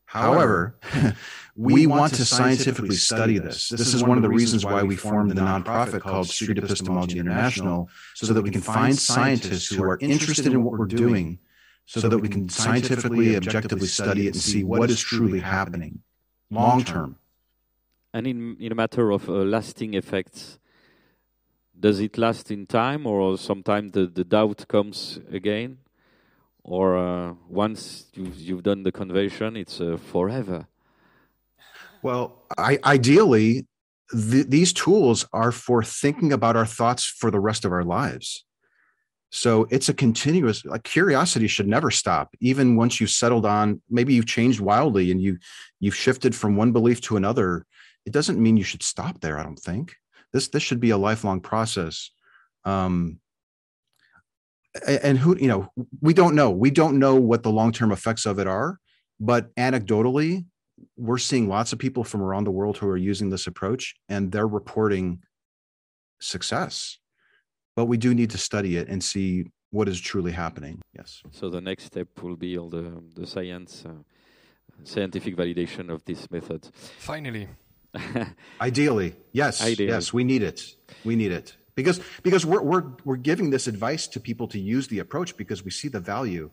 However, 0.06 0.76
we 1.56 1.86
want 1.86 2.14
to 2.14 2.24
scientifically 2.24 2.96
study 2.96 3.38
this. 3.38 3.68
This 3.68 3.92
is 3.92 4.02
one 4.02 4.16
of 4.16 4.22
the 4.22 4.30
reasons 4.30 4.64
why 4.64 4.82
we 4.82 4.96
formed 4.96 5.30
the 5.30 5.34
nonprofit 5.34 6.00
called 6.00 6.28
Street 6.28 6.56
Epistemology 6.56 7.18
International, 7.18 7.90
so 8.14 8.32
that 8.32 8.42
we 8.42 8.50
can 8.50 8.62
find 8.62 8.96
scientists 8.98 9.68
who 9.68 9.82
are 9.82 9.98
interested 10.00 10.46
in 10.46 10.64
what 10.64 10.78
we're 10.78 10.86
doing, 10.86 11.38
so 11.84 12.08
that 12.08 12.18
we 12.18 12.28
can 12.28 12.48
scientifically, 12.48 13.36
objectively 13.36 13.88
study 13.88 14.26
it 14.26 14.34
and 14.34 14.42
see 14.42 14.64
what 14.64 14.90
is 14.90 15.00
truly 15.00 15.40
happening 15.40 16.00
long 16.50 16.84
term. 16.84 17.16
And 18.16 18.26
in, 18.26 18.56
in 18.58 18.72
a 18.72 18.74
matter 18.74 19.10
of 19.10 19.28
uh, 19.28 19.32
lasting 19.32 19.92
effects, 19.92 20.58
does 21.78 22.00
it 22.00 22.16
last 22.16 22.50
in 22.50 22.64
time 22.64 23.06
or 23.06 23.36
sometimes 23.36 23.92
the, 23.92 24.06
the 24.06 24.24
doubt 24.24 24.66
comes 24.68 25.20
again? 25.30 25.76
Or 26.64 26.96
uh, 26.96 27.34
once 27.46 28.06
you've, 28.14 28.40
you've 28.40 28.62
done 28.62 28.84
the 28.84 28.90
conversion, 28.90 29.54
it's 29.54 29.82
uh, 29.82 29.98
forever? 29.98 30.66
Well, 32.00 32.42
I, 32.56 32.78
ideally, 32.84 33.66
th- 34.10 34.46
these 34.46 34.72
tools 34.72 35.26
are 35.34 35.52
for 35.52 35.82
thinking 35.82 36.32
about 36.32 36.56
our 36.56 36.64
thoughts 36.64 37.04
for 37.04 37.30
the 37.30 37.38
rest 37.38 37.66
of 37.66 37.72
our 37.72 37.84
lives. 37.84 38.46
So 39.28 39.66
it's 39.70 39.90
a 39.90 39.94
continuous 39.94 40.64
like 40.64 40.84
curiosity 40.84 41.48
should 41.48 41.68
never 41.68 41.90
stop. 41.90 42.34
Even 42.40 42.76
once 42.76 42.98
you've 42.98 43.10
settled 43.10 43.44
on, 43.44 43.82
maybe 43.90 44.14
you've 44.14 44.24
changed 44.24 44.60
wildly 44.60 45.10
and 45.10 45.20
you 45.20 45.36
you've 45.80 45.94
shifted 45.94 46.34
from 46.34 46.56
one 46.56 46.72
belief 46.72 47.02
to 47.02 47.18
another. 47.18 47.66
It 48.06 48.12
doesn't 48.12 48.40
mean 48.40 48.56
you 48.56 48.64
should 48.64 48.82
stop 48.82 49.20
there. 49.20 49.38
I 49.38 49.42
don't 49.42 49.58
think. 49.58 49.94
This 50.32 50.48
this 50.48 50.62
should 50.62 50.80
be 50.80 50.90
a 50.90 50.96
lifelong 50.96 51.40
process. 51.40 52.10
Um, 52.64 53.20
and 54.86 55.18
who 55.18 55.36
you 55.38 55.48
know 55.48 55.70
we 56.00 56.14
don't 56.14 56.34
know. 56.34 56.50
We 56.50 56.70
don't 56.70 56.98
know 56.98 57.16
what 57.16 57.42
the 57.42 57.50
long 57.50 57.72
term 57.72 57.92
effects 57.92 58.26
of 58.26 58.38
it 58.38 58.46
are 58.46 58.78
but 59.20 59.54
anecdotally 59.56 60.44
we're 60.96 61.18
seeing 61.18 61.48
lots 61.48 61.72
of 61.72 61.78
people 61.78 62.04
from 62.04 62.22
around 62.22 62.44
the 62.44 62.50
world 62.50 62.76
who 62.76 62.88
are 62.88 62.96
using 62.96 63.30
this 63.30 63.46
approach 63.46 63.94
and 64.08 64.30
they're 64.30 64.46
reporting 64.46 65.20
success. 66.20 66.98
But 67.74 67.86
we 67.86 67.96
do 67.96 68.14
need 68.14 68.30
to 68.30 68.38
study 68.38 68.76
it 68.76 68.88
and 68.88 69.02
see 69.02 69.44
what 69.70 69.88
is 69.88 70.00
truly 70.00 70.32
happening. 70.32 70.80
Yes. 70.94 71.22
So 71.30 71.50
the 71.50 71.60
next 71.60 71.84
step 71.84 72.08
will 72.22 72.36
be 72.36 72.58
all 72.58 72.70
the 72.70 73.02
the 73.14 73.26
science 73.26 73.84
uh, 73.86 74.02
scientific 74.84 75.36
validation 75.36 75.90
of 75.90 76.04
this 76.04 76.30
method. 76.30 76.68
Finally 76.98 77.48
ideally 78.60 79.14
yes 79.32 79.62
ideally. 79.62 79.90
yes 79.90 80.12
we 80.12 80.24
need 80.24 80.42
it 80.42 80.76
we 81.04 81.16
need 81.16 81.32
it 81.32 81.56
because 81.74 82.00
because 82.22 82.44
we're 82.46 82.62
we're 82.62 82.84
we're 83.04 83.16
giving 83.16 83.50
this 83.50 83.66
advice 83.66 84.06
to 84.06 84.20
people 84.20 84.46
to 84.48 84.58
use 84.58 84.88
the 84.88 84.98
approach 84.98 85.36
because 85.36 85.64
we 85.64 85.70
see 85.70 85.88
the 85.88 86.00
value 86.00 86.50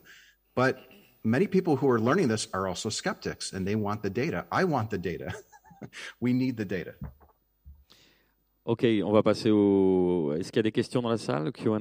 but 0.55 0.79
many 1.23 1.47
people 1.47 1.75
who 1.75 1.89
are 1.89 1.99
learning 1.99 2.27
this 2.27 2.47
are 2.53 2.67
also 2.67 2.89
skeptics 2.89 3.53
and 3.53 3.67
they 3.67 3.75
want 3.75 4.01
the 4.01 4.09
data 4.09 4.45
i 4.51 4.63
want 4.63 4.89
the 4.89 4.97
data 4.97 5.33
we 6.19 6.33
need 6.33 6.57
the 6.57 6.65
data 6.65 6.93
Ok, 8.65 8.85
on 9.03 9.11
va 9.11 9.23
passer 9.23 9.49
au. 9.51 10.33
Est-ce 10.37 10.49
qu'il 10.49 10.59
y 10.59 10.61
a 10.61 10.63
des 10.63 10.71
questions 10.71 11.01
dans 11.01 11.09
la 11.09 11.17
salle, 11.17 11.51
Q&A 11.51 11.75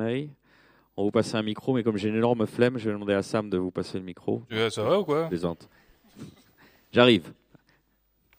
On 0.97 1.03
va 1.03 1.05
vous 1.05 1.11
passer 1.13 1.37
un 1.37 1.43
micro, 1.43 1.75
mais 1.75 1.85
comme 1.85 1.97
j'ai 1.97 2.09
une 2.09 2.17
énorme 2.17 2.45
flemme, 2.47 2.77
je 2.77 2.87
vais 2.87 2.93
demander 2.93 3.15
à 3.15 3.23
Sam 3.23 3.49
de 3.49 3.57
vous 3.57 3.71
passer 3.71 3.99
le 3.99 4.05
micro. 4.05 4.43
Yeah, 4.51 4.69
ça 4.69 4.83
va 4.83 4.99
ou 4.99 5.05
quoi 5.05 5.29
Plaisante. 5.29 5.69
J'arrive. 6.91 7.33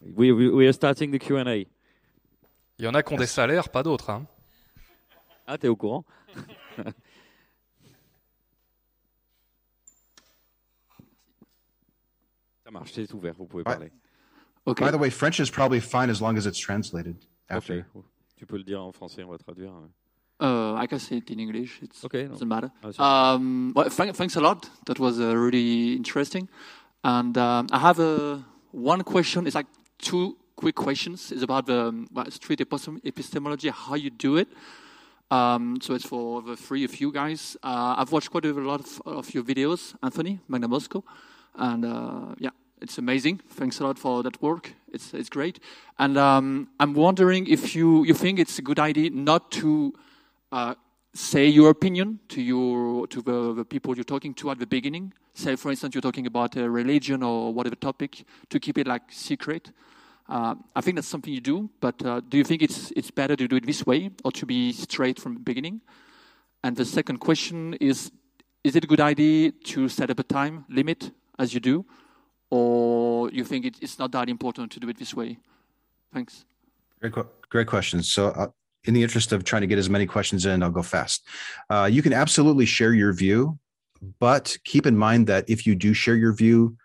We, 0.06 0.32
we, 0.32 0.50
we, 0.50 0.68
are 0.68 0.74
starting 0.74 1.12
the 1.12 1.20
Q&A. 1.20 1.66
Il 2.78 2.86
y 2.86 2.88
en 2.88 2.94
a 2.94 3.02
qui 3.04 3.14
ont 3.14 3.18
des 3.18 3.26
salaires, 3.26 3.70
pas 3.70 3.84
d'autres. 3.84 4.10
Hein. 4.10 4.26
Ah, 5.48 5.58
t'es 5.58 5.70
au 5.70 5.76
courant 5.76 6.04
Ça 12.66 12.72
marche, 12.72 12.92
c'est 12.94 13.14
ouvert, 13.14 13.34
vous 13.38 13.46
pouvez 13.46 13.64
parler. 13.64 13.92
Okay. 14.66 14.86
By 14.86 14.92
the 14.92 15.00
way, 15.00 15.10
French 15.10 15.40
is 15.40 15.50
probably 15.50 15.82
fine 15.82 16.10
as 16.10 16.22
long 16.22 16.38
as 16.38 16.46
it's 16.46 16.60
translated 16.60 17.18
after. 17.50 17.86
Okay. 17.96 18.08
Tu 18.38 18.46
peux 18.46 18.58
le 18.58 18.64
dire 18.64 18.82
en 18.82 18.92
français, 18.92 19.24
on 19.24 19.30
va 19.30 19.38
traduire. 19.38 19.72
Uh, 20.42 20.76
I 20.76 20.88
can 20.88 21.00
say 21.00 21.18
it 21.18 21.30
in 21.30 21.40
English. 21.40 21.82
It 21.82 21.92
okay, 22.04 22.28
doesn't 22.28 22.48
no. 22.48 22.56
matter. 22.56 22.72
Um, 23.00 23.74
well, 23.76 23.90
th 23.90 24.16
thanks 24.16 24.36
a 24.36 24.42
lot. 24.42 24.70
That 24.86 25.00
was 25.00 25.20
uh, 25.20 25.36
really 25.36 25.94
interesting. 25.96 26.50
And 27.04 27.38
um, 27.38 27.68
I 27.72 27.80
have 27.80 28.00
a, 28.00 28.44
one 28.72 29.04
question. 29.04 29.46
It's 29.46 29.56
like 29.56 29.68
two 30.04 30.38
quick 30.56 30.76
questions. 30.76 31.32
It's 31.32 31.44
about 31.44 31.66
the 31.66 31.88
um, 31.88 32.08
street 32.30 32.62
epistemology, 32.62 33.70
how 33.70 33.96
you 33.96 34.10
do 34.10 34.38
it. 34.38 34.50
Um, 35.32 35.80
so 35.82 35.96
it's 35.96 36.06
for 36.06 36.42
the 36.42 36.56
three 36.56 36.84
of 36.84 37.00
you 37.02 37.12
guys. 37.12 37.58
Uh, 37.64 37.96
I've 37.98 38.12
watched 38.12 38.30
quite 38.30 38.46
a 38.46 38.54
lot 38.54 38.82
of, 38.82 39.02
of 39.06 39.34
your 39.34 39.44
videos, 39.44 39.96
Anthony 40.04 40.40
Magnabosco, 40.50 41.04
and 41.56 41.86
uh, 41.86 42.36
yeah, 42.38 42.52
it's 42.82 42.98
amazing. 42.98 43.40
Thanks 43.50 43.80
a 43.80 43.84
lot 43.84 43.98
for 43.98 44.22
that 44.24 44.42
work. 44.42 44.74
It's 44.92 45.14
it's 45.14 45.30
great. 45.30 45.60
And 45.98 46.18
um, 46.18 46.68
I'm 46.80 46.94
wondering 46.94 47.48
if 47.48 47.76
you 47.76 48.04
you 48.04 48.14
think 48.14 48.40
it's 48.40 48.60
a 48.60 48.62
good 48.62 48.80
idea 48.80 49.10
not 49.10 49.52
to 49.52 49.94
uh, 50.52 50.76
say 51.14 51.48
your 51.48 51.70
opinion 51.70 52.20
to 52.28 52.42
your 52.42 53.08
to 53.08 53.22
the, 53.22 53.54
the, 53.54 53.66
people 53.66 53.96
you're 53.96 54.04
talking 54.04 54.34
to 54.36 54.52
at 54.52 54.60
the 54.60 54.68
beginning. 54.68 55.14
Say, 55.36 55.56
for 55.56 55.72
instance, 55.72 55.96
you're 55.96 56.02
talking 56.02 56.28
about 56.28 56.56
a 56.56 56.70
religion 56.70 57.24
or 57.24 57.54
whatever 57.54 57.76
topic, 57.76 58.24
to 58.50 58.60
keep 58.60 58.78
it 58.78 58.88
like 58.88 59.12
secret. 59.12 59.72
Uh, 60.30 60.56
I 60.76 60.82
think 60.82 60.96
that's 60.96 61.08
something 61.08 61.34
you 61.34 61.42
do, 61.42 61.70
but 61.80 62.04
uh, 62.06 62.22
do 62.22 62.38
you 62.38 62.44
think 62.44 62.62
it's 62.62 62.92
it's 62.96 63.12
better 63.12 63.36
to 63.36 63.48
do 63.48 63.56
it 63.58 63.66
this 63.66 63.86
way 63.86 64.12
or 64.24 64.32
to 64.32 64.46
be 64.46 64.72
straight 64.72 65.20
from 65.20 65.34
the 65.34 65.40
beginning? 65.40 65.82
And 66.64 66.76
the 66.76 66.86
second 66.86 67.18
question 67.18 67.74
is: 67.82 68.12
Is 68.64 68.76
it 68.76 68.84
a 68.84 68.88
good 68.88 69.02
idea 69.02 69.52
to 69.52 69.90
set 69.90 70.10
up 70.10 70.20
a 70.20 70.24
time 70.24 70.66
limit 70.70 71.12
as 71.40 71.54
you 71.54 71.60
do, 71.60 71.86
or 72.50 73.30
you 73.32 73.44
think 73.44 73.66
it, 73.66 73.76
it's 73.82 74.00
not 74.00 74.12
that 74.12 74.30
important 74.30 74.72
to 74.74 74.80
do 74.80 74.88
it 74.88 74.98
this 74.98 75.14
way? 75.14 75.40
Thanks. 76.14 76.46
Great, 77.02 77.14
great 77.50 77.68
questions. 77.68 78.10
So, 78.10 78.28
uh, 78.28 78.48
in 78.86 78.94
the 78.94 79.04
interest 79.04 79.32
of 79.32 79.44
trying 79.44 79.62
to 79.62 79.68
get 79.68 79.78
as 79.78 79.90
many 79.90 80.06
questions 80.06 80.46
in, 80.46 80.64
I'll 80.64 80.70
go 80.70 80.84
fast. 80.84 81.28
Uh, 81.70 81.90
you 81.92 82.02
can 82.02 82.14
absolutely 82.14 82.66
share 82.66 82.94
your 82.94 83.14
view, 83.14 83.58
but 84.20 84.58
keep 84.66 84.86
in 84.86 84.98
mind 84.98 85.28
that 85.28 85.50
if 85.50 85.66
you 85.66 85.76
do 85.76 85.94
share 85.94 86.16
your 86.16 86.34
view 86.34 86.78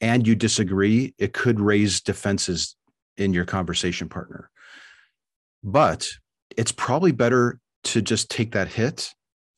and 0.00 0.26
you 0.26 0.34
disagree, 0.34 1.14
it 1.18 1.32
could 1.32 1.60
raise 1.60 2.00
defenses 2.00 2.76
in 3.16 3.32
your 3.32 3.44
conversation 3.44 4.08
partner. 4.08 4.50
But 5.62 6.08
it's 6.56 6.72
probably 6.72 7.12
better 7.12 7.58
to 7.84 8.02
just 8.02 8.30
take 8.30 8.52
that 8.52 8.68
hit 8.68 9.12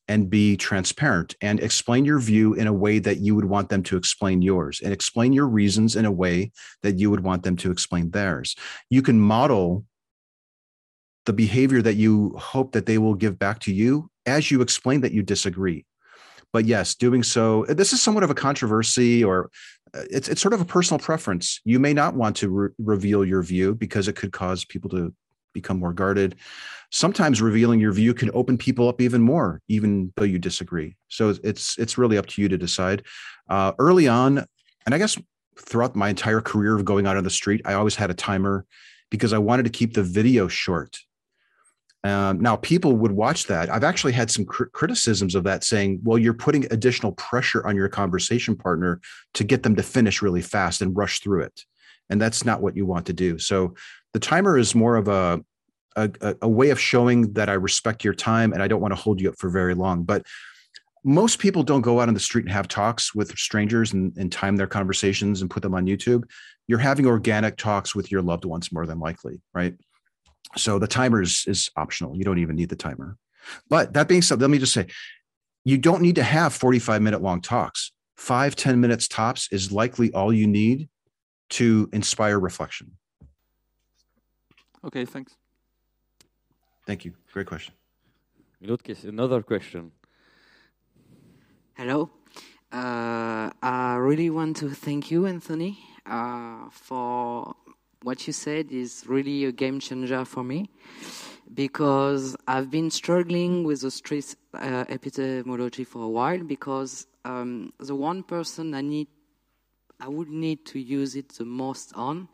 and 0.07 0.29
be 0.29 0.57
transparent 0.57 1.35
and 1.41 1.59
explain 1.59 2.05
your 2.05 2.19
view 2.19 2.53
in 2.53 2.67
a 2.67 2.73
way 2.73 2.99
that 2.99 3.19
you 3.19 3.35
would 3.35 3.45
want 3.45 3.69
them 3.69 3.81
to 3.83 3.97
explain 3.97 4.41
yours 4.41 4.81
and 4.83 4.91
explain 4.91 5.31
your 5.31 5.47
reasons 5.47 5.95
in 5.95 6.05
a 6.05 6.11
way 6.11 6.51
that 6.83 6.97
you 6.97 7.09
would 7.09 7.23
want 7.23 7.43
them 7.43 7.55
to 7.55 7.71
explain 7.71 8.11
theirs. 8.11 8.55
You 8.89 9.01
can 9.01 9.19
model 9.19 9.85
the 11.25 11.33
behavior 11.33 11.81
that 11.81 11.95
you 11.95 12.35
hope 12.37 12.73
that 12.73 12.87
they 12.87 12.97
will 12.97 13.13
give 13.13 13.39
back 13.39 13.59
to 13.59 13.73
you 13.73 14.09
as 14.25 14.51
you 14.51 14.61
explain 14.61 15.01
that 15.01 15.13
you 15.13 15.23
disagree. 15.23 15.85
But 16.53 16.65
yes, 16.65 16.95
doing 16.95 17.23
so, 17.23 17.65
this 17.69 17.93
is 17.93 18.01
somewhat 18.01 18.23
of 18.23 18.29
a 18.29 18.35
controversy 18.35 19.23
or 19.23 19.49
uh, 19.93 20.03
it's, 20.09 20.27
it's 20.27 20.41
sort 20.41 20.53
of 20.53 20.61
a 20.61 20.65
personal 20.65 20.99
preference. 20.99 21.59
You 21.63 21.79
may 21.79 21.93
not 21.93 22.13
want 22.13 22.35
to 22.37 22.49
re- 22.49 22.69
reveal 22.77 23.25
your 23.25 23.41
view 23.41 23.75
because 23.75 24.07
it 24.07 24.15
could 24.15 24.31
cause 24.31 24.65
people 24.65 24.89
to 24.91 25.13
become 25.53 25.79
more 25.79 25.93
guarded. 25.93 26.35
Sometimes 26.91 27.41
revealing 27.41 27.79
your 27.79 27.91
view 27.91 28.13
can 28.13 28.31
open 28.33 28.57
people 28.57 28.87
up 28.87 29.01
even 29.01 29.21
more 29.21 29.61
even 29.67 30.13
though 30.15 30.23
you 30.23 30.39
disagree. 30.39 30.95
So 31.09 31.35
it's 31.43 31.77
it's 31.77 31.97
really 31.97 32.17
up 32.17 32.25
to 32.27 32.41
you 32.41 32.49
to 32.49 32.57
decide. 32.57 33.03
Uh, 33.49 33.73
early 33.79 34.07
on 34.07 34.45
and 34.85 34.95
i 34.95 34.97
guess 34.97 35.17
throughout 35.59 35.95
my 35.95 36.09
entire 36.09 36.41
career 36.41 36.75
of 36.75 36.85
going 36.85 37.05
out 37.05 37.17
on 37.17 37.23
the 37.23 37.29
street 37.29 37.61
i 37.65 37.73
always 37.73 37.95
had 37.95 38.09
a 38.09 38.13
timer 38.13 38.65
because 39.09 39.33
i 39.33 39.37
wanted 39.37 39.63
to 39.63 39.69
keep 39.69 39.93
the 39.93 40.03
video 40.03 40.47
short 40.47 40.99
um, 42.03 42.39
now 42.39 42.55
people 42.55 42.95
would 42.95 43.11
watch 43.11 43.47
that 43.47 43.69
i've 43.69 43.83
actually 43.83 44.13
had 44.13 44.31
some 44.31 44.45
cr- 44.45 44.65
criticisms 44.65 45.35
of 45.35 45.43
that 45.43 45.63
saying 45.63 45.99
well 46.03 46.17
you're 46.17 46.33
putting 46.33 46.65
additional 46.71 47.11
pressure 47.13 47.65
on 47.65 47.75
your 47.75 47.89
conversation 47.89 48.55
partner 48.55 48.99
to 49.33 49.43
get 49.43 49.63
them 49.63 49.75
to 49.75 49.83
finish 49.83 50.21
really 50.21 50.41
fast 50.41 50.81
and 50.81 50.95
rush 50.95 51.19
through 51.19 51.41
it 51.41 51.63
and 52.09 52.21
that's 52.21 52.45
not 52.45 52.61
what 52.61 52.75
you 52.75 52.85
want 52.85 53.05
to 53.05 53.13
do 53.13 53.37
so 53.37 53.73
the 54.13 54.19
timer 54.19 54.57
is 54.57 54.75
more 54.75 54.95
of 54.95 55.07
a 55.07 55.41
a, 55.95 56.35
a 56.41 56.47
way 56.47 56.69
of 56.69 56.79
showing 56.79 57.33
that 57.33 57.49
I 57.49 57.53
respect 57.53 58.03
your 58.03 58.13
time 58.13 58.53
and 58.53 58.63
I 58.63 58.67
don't 58.67 58.81
want 58.81 58.93
to 58.93 58.99
hold 58.99 59.19
you 59.19 59.29
up 59.29 59.35
for 59.37 59.49
very 59.49 59.73
long. 59.73 60.03
But 60.03 60.25
most 61.03 61.39
people 61.39 61.63
don't 61.63 61.81
go 61.81 61.99
out 61.99 62.07
on 62.07 62.13
the 62.13 62.19
street 62.19 62.45
and 62.45 62.53
have 62.53 62.67
talks 62.67 63.15
with 63.15 63.37
strangers 63.37 63.91
and, 63.93 64.15
and 64.17 64.31
time 64.31 64.55
their 64.55 64.67
conversations 64.67 65.41
and 65.41 65.49
put 65.49 65.63
them 65.63 65.73
on 65.73 65.87
YouTube. 65.87 66.23
You're 66.67 66.79
having 66.79 67.07
organic 67.07 67.57
talks 67.57 67.95
with 67.95 68.11
your 68.11 68.21
loved 68.21 68.45
ones 68.45 68.71
more 68.71 68.85
than 68.85 68.99
likely, 68.99 69.41
right? 69.53 69.73
So 70.57 70.79
the 70.79 70.87
timer 70.87 71.21
is, 71.21 71.45
is 71.47 71.69
optional. 71.75 72.15
You 72.15 72.23
don't 72.23 72.39
even 72.39 72.55
need 72.55 72.69
the 72.69 72.75
timer. 72.75 73.17
But 73.69 73.93
that 73.93 74.07
being 74.07 74.21
said, 74.21 74.41
let 74.41 74.49
me 74.49 74.59
just 74.59 74.73
say, 74.73 74.87
you 75.63 75.77
don't 75.77 76.01
need 76.01 76.15
to 76.15 76.23
have 76.23 76.53
45 76.53 77.01
minute 77.01 77.21
long 77.21 77.41
talks. 77.41 77.91
Five 78.15 78.55
ten 78.55 78.79
minutes 78.79 79.07
tops 79.07 79.47
is 79.51 79.71
likely 79.71 80.13
all 80.13 80.31
you 80.31 80.45
need 80.45 80.89
to 81.49 81.89
inspire 81.91 82.39
reflection. 82.39 82.91
Okay, 84.83 85.05
thanks. 85.05 85.35
Thank 86.85 87.03
you. 87.03 87.13
Great 87.33 87.47
question. 87.47 87.73
Another 89.03 89.41
question. 89.41 89.91
Hello. 91.73 92.11
Uh, 92.71 93.49
I 93.61 93.95
really 93.95 94.29
want 94.29 94.57
to 94.57 94.69
thank 94.69 95.09
you, 95.09 95.25
Anthony, 95.25 95.79
uh, 96.05 96.69
for 96.69 97.55
what 98.03 98.25
you 98.27 98.33
said 98.33 98.71
is 98.71 99.03
really 99.07 99.45
a 99.45 99.51
game 99.51 99.79
changer 99.79 100.25
for 100.25 100.43
me 100.43 100.69
because 101.53 102.35
I've 102.47 102.71
been 102.71 102.89
struggling 102.89 103.63
with 103.63 103.81
the 103.81 103.91
street 103.91 104.35
uh, 104.53 104.85
epistemology 104.89 105.83
for 105.83 106.03
a 106.03 106.09
while 106.09 106.43
because 106.43 107.07
um, 107.25 107.73
the 107.79 107.95
one 107.95 108.23
person 108.23 108.73
I 108.73 108.81
need 108.81 109.07
I 109.99 110.07
would 110.07 110.29
need 110.29 110.65
to 110.65 110.79
use 110.79 111.15
it 111.15 111.29
the 111.29 111.45
most 111.45 111.93
on 111.93 112.27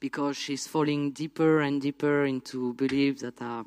because 0.00 0.36
she's 0.36 0.66
falling 0.66 1.12
deeper 1.12 1.62
and 1.62 1.80
deeper 1.80 2.26
into 2.26 2.74
beliefs 2.74 3.22
that 3.22 3.40
are 3.40 3.64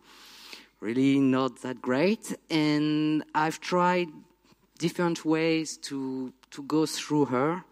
really 0.80 1.18
not 1.18 1.64
that 1.64 1.82
great. 1.82 2.38
And 2.52 3.24
I've 3.34 3.60
tried 3.60 4.10
different 4.78 5.26
ways 5.26 5.78
to 5.78 6.32
to 6.52 6.62
go 6.64 6.86
through 6.86 7.26
her 7.26 7.64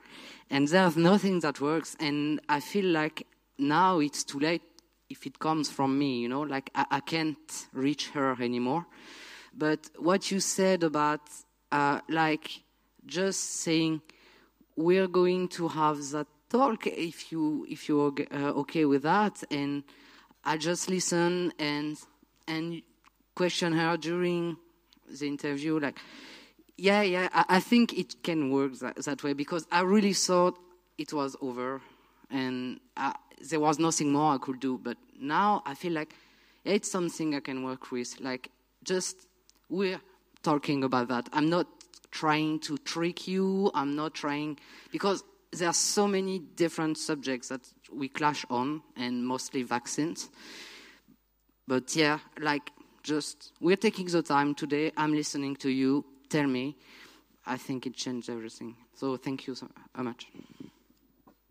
and 0.50 0.68
there's 0.68 0.98
nothing 0.98 1.42
that 1.42 1.62
works. 1.62 1.96
And 2.00 2.40
I 2.50 2.60
feel 2.60 2.86
like 2.86 3.28
now 3.58 4.00
it's 4.00 4.24
too 4.24 4.40
late 4.40 4.62
if 5.10 5.26
it 5.26 5.40
comes 5.40 5.70
from 5.70 5.98
me, 5.98 6.20
you 6.20 6.30
know, 6.30 6.42
like 6.42 6.70
I, 6.76 6.86
I 6.92 7.00
can't 7.00 7.68
reach 7.74 8.10
her 8.10 8.36
anymore. 8.42 8.86
But 9.54 9.90
what 9.98 10.32
you 10.32 10.40
said 10.40 10.84
about 10.84 11.22
uh, 11.72 12.02
like 12.10 12.64
just 13.06 13.62
saying 13.62 14.02
we're 14.76 15.08
going 15.08 15.48
to 15.48 15.68
have 15.68 15.98
that 16.12 16.28
talk 16.50 16.88
if 16.88 17.32
you 17.32 17.66
if 17.70 17.90
you're 17.90 18.14
uh, 18.32 18.52
okay 18.62 18.86
with 18.86 19.04
that, 19.04 19.44
and 19.50 19.84
I 20.44 20.58
just 20.58 20.90
listen 20.90 21.54
and 21.58 21.98
and 22.48 22.82
question 23.36 23.74
her 23.74 23.98
during 23.98 24.58
the 25.10 25.28
interview, 25.28 25.80
like. 25.80 26.00
Yeah, 26.80 27.02
yeah, 27.02 27.28
I, 27.34 27.58
I 27.58 27.60
think 27.60 27.98
it 27.98 28.22
can 28.22 28.52
work 28.52 28.78
that, 28.82 28.98
that 28.98 29.24
way 29.24 29.34
because 29.34 29.66
I 29.72 29.82
really 29.82 30.14
thought 30.14 30.60
it 31.00 31.12
was 31.12 31.36
over 31.42 31.82
and 32.30 32.80
I, 32.96 33.16
there 33.50 33.60
was 33.60 33.80
nothing 33.80 34.12
more 34.12 34.34
I 34.34 34.38
could 34.38 34.60
do. 34.60 34.78
But 34.78 34.98
now 35.20 35.64
I 35.66 35.74
feel 35.74 35.94
like 35.94 36.14
it's 36.66 36.90
something 36.92 37.36
I 37.36 37.40
can 37.40 37.64
work 37.64 37.92
with. 37.92 38.20
Like, 38.20 38.50
just 38.84 39.28
we're 39.70 40.02
talking 40.44 40.84
about 40.84 41.08
that. 41.10 41.30
I'm 41.34 41.50
not 41.50 41.68
trying 42.12 42.60
to 42.62 42.78
trick 42.80 43.28
you. 43.28 43.72
I'm 43.74 43.96
not 43.96 44.14
trying, 44.14 44.58
because 44.92 45.24
there 45.52 45.68
are 45.68 45.74
so 45.74 46.08
many 46.08 46.40
different 46.40 46.98
subjects 46.98 47.50
that 47.50 47.62
we 47.94 48.10
clash 48.10 48.46
on, 48.50 48.82
and 48.96 49.26
mostly 49.26 49.64
vaccines. 49.64 50.30
But 51.68 51.96
yeah, 51.96 52.20
like, 52.40 52.72
just 53.04 53.54
we're 53.62 53.78
taking 53.78 54.08
the 54.08 54.22
time 54.22 54.56
today. 54.56 54.92
I'm 54.98 55.14
listening 55.14 55.56
to 55.58 55.70
you. 55.70 56.06
Tell 56.30 56.48
me. 56.48 56.76
I 57.46 57.56
think 57.56 57.88
it 57.88 57.96
changed 57.96 58.30
everything. 58.30 58.76
So 58.94 59.16
thank 59.16 59.48
you 59.48 59.56
so 59.56 59.70
much. 59.96 60.28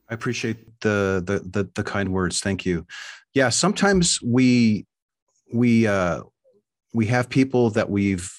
I 0.08 0.14
appreciate 0.14 0.80
the, 0.80 1.22
the 1.24 1.62
the 1.62 1.70
the 1.74 1.84
kind 1.84 2.12
words. 2.12 2.40
Thank 2.40 2.64
you. 2.64 2.86
Yeah, 3.34 3.48
sometimes 3.48 4.20
we 4.22 4.86
we 5.52 5.86
uh 5.86 6.22
we 6.94 7.06
have 7.06 7.28
people 7.28 7.70
that 7.70 7.90
we've 7.90 8.30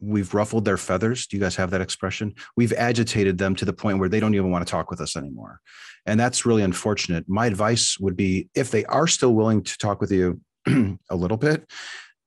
we've 0.00 0.32
ruffled 0.32 0.64
their 0.64 0.76
feathers. 0.76 1.26
Do 1.26 1.36
you 1.36 1.42
guys 1.42 1.56
have 1.56 1.70
that 1.70 1.80
expression? 1.80 2.34
We've 2.56 2.72
agitated 2.72 3.38
them 3.38 3.54
to 3.56 3.64
the 3.64 3.72
point 3.72 3.98
where 3.98 4.08
they 4.08 4.20
don't 4.20 4.34
even 4.34 4.50
want 4.50 4.66
to 4.66 4.70
talk 4.70 4.90
with 4.90 5.00
us 5.00 5.16
anymore. 5.16 5.60
And 6.06 6.18
that's 6.18 6.46
really 6.46 6.62
unfortunate. 6.62 7.28
My 7.28 7.46
advice 7.46 7.98
would 8.00 8.16
be 8.16 8.48
if 8.54 8.70
they 8.70 8.84
are 8.86 9.06
still 9.06 9.34
willing 9.34 9.62
to 9.62 9.78
talk 9.78 10.00
with 10.00 10.10
you 10.10 10.40
a 10.66 11.16
little 11.16 11.36
bit, 11.36 11.70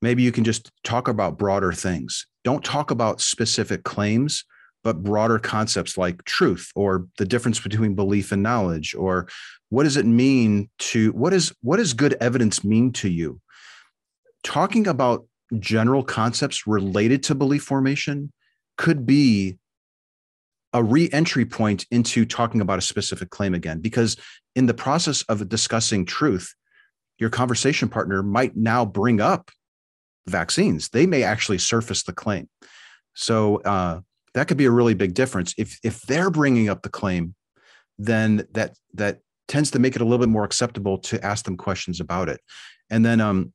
maybe 0.01 0.21
you 0.21 0.31
can 0.31 0.43
just 0.43 0.71
talk 0.83 1.07
about 1.07 1.37
broader 1.37 1.73
things. 1.73 2.27
Don't 2.43 2.63
talk 2.63 2.91
about 2.91 3.21
specific 3.21 3.83
claims 3.83 4.45
but 4.83 5.01
broader 5.01 5.39
concepts 5.39 5.97
like 5.97 6.23
truth 6.25 6.71
or 6.75 7.07
the 7.17 7.25
difference 7.25 7.59
between 7.59 7.95
belief 7.95 8.31
and 8.31 8.43
knowledge 8.43 8.93
or 8.95 9.27
what 9.69 9.83
does 9.83 9.97
it 9.97 10.05
mean 10.05 10.69
to 10.77 11.11
what 11.13 11.33
is 11.33 11.53
what 11.61 11.77
does 11.77 11.93
good 11.93 12.15
evidence 12.19 12.63
mean 12.63 12.91
to 12.93 13.09
you? 13.09 13.39
Talking 14.43 14.87
about 14.87 15.25
general 15.59 16.03
concepts 16.03 16.67
related 16.67 17.23
to 17.23 17.35
belief 17.35 17.63
formation 17.63 18.31
could 18.77 19.05
be 19.05 19.57
a 20.73 20.83
re-entry 20.83 21.45
point 21.45 21.85
into 21.91 22.25
talking 22.25 22.59
about 22.59 22.79
a 22.79 22.81
specific 22.81 23.29
claim 23.29 23.53
again 23.53 23.79
because 23.79 24.17
in 24.55 24.65
the 24.65 24.73
process 24.73 25.21
of 25.23 25.47
discussing 25.47 26.05
truth 26.05 26.53
your 27.19 27.29
conversation 27.29 27.89
partner 27.89 28.23
might 28.23 28.55
now 28.57 28.83
bring 28.83 29.21
up 29.21 29.51
vaccines. 30.27 30.89
They 30.89 31.05
may 31.05 31.23
actually 31.23 31.57
surface 31.57 32.03
the 32.03 32.13
claim. 32.13 32.49
So 33.13 33.57
uh, 33.57 34.01
that 34.33 34.47
could 34.47 34.57
be 34.57 34.65
a 34.65 34.71
really 34.71 34.93
big 34.93 35.13
difference. 35.13 35.53
If 35.57 35.79
if 35.83 36.01
they're 36.01 36.29
bringing 36.29 36.69
up 36.69 36.81
the 36.81 36.89
claim, 36.89 37.35
then 37.97 38.47
that 38.53 38.77
that 38.93 39.19
tends 39.47 39.71
to 39.71 39.79
make 39.79 39.95
it 39.95 40.01
a 40.01 40.05
little 40.05 40.25
bit 40.25 40.29
more 40.29 40.43
acceptable 40.43 40.97
to 40.97 41.23
ask 41.23 41.45
them 41.45 41.57
questions 41.57 41.99
about 41.99 42.29
it. 42.29 42.41
And 42.89 43.05
then 43.05 43.21
um, 43.21 43.53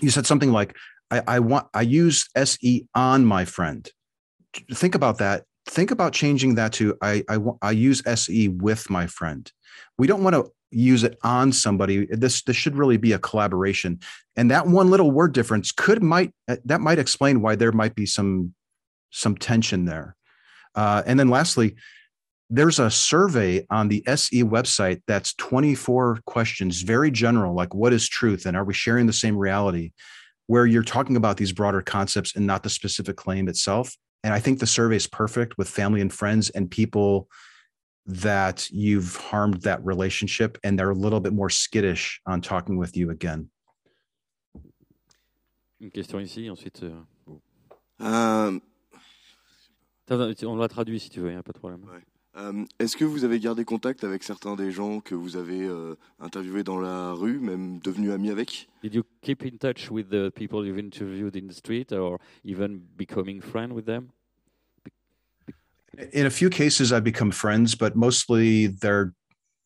you 0.00 0.10
said 0.10 0.26
something 0.26 0.50
like, 0.50 0.76
I, 1.10 1.22
I 1.26 1.38
want 1.38 1.68
I 1.74 1.82
use 1.82 2.28
SE 2.34 2.86
on 2.94 3.24
my 3.24 3.44
friend. 3.44 3.88
Think 4.72 4.94
about 4.94 5.18
that. 5.18 5.44
Think 5.66 5.90
about 5.90 6.12
changing 6.12 6.56
that 6.56 6.72
to 6.74 6.96
I 7.02 7.22
I, 7.28 7.38
I 7.62 7.70
use 7.72 8.02
SE 8.06 8.48
with 8.48 8.90
my 8.90 9.06
friend. 9.06 9.50
We 9.98 10.06
don't 10.06 10.24
want 10.24 10.34
to 10.34 10.50
use 10.70 11.02
it 11.02 11.18
on 11.22 11.52
somebody. 11.52 12.06
This 12.10 12.42
this 12.42 12.56
should 12.56 12.76
really 12.76 12.96
be 12.96 13.12
a 13.12 13.18
collaboration. 13.18 14.00
And 14.36 14.50
that 14.50 14.66
one 14.66 14.90
little 14.90 15.10
word 15.10 15.32
difference 15.32 15.72
could 15.72 16.02
might 16.02 16.32
that 16.46 16.80
might 16.80 16.98
explain 16.98 17.42
why 17.42 17.56
there 17.56 17.72
might 17.72 17.94
be 17.94 18.06
some 18.06 18.54
some 19.10 19.36
tension 19.36 19.84
there. 19.84 20.16
Uh, 20.74 21.02
and 21.06 21.18
then 21.18 21.28
lastly, 21.28 21.76
there's 22.48 22.78
a 22.78 22.90
survey 22.90 23.64
on 23.70 23.88
the 23.88 24.02
SE 24.08 24.42
website 24.42 25.02
that's 25.06 25.34
24 25.34 26.20
questions, 26.26 26.82
very 26.82 27.10
general, 27.10 27.54
like 27.54 27.74
what 27.74 27.92
is 27.92 28.08
truth 28.08 28.46
and 28.46 28.56
are 28.56 28.64
we 28.64 28.74
sharing 28.74 29.06
the 29.06 29.12
same 29.12 29.36
reality, 29.36 29.92
where 30.46 30.66
you're 30.66 30.82
talking 30.82 31.16
about 31.16 31.36
these 31.36 31.52
broader 31.52 31.80
concepts 31.80 32.34
and 32.34 32.46
not 32.46 32.64
the 32.64 32.70
specific 32.70 33.16
claim 33.16 33.48
itself. 33.48 33.96
And 34.24 34.34
I 34.34 34.40
think 34.40 34.58
the 34.58 34.66
survey 34.66 34.96
is 34.96 35.06
perfect 35.06 35.56
with 35.58 35.68
family 35.68 36.00
and 36.00 36.12
friends 36.12 36.50
and 36.50 36.68
people 36.68 37.28
that 38.06 38.68
you've 38.70 39.14
harmed 39.16 39.62
that 39.62 39.84
relationship 39.84 40.58
and 40.64 40.76
they're 40.76 40.90
a 40.90 40.94
little 40.94 41.20
bit 41.20 41.32
more 41.32 41.50
skittish 41.50 42.20
on 42.26 42.40
talking 42.40 42.76
with 42.76 42.96
you 42.96 43.10
again. 43.10 43.48
Une 45.80 45.90
question 45.90 46.20
ici, 46.20 46.50
ensuite. 46.50 46.82
Euh... 46.82 48.04
Um, 48.04 48.60
On 50.10 50.56
l'a 50.56 50.68
traduit 50.68 50.98
si 50.98 51.08
tu 51.10 51.20
veux, 51.20 51.28
il 51.28 51.32
n'y 51.32 51.38
a 51.38 51.42
pas 51.42 51.52
de 51.52 51.58
problème. 51.58 51.82
Ouais. 51.84 52.02
Euh, 52.36 52.64
Est-ce 52.78 52.96
que 52.96 53.04
vous 53.04 53.24
avez 53.24 53.40
gardé 53.40 53.64
contact 53.64 54.04
avec 54.04 54.22
certains 54.22 54.54
des 54.54 54.70
gens 54.70 55.00
que 55.00 55.14
vous 55.14 55.36
avez 55.36 55.62
euh, 55.62 55.96
interviewés 56.20 56.62
dans 56.62 56.78
la 56.80 57.12
rue, 57.12 57.40
même 57.40 57.80
devenus 57.80 58.12
amis 58.12 58.30
avec? 58.30 58.68
Did 58.82 58.94
you 58.94 59.02
keep 59.20 59.44
in 59.44 59.56
touch 59.58 59.90
with 59.90 60.08
the 60.10 60.30
people 60.30 60.64
you've 60.64 60.78
interviewed 60.78 61.36
in 61.36 61.48
the 61.48 61.54
street 61.54 61.92
or 61.92 62.18
even 62.44 62.80
becoming 62.96 63.40
friend 63.40 63.72
with 63.72 63.86
them? 63.86 64.08
In 66.12 66.24
a 66.24 66.30
few 66.30 66.48
cases, 66.50 66.92
I've 66.92 67.04
become 67.04 67.32
friends, 67.32 67.74
but 67.74 67.94
mostly 67.94 68.68
they're 68.68 69.12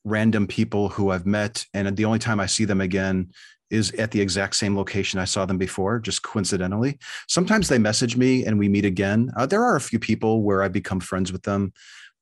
random 0.04 0.46
people 0.46 0.88
who 0.88 1.10
I've 1.10 1.26
met. 1.26 1.66
And 1.74 1.94
the 1.96 2.04
only 2.06 2.18
time 2.18 2.40
I 2.40 2.46
see 2.46 2.64
them 2.64 2.80
again 2.80 3.30
is 3.74 3.90
at 3.98 4.10
the 4.12 4.20
exact 4.20 4.54
same 4.54 4.76
location 4.76 5.18
I 5.18 5.26
saw 5.26 5.44
them 5.44 5.58
before, 5.58 5.98
just 5.98 6.22
coincidentally. 6.22 6.98
Sometimes 7.28 7.68
they 7.68 7.78
message 7.78 8.16
me 8.16 8.46
and 8.46 8.58
we 8.58 8.68
meet 8.68 8.84
again. 8.84 9.32
Uh, 9.36 9.46
there 9.46 9.62
are 9.62 9.76
a 9.76 9.80
few 9.80 9.98
people 9.98 10.42
where 10.42 10.62
I 10.62 10.68
become 10.68 11.00
friends 11.00 11.32
with 11.32 11.42
them, 11.42 11.72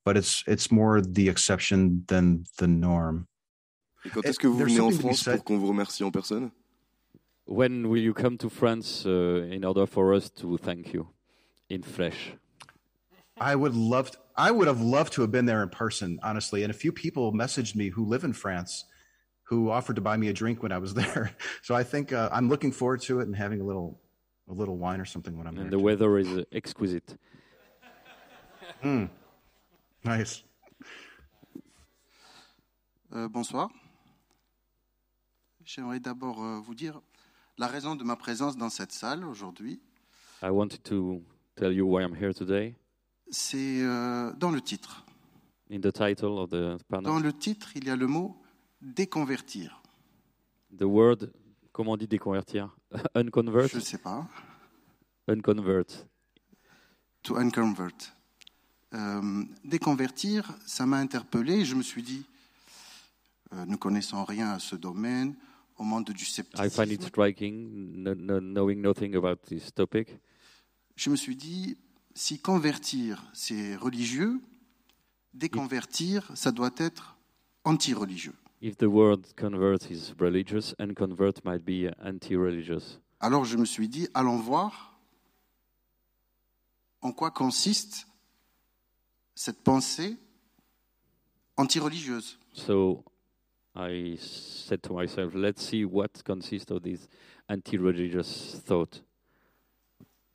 but 0.05 0.17
it's 0.17 0.43
it's 0.47 0.71
more 0.71 1.01
the 1.01 1.29
exception 1.29 2.05
than 2.09 2.45
the 2.59 2.67
norm. 2.67 3.27
Et 4.05 4.11
quand 4.11 4.25
est-ce 4.25 4.39
que 4.39 4.49
vous 4.49 4.59
venez 4.59 4.81
en 4.81 4.91
France 4.91 5.23
pour 5.23 5.45
qu'on 5.45 5.59
vous 5.59 5.69
remercie 5.69 6.03
en 6.03 6.11
personne 6.11 6.51
When 7.45 7.89
will 7.89 8.03
you 8.03 8.15
come 8.15 8.39
to 8.39 8.49
France 8.49 9.05
uh, 9.07 9.47
in 9.51 9.65
order 9.65 9.87
for 9.87 10.15
us 10.15 10.31
to 10.41 10.57
thank 10.59 10.93
you 10.93 11.09
in 11.69 11.83
flesh? 11.83 12.33
I 13.41 13.55
would 13.55 13.75
love 13.75 14.11
to, 14.13 14.19
I 14.37 14.51
would 14.51 14.69
have 14.69 14.81
loved 14.81 15.13
to 15.15 15.23
have 15.23 15.31
been 15.31 15.47
there 15.47 15.63
in 15.63 15.69
person, 15.69 16.19
honestly. 16.23 16.63
And 16.63 16.71
a 16.71 16.77
few 16.77 16.93
people 16.93 17.33
messaged 17.33 17.75
me 17.75 17.89
who 17.89 18.05
live 18.05 18.25
in 18.25 18.33
France 18.33 18.85
who 19.53 19.71
offered 19.71 19.97
to 19.97 20.01
buy 20.01 20.17
me 20.17 20.29
a 20.29 20.33
drink 20.33 20.63
when 20.63 20.73
I 20.73 20.79
was 20.79 20.95
there. 21.03 21.31
So 21.63 21.75
I 21.75 21.85
think 21.85 22.13
uh, 22.13 22.29
I'm 22.33 22.49
looking 22.49 22.73
forward 22.73 23.03
to 23.03 23.21
it 23.21 23.27
and 23.27 23.37
having 23.37 23.61
a 23.61 23.65
little 23.65 24.01
a 24.49 24.53
little 24.53 24.77
wine 24.77 25.01
or 25.01 25.05
something 25.05 25.37
when 25.39 25.47
I'm 25.47 25.57
and 25.57 25.65
there. 25.65 25.71
the 25.71 25.77
too. 25.77 25.85
weather 25.85 26.19
is 26.19 26.29
uh, 26.29 26.45
exquisite. 26.53 27.17
Mm. 28.83 29.09
Nice. 30.05 30.43
Euh, 33.15 33.29
bonsoir. 33.29 33.69
J'aimerais 35.65 36.01
d'abord 36.01 36.43
euh, 36.43 36.61
vous 36.61 36.75
dire 36.75 37.01
la 37.59 37.69
raison 37.69 37.95
de 37.95 38.03
ma 38.05 38.17
présence 38.17 38.57
dans 38.57 38.71
cette 38.71 38.93
salle 38.93 39.25
aujourd'hui. 39.25 39.81
I 40.43 40.51
wanted 40.51 40.83
to 40.85 41.23
tell 41.57 41.73
you 41.73 41.87
why 41.87 42.03
I'm 42.03 42.15
here 42.15 42.33
today. 42.35 42.75
C'est 43.31 43.83
euh, 43.83 44.33
dans 44.33 44.51
le 44.51 44.61
titre. 44.61 45.05
In 45.71 45.81
the 45.81 45.93
title 45.93 46.39
of 46.39 46.51
the 46.51 46.79
panel, 46.89 47.05
Dans 47.05 47.21
le 47.21 47.33
titre, 47.33 47.69
il 47.77 47.87
y 47.87 47.91
a 47.91 47.97
le 47.97 48.07
mot 48.07 48.42
déconvertir. 48.83 49.81
the 50.77 50.83
word, 50.83 51.31
comment 51.73 51.93
on 51.93 51.97
dit 51.97 52.09
déconvertir? 52.09 52.75
Unconvert? 53.15 53.69
Je 53.69 53.77
ne 53.77 53.81
sais 53.81 53.99
pas. 53.99 54.27
Unconvert. 55.29 56.07
To 57.23 57.37
unconvert. 57.37 57.93
Euh, 58.95 59.45
déconvertir, 59.65 60.53
ça 60.67 60.85
m'a 60.85 60.99
interpellé 60.99 61.65
je 61.65 61.75
me 61.75 61.83
suis 61.83 62.03
dit, 62.03 62.27
euh, 63.53 63.65
ne 63.65 63.77
connaissant 63.77 64.25
rien 64.25 64.51
à 64.51 64.59
ce 64.59 64.77
domaine, 64.77 65.35
au 65.79 65.85
monde 65.85 66.11
du 66.11 66.25
I 66.25 66.27
scepticisme, 66.27 66.71
find 66.71 66.93
it 66.93 67.03
striking, 67.03 68.03
no, 68.03 68.15
no, 68.15 68.41
knowing 68.41 68.83
nothing 68.83 69.15
about 69.15 69.37
this 69.47 69.73
topic. 69.73 70.19
je 70.97 71.11
me 71.11 71.17
suis 71.17 71.37
dit, 71.37 71.79
si 72.15 72.39
convertir, 72.41 73.25
c'est 73.33 73.77
religieux, 73.77 74.41
déconvertir, 75.33 76.31
ça 76.35 76.51
doit 76.51 76.75
être 76.77 77.17
anti-religieux. 77.65 78.35
If 78.63 78.77
the 78.77 78.89
word 78.89 79.27
convert 79.35 79.91
is 79.91 80.15
religious, 80.21 80.73
and 80.79 80.95
convert 80.95 81.45
might 81.45 81.65
be 81.65 81.91
anti-religious. 82.01 83.01
Alors 83.19 83.45
je 83.45 83.57
me 83.57 83.65
suis 83.65 83.89
dit, 83.89 84.07
allons 84.15 84.39
voir 84.39 85.01
en 87.01 87.11
quoi 87.11 87.33
consiste 87.33 88.07
cette 89.35 89.65
pensée 89.65 90.17
anti-religieuse. 91.57 92.39
So 92.53 93.03
I 93.75 94.17
said 94.17 94.81
to 94.83 94.95
myself, 94.95 95.35
let's 95.35 95.61
see 95.61 95.85
what 95.85 96.23
consists 96.25 96.71
of 96.71 96.85
this 96.85 97.09
anti-religious 97.49 98.63
thought. 98.65 99.03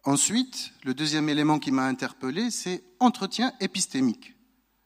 Ensuite, 0.03 0.73
le 0.83 0.93
deuxième 0.93 1.29
élément 1.29 1.59
qui 1.59 1.71
m'a 1.71 1.87
interpellé, 1.87 2.51
c'est 2.51 2.83
entretien 2.99 3.53
épistémique. 3.61 4.35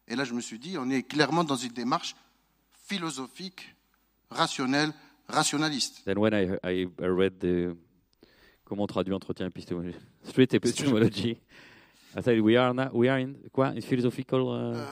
Et 0.07 0.15
là, 0.15 0.25
je 0.25 0.33
me 0.35 0.41
suis 0.41 0.59
dit, 0.59 0.77
on 0.77 0.91
est 0.91 1.01
clairement 1.01 1.43
dans 1.43 1.55
une 1.55 1.73
démarche 1.73 2.15
philosophique, 2.95 3.73
rationnelle, 4.29 4.91
rationaliste. 5.29 6.03
Then 6.03 6.17
when 6.17 6.33
I, 6.33 6.57
I, 6.63 6.87
I 6.99 7.05
read 7.07 7.39
the 7.39 7.75
comment 8.65 8.83
on 8.83 8.87
traduit 8.87 9.13
entretien 9.13 9.47
épistémologie, 9.47 9.95
street 10.23 10.53
epistemology, 10.53 11.37
I 12.15 12.21
said 12.21 12.39
we 12.41 12.57
are 12.57 12.73
now, 12.73 12.89
we 12.93 13.07
are 13.09 13.19
in 13.19 13.35
quoi? 13.53 13.67
In 13.75 13.81
philosophical 13.81 14.41
uh, 14.41 14.75
Euh, 14.75 14.85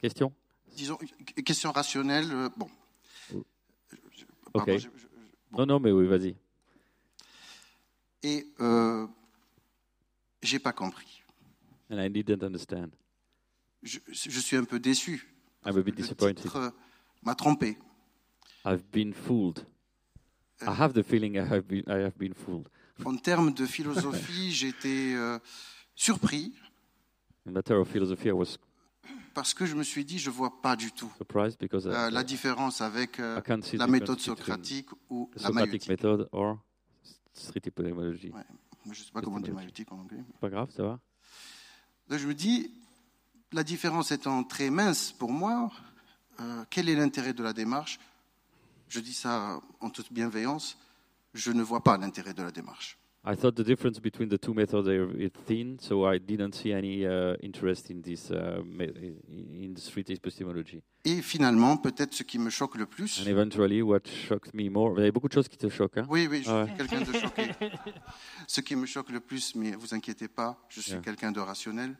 question? 0.00 0.32
disons, 0.74 0.98
question 1.44 1.70
rationnelle, 1.72 2.30
euh, 2.32 2.48
bon. 2.56 2.68
Pardon, 4.52 4.72
Ok. 4.72 4.78
je- 4.78 4.88
je- 4.96 5.06
Non 5.58 5.66
non 5.66 5.78
mais 5.80 5.92
oui 5.92 6.06
vas-y. 6.06 6.34
et 8.22 8.46
euh, 8.60 9.06
j'ai 10.42 10.58
pas 10.58 10.72
compris. 10.72 11.22
And 11.90 11.98
I 12.00 12.08
didn't 12.08 12.42
understand. 12.42 12.88
Je, 13.82 13.98
je 14.08 14.40
suis 14.40 14.56
un 14.56 14.64
peu 14.64 14.78
déçu. 14.80 15.34
I'm 15.66 15.76
a 15.76 15.82
bit 15.82 15.90
Le 15.96 16.02
disappointed. 16.02 16.36
titre 16.42 16.56
euh, 16.56 16.70
m'a 17.24 17.34
trompé. 17.34 17.78
I've 18.64 18.84
been 18.92 19.12
fooled. 19.12 19.66
I 20.62 20.72
have 20.80 20.92
the 20.92 21.02
feeling 21.02 21.36
I 21.36 21.44
have 21.44 21.62
been, 21.62 21.84
I 21.86 22.02
have 22.04 22.16
been 22.18 22.34
fooled. 22.34 22.68
En 23.04 23.16
termes 23.16 23.52
de 23.52 23.66
philosophie, 23.66 24.52
j'étais 24.52 25.14
euh, 25.14 25.38
surpris 25.94 26.54
In 27.46 27.52
matter 27.52 27.74
of 27.74 27.88
philosophy, 27.88 28.28
I 28.28 28.32
was 28.32 28.56
parce 29.34 29.52
que 29.52 29.66
je 29.66 29.74
me 29.74 29.82
suis 29.82 30.04
dit, 30.04 30.18
je 30.18 30.30
vois 30.30 30.62
pas 30.62 30.76
du 30.76 30.92
tout 30.92 31.12
euh, 31.20 32.10
la 32.10 32.22
différence 32.22 32.80
avec 32.80 33.18
euh, 33.18 33.40
la 33.72 33.86
the 33.86 33.90
méthode 33.90 34.20
socratique 34.20 34.88
ou 35.10 35.28
la 35.36 35.50
maïeutique. 35.50 35.88
method 35.88 36.28
or 36.30 36.58
street. 37.32 37.62
Ouais. 37.76 38.44
Je 38.92 39.02
sais 39.02 39.10
pas 39.12 39.20
comment 39.20 39.40
dire 39.40 39.52
Épistémologie. 39.52 39.52
maïeutique 39.52 39.92
en 39.92 39.98
anglais. 39.98 40.22
Pas 40.40 40.50
grave, 40.50 40.70
ça 40.70 40.84
va. 40.84 41.00
Donc 42.08 42.18
je 42.20 42.26
me 42.28 42.34
dis, 42.34 42.70
la 43.52 43.64
différence 43.64 44.12
étant 44.12 44.44
très 44.44 44.70
mince 44.70 45.12
pour 45.12 45.32
moi, 45.32 45.70
euh, 46.40 46.64
quel 46.70 46.88
est 46.88 46.94
l'intérêt 46.96 47.32
de 47.32 47.42
la 47.42 47.52
démarche? 47.52 47.98
Je 48.88 49.00
dis 49.00 49.14
ça 49.14 49.60
en 49.80 49.90
toute 49.90 50.12
bienveillance, 50.12 50.78
je 51.32 51.50
ne 51.52 51.62
vois 51.62 51.82
pas 51.82 51.96
l'intérêt 51.96 52.34
de 52.34 52.42
la 52.42 52.50
démarche. 52.50 52.98
I 53.26 53.34
thought 53.34 53.54
the 53.54 53.62
difference 53.62 53.98
between 54.00 54.28
the 54.28 54.38
two 54.38 54.52
methods 54.52 54.86
are 54.86 55.10
is 55.18 55.30
thin, 55.46 55.78
so 55.80 56.04
I 56.06 56.18
didn't 56.20 56.52
see 56.52 56.74
any 56.74 57.06
uh, 57.06 57.34
interest 57.42 57.90
in 57.90 58.02
this 58.02 58.30
uh, 58.30 58.60
in 58.78 59.72
the 59.74 59.80
street 59.80 60.10
epistemology. 60.10 60.82
Et 61.06 61.22
finalement, 61.22 61.78
peut-être 61.78 62.12
ce 62.12 62.22
qui 62.22 62.38
me 62.38 62.50
choque 62.50 62.76
le 62.76 62.84
plus, 62.84 63.22
And 63.22 63.26
eventually, 63.26 63.80
what 63.80 64.00
shocked 64.06 64.52
me 64.52 64.68
more, 64.68 64.98
il 64.98 65.06
y 65.06 65.08
a 65.08 65.10
beaucoup 65.10 65.28
de 65.28 65.32
choses 65.32 65.48
qui 65.48 65.56
te 65.56 65.70
choquent. 65.70 65.96
Hein? 65.98 66.06
oui, 66.10 66.28
oui, 66.30 66.42
je 66.44 66.66
suis 66.66 66.76
quelqu'un 66.76 67.00
de 67.00 67.12
choqué. 67.18 67.50
Ce 68.46 68.60
qui 68.60 68.76
me 68.76 68.84
choque 68.84 69.08
le 69.08 69.20
plus, 69.20 69.54
mais 69.54 69.72
vous 69.72 69.94
inquiétez 69.94 70.28
pas, 70.28 70.62
je 70.68 70.82
suis 70.82 70.92
Yeah. 70.92 71.00
quelqu'un 71.00 71.32
de 71.32 71.40
rationnel, 71.40 71.96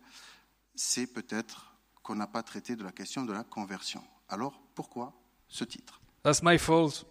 c'est 0.75 1.07
peut-être 1.07 1.75
qu'on 2.03 2.17
n'a 2.17 2.27
pas 2.27 2.43
traité 2.43 2.77
de 2.77 2.85
la 2.85 2.93
question 2.93 3.25
de 3.25 3.33
la 3.33 3.45
conversion. 3.45 4.03
Alors, 4.29 4.53
pourquoi 4.75 5.13
ce 5.49 5.65
titre? 5.65 6.01
That's 6.23 6.43
my 6.43 6.59
fault. 6.59 7.05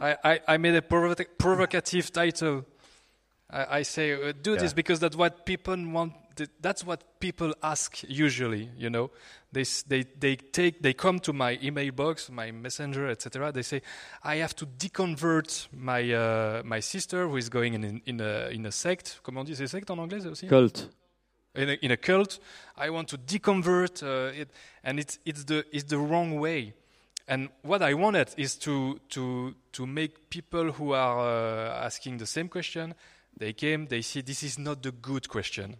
I, 0.00 0.16
I, 0.24 0.40
I 0.48 0.58
made 0.58 0.74
a 0.74 0.80
provoca- 0.80 1.26
provocative 1.38 2.10
title. 2.10 2.64
I, 3.50 3.80
I 3.80 3.82
say, 3.84 4.12
uh, 4.12 4.32
do 4.32 4.56
this 4.56 4.72
because 4.74 4.98
that's 5.00 5.16
what 5.16 5.44
people 5.44 5.76
want. 5.92 6.12
th- 6.34 6.48
That's 6.60 6.84
what 6.84 7.20
people 7.20 7.54
ask 7.62 8.02
usually. 8.08 8.70
You 8.76 8.88
know, 8.90 9.10
they 9.52 9.60
s- 9.60 9.84
they 9.86 10.04
they 10.18 10.36
take 10.36 10.80
they 10.82 10.94
come 10.94 11.20
to 11.20 11.32
my 11.32 11.58
email 11.62 11.92
box, 11.92 12.30
my 12.30 12.50
messenger, 12.50 13.08
etc. 13.10 13.52
They 13.52 13.62
say, 13.62 13.82
I 14.24 14.36
have 14.40 14.54
to 14.56 14.66
deconvert 14.66 15.68
my 15.72 16.10
uh, 16.12 16.62
my 16.64 16.80
sister 16.80 17.28
who 17.28 17.36
is 17.36 17.50
going 17.50 17.74
in 17.74 18.00
in 18.06 18.20
a 18.20 18.48
in 18.50 18.64
a 18.66 18.72
sect. 18.72 19.20
Comment 19.22 19.42
on 19.42 19.44
dit 19.44 19.54
c'est 19.54 19.68
secte 19.68 19.90
en 19.90 19.98
anglais 19.98 20.26
aussi? 20.26 20.46
Cult. 20.48 20.88
In 21.54 21.70
a, 21.70 21.72
in 21.82 21.90
a 21.90 21.96
cult. 21.96 22.38
I 22.76 22.90
want 22.90 23.08
to 23.08 23.18
deconvert 23.18 24.02
uh, 24.02 24.32
it, 24.32 24.50
and 24.82 24.98
it's 24.98 25.18
it's 25.24 25.44
the 25.44 25.64
it's 25.72 25.84
the 25.84 25.98
wrong 25.98 26.38
way. 26.38 26.74
And 27.28 27.50
what 27.62 27.82
I 27.82 27.94
wanted 27.94 28.28
is 28.36 28.56
to 28.56 29.00
to 29.10 29.54
to 29.72 29.86
make 29.86 30.30
people 30.30 30.72
who 30.72 30.92
are 30.92 31.18
uh, 31.20 31.84
asking 31.86 32.18
the 32.18 32.26
same 32.26 32.48
question, 32.48 32.94
they 33.36 33.52
came, 33.52 33.86
they 33.86 34.02
see 34.02 34.22
this 34.22 34.42
is 34.42 34.58
not 34.58 34.82
the 34.82 34.92
good 34.92 35.28
question. 35.28 35.76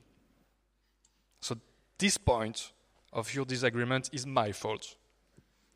So 1.40 1.56
this 1.98 2.16
point 2.16 2.72
of 3.12 3.34
your 3.34 3.44
disagreement 3.44 4.10
is 4.12 4.26
my 4.26 4.52
fault. 4.52 4.96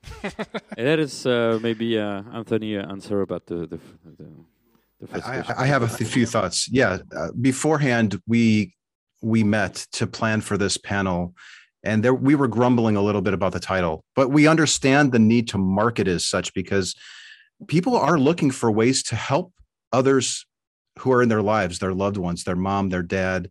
that 0.76 0.99
is 1.01 1.26
uh, 1.26 1.59
maybe 1.61 1.99
uh, 1.99 2.22
Anthony 2.32 2.76
uh, 2.76 2.88
answer 2.88 3.22
about 3.22 3.47
the 3.47 3.66
the, 3.66 3.80
the, 4.05 4.28
the 5.01 5.07
first 5.09 5.26
I, 5.26 5.34
question. 5.36 5.55
I 5.59 5.66
have 5.66 5.82
a 5.82 5.88
few 5.88 6.26
thoughts. 6.26 6.68
Yeah, 6.70 6.99
uh, 7.16 7.32
beforehand 7.40 8.20
we 8.26 8.76
we 9.27 9.43
met 9.43 9.87
to 9.93 10.07
plan 10.07 10.41
for 10.41 10.57
this 10.57 10.77
panel, 10.77 11.35
and 11.83 12.03
there 12.05 12.14
we 12.14 12.37
were 12.37 12.49
grumbling 12.49 12.97
a 12.97 13.03
little 13.03 13.20
bit 13.20 13.35
about 13.35 13.53
the 13.53 13.61
title, 13.61 14.05
but 14.14 14.29
we 14.29 14.47
understand 14.47 15.11
the 15.11 15.18
need 15.18 15.49
to 15.49 15.59
market 15.59 16.07
as 16.07 16.24
such 16.24 16.55
because 16.55 16.95
people 17.66 17.97
are 17.97 18.18
looking 18.18 18.53
for 18.53 18.70
ways 18.70 19.03
to 19.05 19.16
help 19.16 19.53
others 19.93 20.47
who 21.01 21.11
are 21.12 21.22
in 21.22 21.29
their 21.29 21.43
lives, 21.43 21.79
their 21.79 21.93
loved 21.93 22.16
ones, 22.16 22.45
their 22.45 22.57
mom, 22.57 22.89
their 22.89 23.03
dad, 23.03 23.51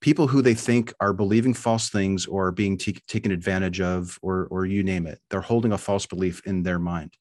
people 0.00 0.26
who 0.26 0.40
they 0.40 0.54
think 0.54 0.92
are 1.00 1.12
believing 1.12 1.52
false 1.52 1.90
things 1.90 2.26
or 2.26 2.50
being 2.50 2.78
t- 2.78 2.98
taken 3.06 3.30
advantage 3.30 3.80
of, 3.80 4.18
or 4.22 4.48
or 4.50 4.64
you 4.64 4.82
name 4.82 5.06
it. 5.06 5.20
They're 5.28 5.42
holding 5.42 5.72
a 5.72 5.78
false 5.78 6.06
belief 6.06 6.40
in 6.46 6.62
their 6.62 6.78
mind. 6.78 7.14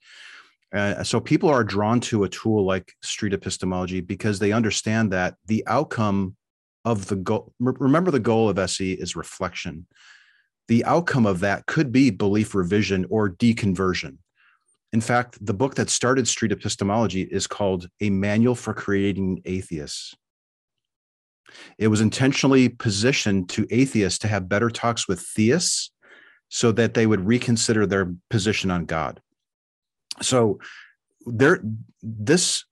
Uh, 0.74 1.04
so 1.04 1.20
people 1.20 1.50
are 1.50 1.64
drawn 1.64 2.00
to 2.00 2.24
a 2.24 2.30
tool 2.30 2.66
like 2.66 2.94
street 3.02 3.34
epistemology 3.34 4.02
because 4.02 4.40
they 4.40 4.52
understand 4.52 5.12
that 5.12 5.36
the 5.48 5.64
outcome 5.68 6.36
of 6.86 7.08
the 7.08 7.16
goal 7.16 7.54
remember 7.60 8.12
the 8.12 8.20
goal 8.20 8.50
of 8.50 8.60
SE 8.60 8.94
is 8.94 9.16
reflection. 9.16 9.88
The 10.68 10.86
outcome 10.86 11.26
of 11.26 11.40
that 11.40 11.66
could 11.66 11.92
be 11.92 12.10
belief 12.10 12.54
revision 12.54 13.06
or 13.10 13.30
deconversion. 13.30 14.18
In 14.94 15.02
fact, 15.02 15.44
the 15.44 15.54
book 15.54 15.76
that 15.76 15.90
started 15.90 16.28
street 16.28 16.52
epistemology 16.52 17.22
is 17.22 17.48
called 17.48 17.88
A 18.02 18.10
Manual 18.10 18.56
for 18.56 18.74
Creating 18.74 19.42
Atheists. 19.46 20.16
It 21.78 21.88
was 21.88 22.02
intentionally 22.02 22.70
positioned 22.70 23.50
to 23.50 23.68
atheists 23.72 24.20
to 24.20 24.28
have 24.28 24.50
better 24.50 24.70
talks 24.70 25.08
with 25.08 25.22
theists 25.22 25.92
so 26.50 26.72
that 26.72 26.94
they 26.94 27.06
would 27.08 27.26
reconsider 27.26 27.86
their 27.86 28.14
position 28.30 28.72
on 28.72 28.86
God 28.86 29.22
so 30.22 30.60
there 31.26 31.62
this 32.02 32.66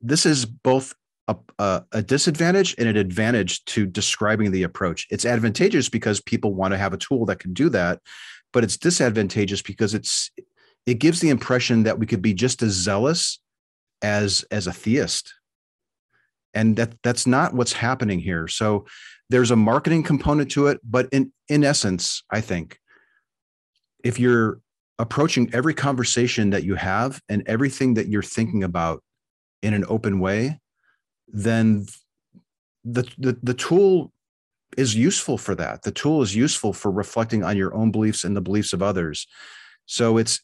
this 0.00 0.26
is 0.26 0.44
both 0.44 0.94
a, 1.28 1.36
a, 1.58 1.82
a 1.92 2.02
disadvantage 2.02 2.74
and 2.78 2.88
an 2.88 2.96
advantage 2.96 3.64
to 3.66 3.86
describing 3.86 4.50
the 4.50 4.62
approach. 4.62 5.06
It's 5.10 5.24
advantageous 5.24 5.88
because 5.88 6.20
people 6.20 6.54
want 6.54 6.72
to 6.72 6.78
have 6.78 6.92
a 6.92 6.98
tool 6.98 7.24
that 7.26 7.38
can 7.38 7.52
do 7.54 7.68
that 7.70 8.00
but 8.54 8.64
it's 8.64 8.78
disadvantageous 8.78 9.60
because 9.60 9.92
it's 9.92 10.30
it 10.86 10.94
gives 10.94 11.20
the 11.20 11.28
impression 11.28 11.82
that 11.82 11.98
we 11.98 12.06
could 12.06 12.22
be 12.22 12.32
just 12.32 12.62
as 12.62 12.70
zealous 12.70 13.40
as 14.00 14.44
as 14.50 14.66
a 14.66 14.72
theist. 14.72 15.34
And 16.54 16.76
that 16.76 16.94
that's 17.02 17.26
not 17.26 17.52
what's 17.52 17.72
happening 17.72 18.20
here. 18.20 18.46
So 18.46 18.86
there's 19.28 19.50
a 19.50 19.56
marketing 19.56 20.04
component 20.04 20.50
to 20.52 20.68
it 20.68 20.78
but 20.84 21.08
in 21.10 21.32
in 21.48 21.64
essence 21.64 22.22
i 22.30 22.42
think 22.42 22.78
if 24.04 24.18
you're 24.18 24.60
approaching 24.98 25.48
every 25.54 25.72
conversation 25.72 26.50
that 26.50 26.62
you 26.62 26.74
have 26.74 27.20
and 27.30 27.42
everything 27.46 27.94
that 27.94 28.06
you're 28.06 28.22
thinking 28.22 28.62
about 28.62 29.02
in 29.62 29.72
an 29.72 29.84
open 29.88 30.20
way 30.20 30.60
then 31.34 31.86
the, 32.84 33.02
the 33.18 33.36
the 33.42 33.54
tool 33.54 34.12
is 34.76 34.94
useful 34.94 35.38
for 35.38 35.54
that 35.54 35.82
the 35.82 35.92
tool 35.92 36.22
is 36.22 36.34
useful 36.34 36.72
for 36.72 36.90
reflecting 36.90 37.44
on 37.44 37.56
your 37.56 37.74
own 37.74 37.90
beliefs 37.90 38.24
and 38.24 38.36
the 38.36 38.40
beliefs 38.40 38.72
of 38.72 38.82
others 38.82 39.26
so 39.86 40.16
it's 40.16 40.40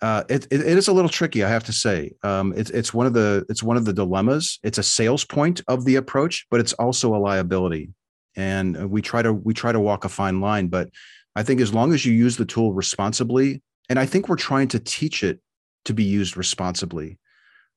uh, 0.00 0.22
it, 0.28 0.46
it, 0.50 0.60
it 0.60 0.76
is 0.76 0.88
a 0.88 0.92
little 0.92 1.08
tricky, 1.08 1.42
I 1.42 1.48
have 1.48 1.64
to 1.64 1.72
say. 1.72 2.12
Um, 2.22 2.52
it's 2.54 2.68
it's 2.70 2.92
one 2.92 3.06
of 3.06 3.14
the 3.14 3.46
it's 3.48 3.62
one 3.62 3.78
of 3.78 3.86
the 3.86 3.92
dilemmas. 3.92 4.58
It's 4.62 4.76
a 4.76 4.82
sales 4.82 5.24
point 5.24 5.62
of 5.66 5.86
the 5.86 5.96
approach, 5.96 6.46
but 6.50 6.60
it's 6.60 6.74
also 6.74 7.14
a 7.14 7.16
liability, 7.16 7.88
and 8.36 8.90
we 8.90 9.00
try 9.00 9.22
to 9.22 9.32
we 9.32 9.54
try 9.54 9.72
to 9.72 9.80
walk 9.80 10.04
a 10.04 10.10
fine 10.10 10.42
line. 10.42 10.68
But 10.68 10.90
I 11.36 11.42
think 11.42 11.62
as 11.62 11.72
long 11.72 11.94
as 11.94 12.04
you 12.04 12.12
use 12.12 12.36
the 12.36 12.44
tool 12.44 12.74
responsibly 12.74 13.62
and 13.88 13.98
I 13.98 14.06
think 14.06 14.28
we're 14.28 14.36
trying 14.36 14.68
to 14.68 14.78
teach 14.78 15.22
it 15.22 15.40
to 15.84 15.94
be 15.94 16.04
used 16.04 16.36
responsibly. 16.36 17.18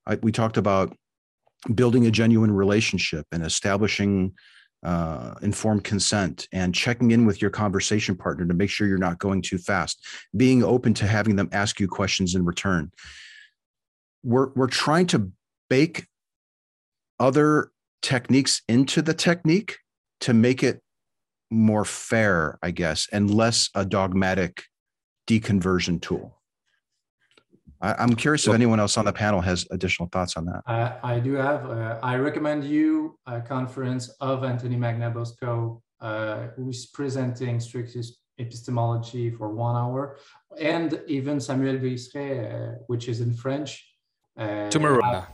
I, 0.05 0.15
we 0.15 0.31
talked 0.31 0.57
about 0.57 0.95
building 1.73 2.05
a 2.05 2.11
genuine 2.11 2.51
relationship 2.51 3.25
and 3.31 3.43
establishing 3.43 4.33
uh, 4.83 5.33
informed 5.41 5.83
consent 5.83 6.47
and 6.51 6.73
checking 6.73 7.11
in 7.11 7.25
with 7.25 7.41
your 7.41 7.49
conversation 7.49 8.15
partner 8.15 8.45
to 8.45 8.53
make 8.53 8.69
sure 8.69 8.87
you're 8.87 8.97
not 8.97 9.19
going 9.19 9.41
too 9.41 9.57
fast, 9.57 10.05
being 10.35 10.63
open 10.63 10.93
to 10.93 11.07
having 11.07 11.35
them 11.35 11.49
ask 11.51 11.79
you 11.79 11.87
questions 11.87 12.35
in 12.35 12.45
return. 12.45 12.91
We're, 14.23 14.49
we're 14.55 14.67
trying 14.67 15.07
to 15.07 15.31
bake 15.69 16.07
other 17.19 17.71
techniques 18.01 18.61
into 18.67 19.01
the 19.01 19.13
technique 19.13 19.77
to 20.21 20.33
make 20.33 20.63
it 20.63 20.81
more 21.49 21.85
fair, 21.85 22.59
I 22.61 22.71
guess, 22.71 23.07
and 23.11 23.33
less 23.33 23.69
a 23.73 23.85
dogmatic 23.85 24.63
deconversion 25.27 26.01
tool. 26.01 26.36
I, 27.81 28.03
am 28.03 28.15
curious 28.15 28.47
if 28.47 28.53
anyone 28.53 28.79
else 28.79 28.97
on 28.97 29.05
the 29.05 29.13
panel 29.13 29.41
has 29.41 29.67
additional 29.71 30.09
thoughts 30.09 30.35
on 30.37 30.45
that. 30.45 30.63
Uh, 30.65 30.97
I 31.03 31.19
do 31.19 31.33
have. 31.33 31.69
Uh, 31.69 31.99
I 32.01 32.15
recommend 32.15 32.63
you 32.63 33.17
a 33.25 33.39
conference 33.41 34.09
of 34.19 34.43
Anthony 34.43 34.75
Magnabosco, 34.75 35.81
uh, 36.01 36.47
who's 36.55 36.87
presenting 36.87 37.59
street 37.59 37.95
epistemology 38.39 39.29
for 39.29 39.49
one 39.49 39.75
hour, 39.75 40.17
and 40.59 41.01
even 41.07 41.39
Samuel 41.39 41.77
Buisseret, 41.77 42.39
uh, 42.53 42.75
which 42.87 43.07
is 43.07 43.21
in 43.21 43.33
French. 43.33 43.87
Uh, 44.37 44.69
tomorrow. 44.69 45.25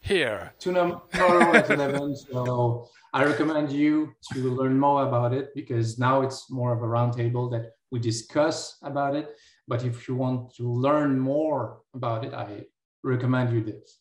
Here. 0.00 0.52
Tomorrow 0.58 1.54
at 1.54 1.70
11. 1.70 2.14
So 2.30 2.88
I 3.14 3.24
recommend 3.24 3.72
you 3.72 4.12
to 4.32 4.50
learn 4.50 4.78
more 4.78 5.06
about 5.06 5.32
it 5.32 5.54
because 5.54 5.98
now 5.98 6.20
it's 6.20 6.50
more 6.50 6.74
of 6.74 6.82
a 6.82 6.86
roundtable 6.86 7.50
that 7.52 7.70
we 7.90 8.00
discuss 8.00 8.76
about 8.82 9.16
it. 9.16 9.34
But 9.66 9.84
if 9.84 10.08
you 10.08 10.14
want 10.14 10.54
to 10.56 10.70
learn 10.70 11.18
more 11.18 11.80
about 11.94 12.24
it, 12.24 12.34
I 12.34 12.66
recommend 13.02 13.52
you 13.52 13.62
this. 13.62 14.00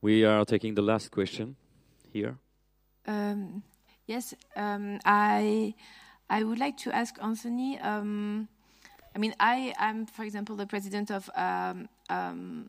We 0.00 0.24
are 0.24 0.44
taking 0.44 0.74
the 0.74 0.82
last 0.82 1.10
question 1.10 1.56
here. 2.12 2.38
Um, 3.06 3.62
yes, 4.06 4.34
um, 4.56 4.98
I 5.04 5.74
I 6.28 6.42
would 6.42 6.58
like 6.58 6.76
to 6.78 6.94
ask 6.94 7.16
Anthony. 7.22 7.78
Um, 7.78 8.48
I 9.14 9.18
mean, 9.18 9.34
I 9.40 9.72
am, 9.78 10.06
for 10.06 10.24
example, 10.24 10.56
the 10.56 10.66
president 10.66 11.10
of 11.10 11.30
um, 11.34 11.88
um, 12.10 12.68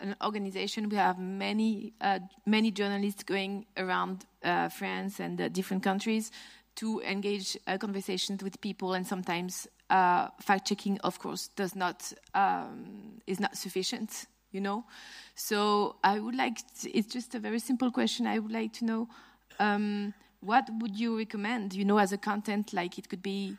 an 0.00 0.16
organization. 0.24 0.88
We 0.88 0.96
have 0.96 1.18
many 1.18 1.92
uh, 2.00 2.20
many 2.46 2.70
journalists 2.70 3.22
going 3.24 3.66
around 3.76 4.24
uh, 4.42 4.68
France 4.68 5.20
and 5.20 5.40
uh, 5.40 5.48
different 5.48 5.82
countries 5.82 6.30
to 6.76 7.02
engage 7.02 7.58
uh, 7.66 7.76
conversations 7.76 8.42
with 8.42 8.60
people, 8.60 8.94
and 8.94 9.06
sometimes 9.06 9.68
uh, 9.92 10.28
fact 10.40 10.66
checking, 10.66 10.98
of 11.00 11.18
course, 11.18 11.48
does 11.54 11.76
not 11.76 12.12
um, 12.34 13.20
is 13.26 13.38
not 13.38 13.56
sufficient. 13.56 14.26
You 14.50 14.60
know, 14.60 14.84
so 15.34 15.96
I 16.02 16.18
would 16.18 16.34
like. 16.34 16.58
To, 16.80 16.90
it's 16.90 17.12
just 17.12 17.34
a 17.34 17.38
very 17.38 17.58
simple 17.58 17.90
question. 17.90 18.26
I 18.26 18.38
would 18.38 18.52
like 18.52 18.72
to 18.74 18.84
know 18.84 19.08
um, 19.58 20.12
what 20.40 20.68
would 20.80 20.98
you 20.98 21.16
recommend? 21.16 21.74
You 21.74 21.84
know, 21.84 21.98
as 21.98 22.12
a 22.12 22.18
content, 22.18 22.72
like 22.72 22.98
it 22.98 23.08
could 23.08 23.22
be 23.22 23.56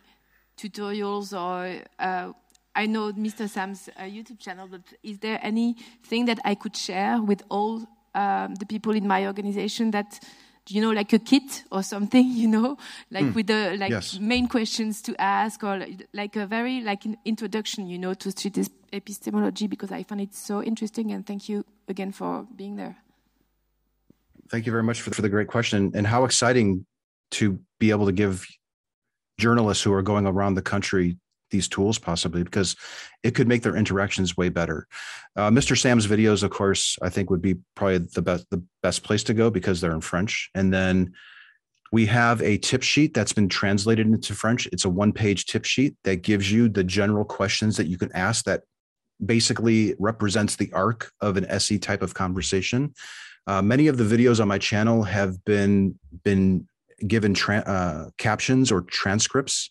tutorials 0.57 1.34
or 1.34 1.81
uh, 1.99 2.34
I 2.75 2.86
know 2.88 3.11
Mr. 3.13 3.47
Sam's 3.47 3.89
uh, 3.97 4.01
YouTube 4.01 4.39
channel, 4.39 4.67
but 4.67 4.81
is 5.03 5.19
there 5.19 5.39
anything 5.41 6.25
that 6.25 6.39
I 6.43 6.55
could 6.55 6.75
share 6.75 7.21
with 7.21 7.43
all 7.49 7.88
um, 8.15 8.55
the 8.55 8.65
people 8.65 8.93
in 8.93 9.07
my 9.07 9.25
organization 9.27 9.91
that 9.91 10.19
you 10.70 10.82
know, 10.82 10.91
like 10.91 11.11
a 11.14 11.20
kit 11.20 11.64
or 11.72 11.84
something, 11.84 12.28
you 12.41 12.47
know, 12.47 12.78
like 13.11 13.26
mm. 13.26 13.36
with 13.36 13.47
the 13.47 13.76
like 13.78 13.91
yes. 13.91 14.20
main 14.20 14.47
questions 14.47 15.01
to 15.03 15.20
ask, 15.20 15.64
or 15.64 15.86
like 16.14 16.36
a 16.36 16.45
very 16.45 16.82
like 16.82 17.05
an 17.05 17.18
introduction, 17.26 17.88
you 17.88 17.97
know, 17.97 18.14
to 18.14 18.32
street 18.32 18.70
epistemology 18.91 19.68
because 19.68 19.91
I 19.91 20.03
find 20.03 20.22
it 20.22 20.34
so 20.34 20.61
interesting. 20.64 21.11
And 21.11 21.26
thank 21.26 21.49
you 21.49 21.66
again 21.88 22.11
for 22.11 22.47
being 22.55 22.76
there. 22.76 22.97
Thank 24.49 24.66
you 24.66 24.72
very 24.72 24.84
much 24.84 25.01
for, 25.01 25.14
for 25.14 25.22
the 25.22 25.30
great 25.30 25.47
question 25.47 25.91
and 25.95 26.05
how 26.05 26.26
exciting 26.26 26.86
to 27.32 27.59
be 27.80 27.89
able 27.89 28.05
to 28.05 28.11
give 28.11 28.45
journalists 29.39 29.84
who 29.84 29.91
are 29.93 30.01
going 30.01 30.28
around 30.28 30.53
the 30.53 30.61
country 30.61 31.18
these 31.53 31.69
tools 31.69 31.97
possibly 31.97 32.43
because 32.43 32.75
it 33.23 33.33
could 33.35 33.47
make 33.47 33.61
their 33.61 33.77
interactions 33.77 34.35
way 34.35 34.49
better. 34.49 34.87
Uh, 35.37 35.49
Mr. 35.49 35.77
Sam's 35.77 36.05
videos, 36.05 36.43
of 36.43 36.51
course, 36.51 36.97
I 37.01 37.07
think 37.07 37.29
would 37.29 37.41
be 37.41 37.55
probably 37.75 37.99
the 37.99 38.21
best 38.21 38.49
the 38.49 38.61
best 38.81 39.03
place 39.03 39.23
to 39.23 39.33
go 39.33 39.49
because 39.49 39.79
they're 39.79 39.93
in 39.93 40.01
French. 40.01 40.49
And 40.53 40.73
then 40.73 41.13
we 41.93 42.07
have 42.07 42.41
a 42.41 42.57
tip 42.57 42.81
sheet 42.81 43.13
that's 43.13 43.33
been 43.33 43.47
translated 43.47 44.07
into 44.07 44.33
French. 44.33 44.67
It's 44.73 44.83
a 44.83 44.89
one 44.89 45.13
page 45.13 45.45
tip 45.45 45.63
sheet 45.63 45.95
that 46.03 46.23
gives 46.23 46.51
you 46.51 46.67
the 46.67 46.83
general 46.83 47.23
questions 47.23 47.77
that 47.77 47.87
you 47.87 47.97
can 47.97 48.11
ask 48.13 48.43
that 48.45 48.63
basically 49.23 49.95
represents 49.99 50.55
the 50.55 50.73
arc 50.73 51.11
of 51.21 51.37
an 51.37 51.45
SE 51.45 51.77
type 51.77 52.01
of 52.01 52.15
conversation. 52.15 52.93
Uh, 53.45 53.61
many 53.61 53.87
of 53.87 53.97
the 53.97 54.03
videos 54.03 54.41
on 54.41 54.47
my 54.47 54.57
channel 54.57 55.03
have 55.03 55.45
been 55.45 55.99
been 56.23 56.67
given 57.05 57.33
tra- 57.33 57.57
uh, 57.57 58.09
captions 58.17 58.71
or 58.71 58.81
transcripts 58.81 59.69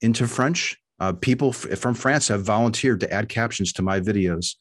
into 0.00 0.26
French 0.26 0.78
uh, 1.00 1.12
people 1.12 1.50
f- 1.50 1.78
from 1.78 1.94
France 1.94 2.28
have 2.28 2.42
volunteered 2.42 3.00
to 3.00 3.12
add 3.12 3.28
captions 3.28 3.72
to 3.74 3.82
my 3.82 4.00
videos, 4.00 4.56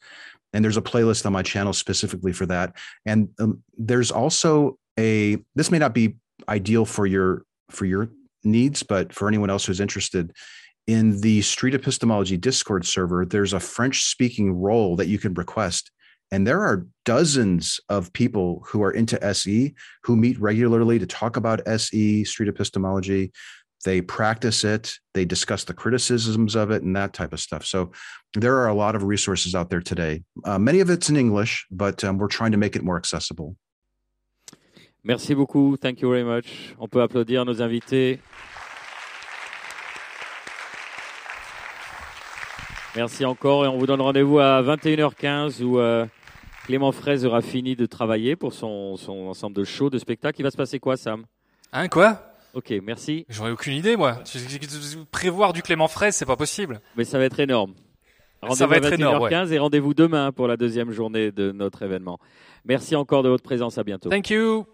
and 0.54 0.64
there's 0.64 0.78
a 0.78 0.82
playlist 0.82 1.26
on 1.26 1.34
my 1.34 1.44
channel 1.44 1.74
specifically 1.74 2.34
for 2.34 2.46
that. 2.46 2.76
And 3.06 3.30
um, 3.40 3.64
there's 3.78 4.12
also 4.12 4.78
a. 5.00 5.38
This 5.56 5.72
may 5.72 5.80
not 5.80 5.94
be 5.94 6.16
ideal 6.48 6.86
for 6.86 7.06
your 7.06 7.44
for 7.70 7.86
your 7.86 8.10
needs, 8.44 8.84
but 8.84 9.14
for 9.14 9.28
anyone 9.28 9.50
else 9.50 9.66
who's 9.66 9.80
interested, 9.80 10.34
in 10.88 11.20
the 11.20 11.42
Street 11.42 11.76
Epistemology 11.76 12.38
Discord 12.38 12.86
server, 12.86 13.26
there's 13.26 13.54
a 13.54 13.60
French 13.60 14.04
speaking 14.06 14.54
role 14.54 14.96
that 14.96 15.08
you 15.08 15.20
can 15.20 15.34
request. 15.34 15.92
And 16.32 16.46
there 16.46 16.62
are 16.62 16.88
dozens 17.06 17.80
of 17.90 18.12
people 18.14 18.64
who 18.66 18.84
are 18.84 18.92
into 18.92 19.22
SE 19.24 19.74
who 20.04 20.16
meet 20.16 20.40
regularly 20.40 21.00
to 21.00 21.06
talk 21.06 21.38
about 21.38 21.66
SE, 21.68 22.24
street 22.24 22.50
epistemology, 22.50 23.32
they 23.88 24.02
practice 24.02 24.64
it, 24.66 25.00
they 25.14 25.24
discuss 25.24 25.64
the 25.64 25.74
criticisms 25.74 26.56
of 26.56 26.72
it, 26.72 26.84
and 26.84 26.96
that 26.96 27.14
type 27.14 27.32
of 27.32 27.40
stuff. 27.40 27.66
So 27.66 27.92
there 28.34 28.58
are 28.58 28.68
a 28.68 28.74
lot 28.74 28.96
of 28.96 29.04
resources 29.04 29.56
out 29.56 29.70
there 29.70 29.82
today. 29.82 30.24
Uh, 30.44 30.60
many 30.60 30.82
of 30.82 30.90
it's 30.90 31.10
in 31.10 31.16
English, 31.16 31.66
but 31.72 32.04
um, 32.04 32.18
we're 32.18 32.28
trying 32.28 32.52
to 32.52 32.58
make 32.58 32.76
it 32.76 32.84
more 32.84 32.98
accessible. 32.98 33.56
Merci 35.04 35.36
beaucoup. 35.36 35.78
Thank 35.80 36.02
you 36.02 36.10
very 36.10 36.26
much. 36.26 36.76
On 36.78 36.88
peut 36.88 37.02
applaudir 37.02 37.46
nos 37.46 37.62
invités. 37.62 38.20
Merci 42.96 43.24
encore 43.24 43.64
et 43.64 43.68
on 43.70 43.78
vous 43.78 43.86
donne 43.86 44.02
rendez-vous 44.02 44.40
à 44.40 44.62
21h15 44.64 45.64
où 45.64 45.80
euh, 45.80 46.06
Clément 46.66 46.92
Fraise 46.92 47.26
aura 47.26 47.42
fini 47.42 47.76
de 47.76 47.86
travailler 47.86 48.36
pour 48.36 48.52
son, 48.52 48.98
son 48.98 49.28
ensemble 49.28 49.56
de 49.56 49.64
shows, 49.64 49.90
de 49.90 50.00
spectacles. 50.00 50.42
Il 50.42 50.44
va 50.44 50.52
se 50.52 50.58
passer 50.58 50.80
quoi, 50.80 50.98
Sam? 50.98 51.24
Hein, 51.72 51.88
quoi? 51.88 52.37
Ok, 52.58 52.74
merci. 52.82 53.24
J'aurais 53.30 53.52
aucune 53.52 53.74
idée, 53.74 53.96
moi. 53.96 54.18
Prévoir 55.12 55.54
du 55.54 55.62
Clément 55.62 55.88
Fraise, 55.88 56.16
c'est 56.16 56.26
pas 56.26 56.36
possible. 56.36 56.82
Mais 56.96 57.04
ça 57.04 57.20
va 57.20 57.26
être 57.26 57.40
énorme. 57.40 57.76
Ça 58.56 58.66
va 58.66 58.78
être 58.78 58.94
énorme. 58.94 59.30
15 59.30 59.52
et 59.52 59.60
rendez-vous 59.60 59.94
demain 59.94 60.32
pour 60.32 60.48
la 60.48 60.58
deuxième 60.58 60.90
journée 60.90 61.32
de 61.32 61.52
notre 61.52 61.84
événement. 61.84 62.18
Merci 62.66 62.96
encore 62.96 63.22
de 63.22 63.30
votre 63.30 63.44
présence. 63.44 63.78
À 63.78 63.84
bientôt. 63.84 64.10
Thank 64.10 64.32
you. 64.32 64.66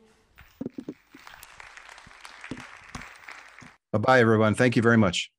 Bye 3.91 4.01
bye, 4.01 4.21
everyone. 4.21 4.55
Thank 4.55 4.77
you 4.77 4.81
very 4.81 4.97
much. 4.97 5.29